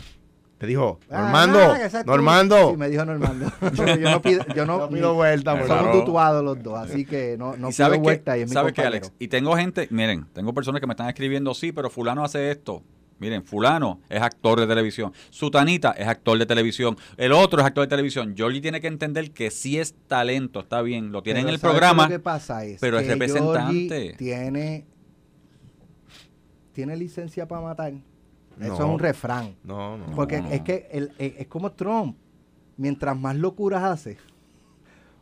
Te 0.64 0.68
dijo, 0.68 0.98
Ah, 1.10 1.18
Normando, 1.20 1.58
tu- 2.00 2.06
Normando. 2.06 2.70
Sí, 2.70 2.76
me 2.78 2.88
dijo 2.88 3.04
Normando. 3.04 3.52
Pero 3.60 3.96
yo 3.96 4.10
no 4.10 4.22
pido, 4.22 4.46
yo 4.56 4.64
no, 4.64 4.78
No 4.78 4.88
pido 4.88 5.12
vuelta, 5.12 5.50
Somos 5.52 5.68
favor. 5.68 5.92
tutuados 5.92 6.42
los 6.42 6.62
dos, 6.62 6.78
así 6.78 7.04
que 7.04 7.36
no, 7.38 7.50
no 7.50 7.68
pido 7.68 7.72
sabes 7.72 7.98
que, 7.98 8.02
vuelta 8.02 8.38
y 8.38 8.40
es 8.42 8.48
mi 8.48 8.54
¿sabe 8.54 8.72
qué. 8.72 8.80
Alex? 8.80 9.12
Y 9.18 9.28
tengo 9.28 9.54
gente, 9.56 9.88
miren, 9.90 10.26
tengo 10.32 10.54
personas 10.54 10.80
que 10.80 10.86
me 10.86 10.94
están 10.94 11.08
escribiendo, 11.08 11.52
sí, 11.52 11.70
pero 11.70 11.90
fulano 11.90 12.24
hace 12.24 12.50
esto. 12.50 12.82
Miren, 13.18 13.44
fulano 13.44 14.00
es 14.08 14.22
actor 14.22 14.58
de 14.58 14.66
televisión. 14.66 15.12
Sutanita 15.28 15.92
es 15.92 16.08
actor 16.08 16.38
de 16.38 16.46
televisión. 16.46 16.96
El 17.18 17.32
otro 17.32 17.60
es 17.60 17.66
actor 17.66 17.84
de 17.84 17.88
televisión. 17.88 18.34
Georgie 18.34 18.62
tiene 18.62 18.80
que 18.80 18.86
entender 18.88 19.32
que 19.32 19.50
sí 19.50 19.78
es 19.78 19.94
talento, 20.08 20.60
está 20.60 20.80
bien, 20.80 21.12
lo 21.12 21.22
tiene 21.22 21.40
en 21.40 21.46
Pero 21.46 21.54
el 21.54 21.60
¿sabes 21.60 21.72
programa. 21.74 22.02
Lo 22.04 22.08
que 22.08 22.18
pasa 22.20 22.64
es 22.64 22.80
pero 22.80 22.98
representante. 23.00 24.14
Tiene, 24.16 24.86
tiene 26.72 26.96
licencia 26.96 27.46
para 27.46 27.60
matar. 27.60 27.92
Eso 28.60 28.68
No. 28.68 28.74
es 28.74 28.80
un 28.80 28.98
refrán. 28.98 29.54
No, 29.64 29.96
no. 29.98 30.06
Porque 30.14 30.40
no. 30.40 30.50
es 30.50 30.60
que 30.62 30.88
el- 30.92 31.12
es, 31.18 31.32
es 31.38 31.46
como 31.46 31.72
Trump. 31.72 32.16
Mientras 32.76 33.16
más 33.16 33.36
locuras 33.36 33.82
hace, 33.84 34.16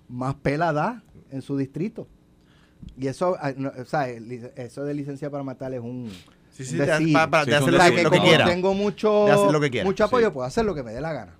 más 0.09 0.35
pela 0.37 0.73
da 0.73 1.03
en 1.31 1.43
su 1.43 1.57
distrito. 1.57 2.07
Y 2.97 3.07
eso, 3.07 3.37
ah, 3.41 3.53
no, 3.57 3.71
o 3.79 3.85
sea, 3.85 4.09
eso 4.09 4.85
de 4.85 4.95
licencia 4.95 5.31
para 5.31 5.43
matar 5.45 5.73
es 5.75 5.81
un 5.81 6.11
Sí, 6.51 6.65
sí, 6.65 6.77
decir. 6.77 7.13
pa- 7.13 7.29
para- 7.31 7.45
Sí, 7.45 7.51
de 7.51 7.57
hacer 7.57 7.73
lo, 7.73 7.79
que 7.79 8.03
lo 8.03 8.11
que 8.11 8.17
como 8.19 8.29
quiera. 8.29 8.45
tengo 8.47 8.75
mucho, 8.75 9.27
De 9.27 9.33
hacer 9.33 9.53
lo 9.53 9.61
que 9.61 9.71
quiera, 9.71 9.85
mucho 9.87 10.05
apoyo, 10.05 10.27
sí. 10.29 10.33
puedo 10.33 10.47
hacer 10.47 10.65
lo 10.65 10.75
que 10.75 10.83
me 10.83 10.93
dé 10.93 11.01
la 11.01 11.13
gana. 11.13 11.35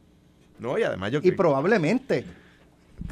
No, 0.59 0.79
y 0.79 0.83
además 0.83 1.11
yo 1.13 1.19
Y 1.19 1.23
creo- 1.23 1.37
probablemente 1.37 2.25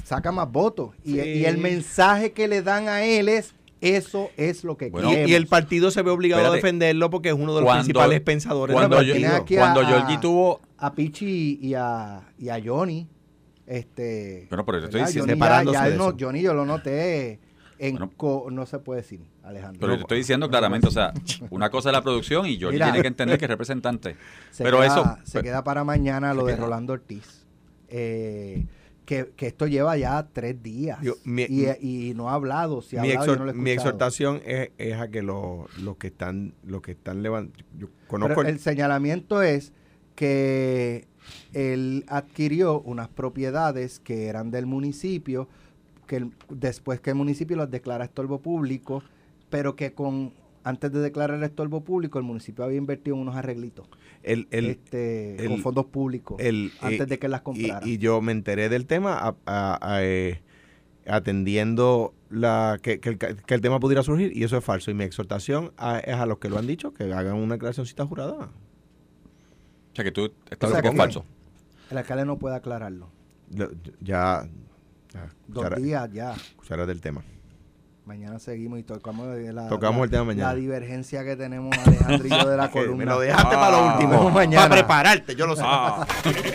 saca 0.05 0.31
más 0.31 0.51
votos. 0.51 0.95
Y, 1.05 1.15
Sí. 1.15 1.21
y 1.21 1.45
el 1.47 1.59
mensaje 1.59 2.33
que 2.33 2.47
le 2.49 2.63
dan 2.63 2.89
a 2.89 3.03
él 3.03 3.29
es, 3.29 3.55
eso 3.81 4.31
es 4.37 4.63
lo 4.65 4.77
que 4.77 4.91
Bueno, 4.91 5.09
y, 5.09 5.13
queremos. 5.13 5.31
y 5.31 5.35
el 5.35 5.47
partido 5.47 5.91
se 5.91 6.03
ve 6.03 6.11
obligado 6.11 6.47
a 6.47 6.55
defenderlo 6.55 7.09
porque 7.11 7.29
es 7.31 7.35
uno 7.35 7.55
de 7.55 7.61
los 7.61 7.65
Cuando- 7.65 7.85
principales 7.85 8.21
pensadores 8.21 8.75
cuando 8.75 8.97
del 8.99 9.07
yo- 9.07 9.13
partido. 9.15 9.35
aquí 9.37 9.57
cuando 9.57 9.87
Georgie 9.87 10.19
tuvo 10.19 10.61
a 10.79 10.95
Pichi 10.95 11.59
y 11.63 11.75
a, 11.75 12.21
y 12.39 12.49
a 12.49 12.61
Johnny. 12.65 13.07
Este, 13.67 14.47
Pero, 14.51 14.65
pero 14.65 14.79
yo 14.81 14.85
estoy 14.87 15.01
diciendo- 15.03 15.29
Johnny, 15.29 15.39
ya- 15.39 15.45
Separándose 15.47 15.79
ya 15.79 15.85
de 15.85 15.91
él 15.93 15.99
no- 15.99 16.09
eso. 16.09 16.17
Johnny 16.19 16.43
yo 16.43 16.55
lo 16.55 16.67
noté 16.67 17.39
en 17.79 17.93
Bueno. 17.97 18.11
co- 18.17 18.49
no 18.51 18.67
se 18.67 18.79
puede 18.81 19.01
decir, 19.03 19.21
Alejandro. 19.45 19.81
Pero 19.81 19.95
yo 19.95 20.01
estoy 20.01 20.19
diciendo 20.19 20.49
claramente, 20.51 20.89
o 20.89 20.91
sea, 20.91 21.13
una 21.51 21.71
cosa 21.71 21.91
es 21.91 21.93
la 21.93 22.03
producción 22.03 22.47
y 22.47 22.59
Georgie 22.59 22.77
Mira. 22.77 22.87
tiene 22.87 23.01
que 23.03 23.09
entender 23.09 23.39
que 23.39 23.45
es 23.45 23.51
representante. 23.51 24.17
se 24.51 24.65
pero 24.65 24.79
queda, 24.79 24.87
eso, 24.87 25.17
se 25.25 25.33
pues, 25.35 25.45
queda 25.45 25.63
para 25.65 25.85
mañana 25.85 26.35
lo 26.35 26.45
de 26.45 26.55
queda. 26.55 26.65
Rolando 26.65 26.93
Ortiz. 26.95 27.47
Eh, 27.89 28.65
que, 29.11 29.33
que 29.35 29.49
esto 29.49 29.67
lleva 29.67 29.97
ya 29.97 30.25
tres 30.33 30.63
días 30.63 31.01
Yo- 31.03 31.15
mi- 31.25 31.43
y, 31.49 31.67
y 32.11 32.15
no 32.15 32.31
ha 32.31 32.35
hablado. 32.35 32.81
Si 32.81 32.97
ha 32.97 33.03
mi, 33.03 33.11
hablado, 33.11 33.45
no 33.45 33.53
mi 33.55 33.71
exhortación 33.73 34.41
es, 34.47 34.71
es 34.79 34.95
a 35.01 35.09
que 35.09 35.21
los 35.23 35.67
los 35.79 35.97
que 35.97 36.07
están 36.07 36.55
los 36.65 36.81
que 36.81 36.93
están 36.93 37.21
levantando 37.21 37.65
yo 37.77 37.89
conozco 38.07 38.37
Pero 38.37 38.49
el- 38.49 38.55
el 38.55 38.61
señalamiento 38.61 39.43
es 39.43 39.73
que 40.15 41.07
él 41.53 42.05
adquirió 42.07 42.81
unas 42.83 43.09
propiedades 43.09 43.99
que 43.99 44.27
eran 44.29 44.53
del 44.53 44.67
municipio, 44.67 45.49
que 46.07 46.17
el- 46.19 46.31
después 46.49 47.01
que 47.01 47.11
el 47.11 47.17
municipio 47.17 47.57
las 47.57 47.69
declara 47.69 48.05
estorbo 48.05 48.39
público, 48.41 49.03
pero 49.49 49.75
que 49.75 49.93
con 49.93 50.33
antes 50.63 50.93
de 50.93 51.01
declarar 51.01 51.43
estorbo 51.43 51.81
público, 51.81 52.19
el 52.19 52.25
municipio 52.25 52.63
había 52.65 52.79
invertido 52.79 53.17
en 53.17 53.23
unos 53.23 53.35
arreglitos 53.35 53.89
el, 54.23 54.47
el- 54.51 54.67
este, 54.67 55.37
el- 55.43 55.49
con 55.49 55.59
fondos 55.61 55.87
públicos 55.87 56.37
el- 56.41 56.73
antes 56.81 57.01
eh, 57.01 57.07
de 57.07 57.19
que 57.19 57.29
las 57.29 57.41
comprara. 57.43 57.87
y 57.87 57.99
yo 57.99 58.21
me 58.21 58.33
enteré 58.33 58.69
del 58.69 58.87
tema 58.87 59.15
a- 59.19 59.37
a- 59.47 59.79
a, 59.97 60.05
eh, 60.05 60.43
atendiendo 61.07 62.15
la 62.29 62.79
que, 62.83 63.01
que 63.01 63.17
que 63.19 63.55
el 63.55 63.61
tema 63.61 63.81
pudiera 63.81 64.03
surgir 64.03 64.37
y 64.37 64.45
eso 64.45 64.57
es 64.57 64.65
falso 64.65 64.91
y 64.91 64.95
mi 64.95 65.05
exhortación 65.05 65.73
a- 65.77 65.99
es 65.99 66.15
a 66.15 66.27
los 66.27 66.39
que 66.39 66.49
lo 66.49 66.59
han 66.59 66.67
dicho 66.67 66.93
que 66.95 67.05
hagan 67.13 67.35
una 67.35 67.55
declaracióncita 67.55 68.07
jurada 68.07 68.35
o 69.93 69.95
sea, 69.97 70.05
que 70.05 70.13
tú 70.13 70.33
estás 70.51 70.71
O 70.71 70.73
sea, 70.73 70.79
loco 70.83 70.89
es 70.89 70.93
que- 70.93 70.97
falso. 70.99 71.25
el 71.91 71.99
alcalde 71.99 72.25
no 72.25 72.39
puede 72.39 72.55
aclararlo. 72.55 73.11
Lo- 73.53 73.71
ya, 74.01 74.49
ya 75.13 75.29
Dos 75.49 75.65
cuchara- 75.65 75.77
días 75.81 76.13
ya. 76.13 76.37
cuchara 76.57 76.87
del 76.87 77.01
tema 77.01 77.25
Mañana 78.11 78.41
seguimos 78.41 78.81
y 78.81 78.83
tocamos 78.83 79.25
la, 79.55 79.69
Tocamos 79.69 79.99
la- 80.01 80.05
el 80.07 80.11
tema 80.11 80.25
mañana. 80.25 80.49
La 80.49 80.55
divergencia 80.57 81.23
que 81.25 81.37
tenemos 81.37 81.73
Alejandro 81.79 82.27
y 82.27 82.31
yo 82.31 82.49
de 82.51 82.57
la 82.57 82.69
columna. 82.73 82.97
me 82.97 83.05
lo 83.05 83.21
dejaste 83.21 83.55
Ah. 83.55 83.61
para 83.61 83.71
lo 83.71 83.85
Nos 83.87 83.95
último 83.95 84.31
mañana. 84.31 84.63
para 84.63 84.75
prepararte 84.75 85.37
yo 85.37 85.47
lo 85.47 85.55
sé 85.55 85.63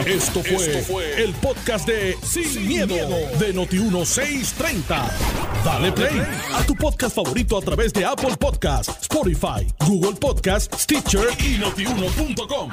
Esto 0.05 0.41
fue, 0.43 1.23
el 1.23 1.31
podcast 1.35 1.87
de 1.87 2.17
Sin, 2.23 2.67
miedo, 2.67 2.93
de 3.39 3.55
Noti1630. 3.55 5.01
Dale 5.63 5.93
play 5.93 6.21
a 6.53 6.61
tu 6.65 6.75
podcast 6.75 7.15
favorito 7.15 7.57
a 7.57 7.61
través 7.61 7.93
de 7.93 8.03
Apple 8.03 8.35
Podcasts, 8.37 8.93
Spotify, 9.03 9.65
Google 9.87 10.15
Podcasts, 10.19 10.77
Stitcher 10.83 11.27
y 11.39 11.57
notiuno.com. 11.57 12.69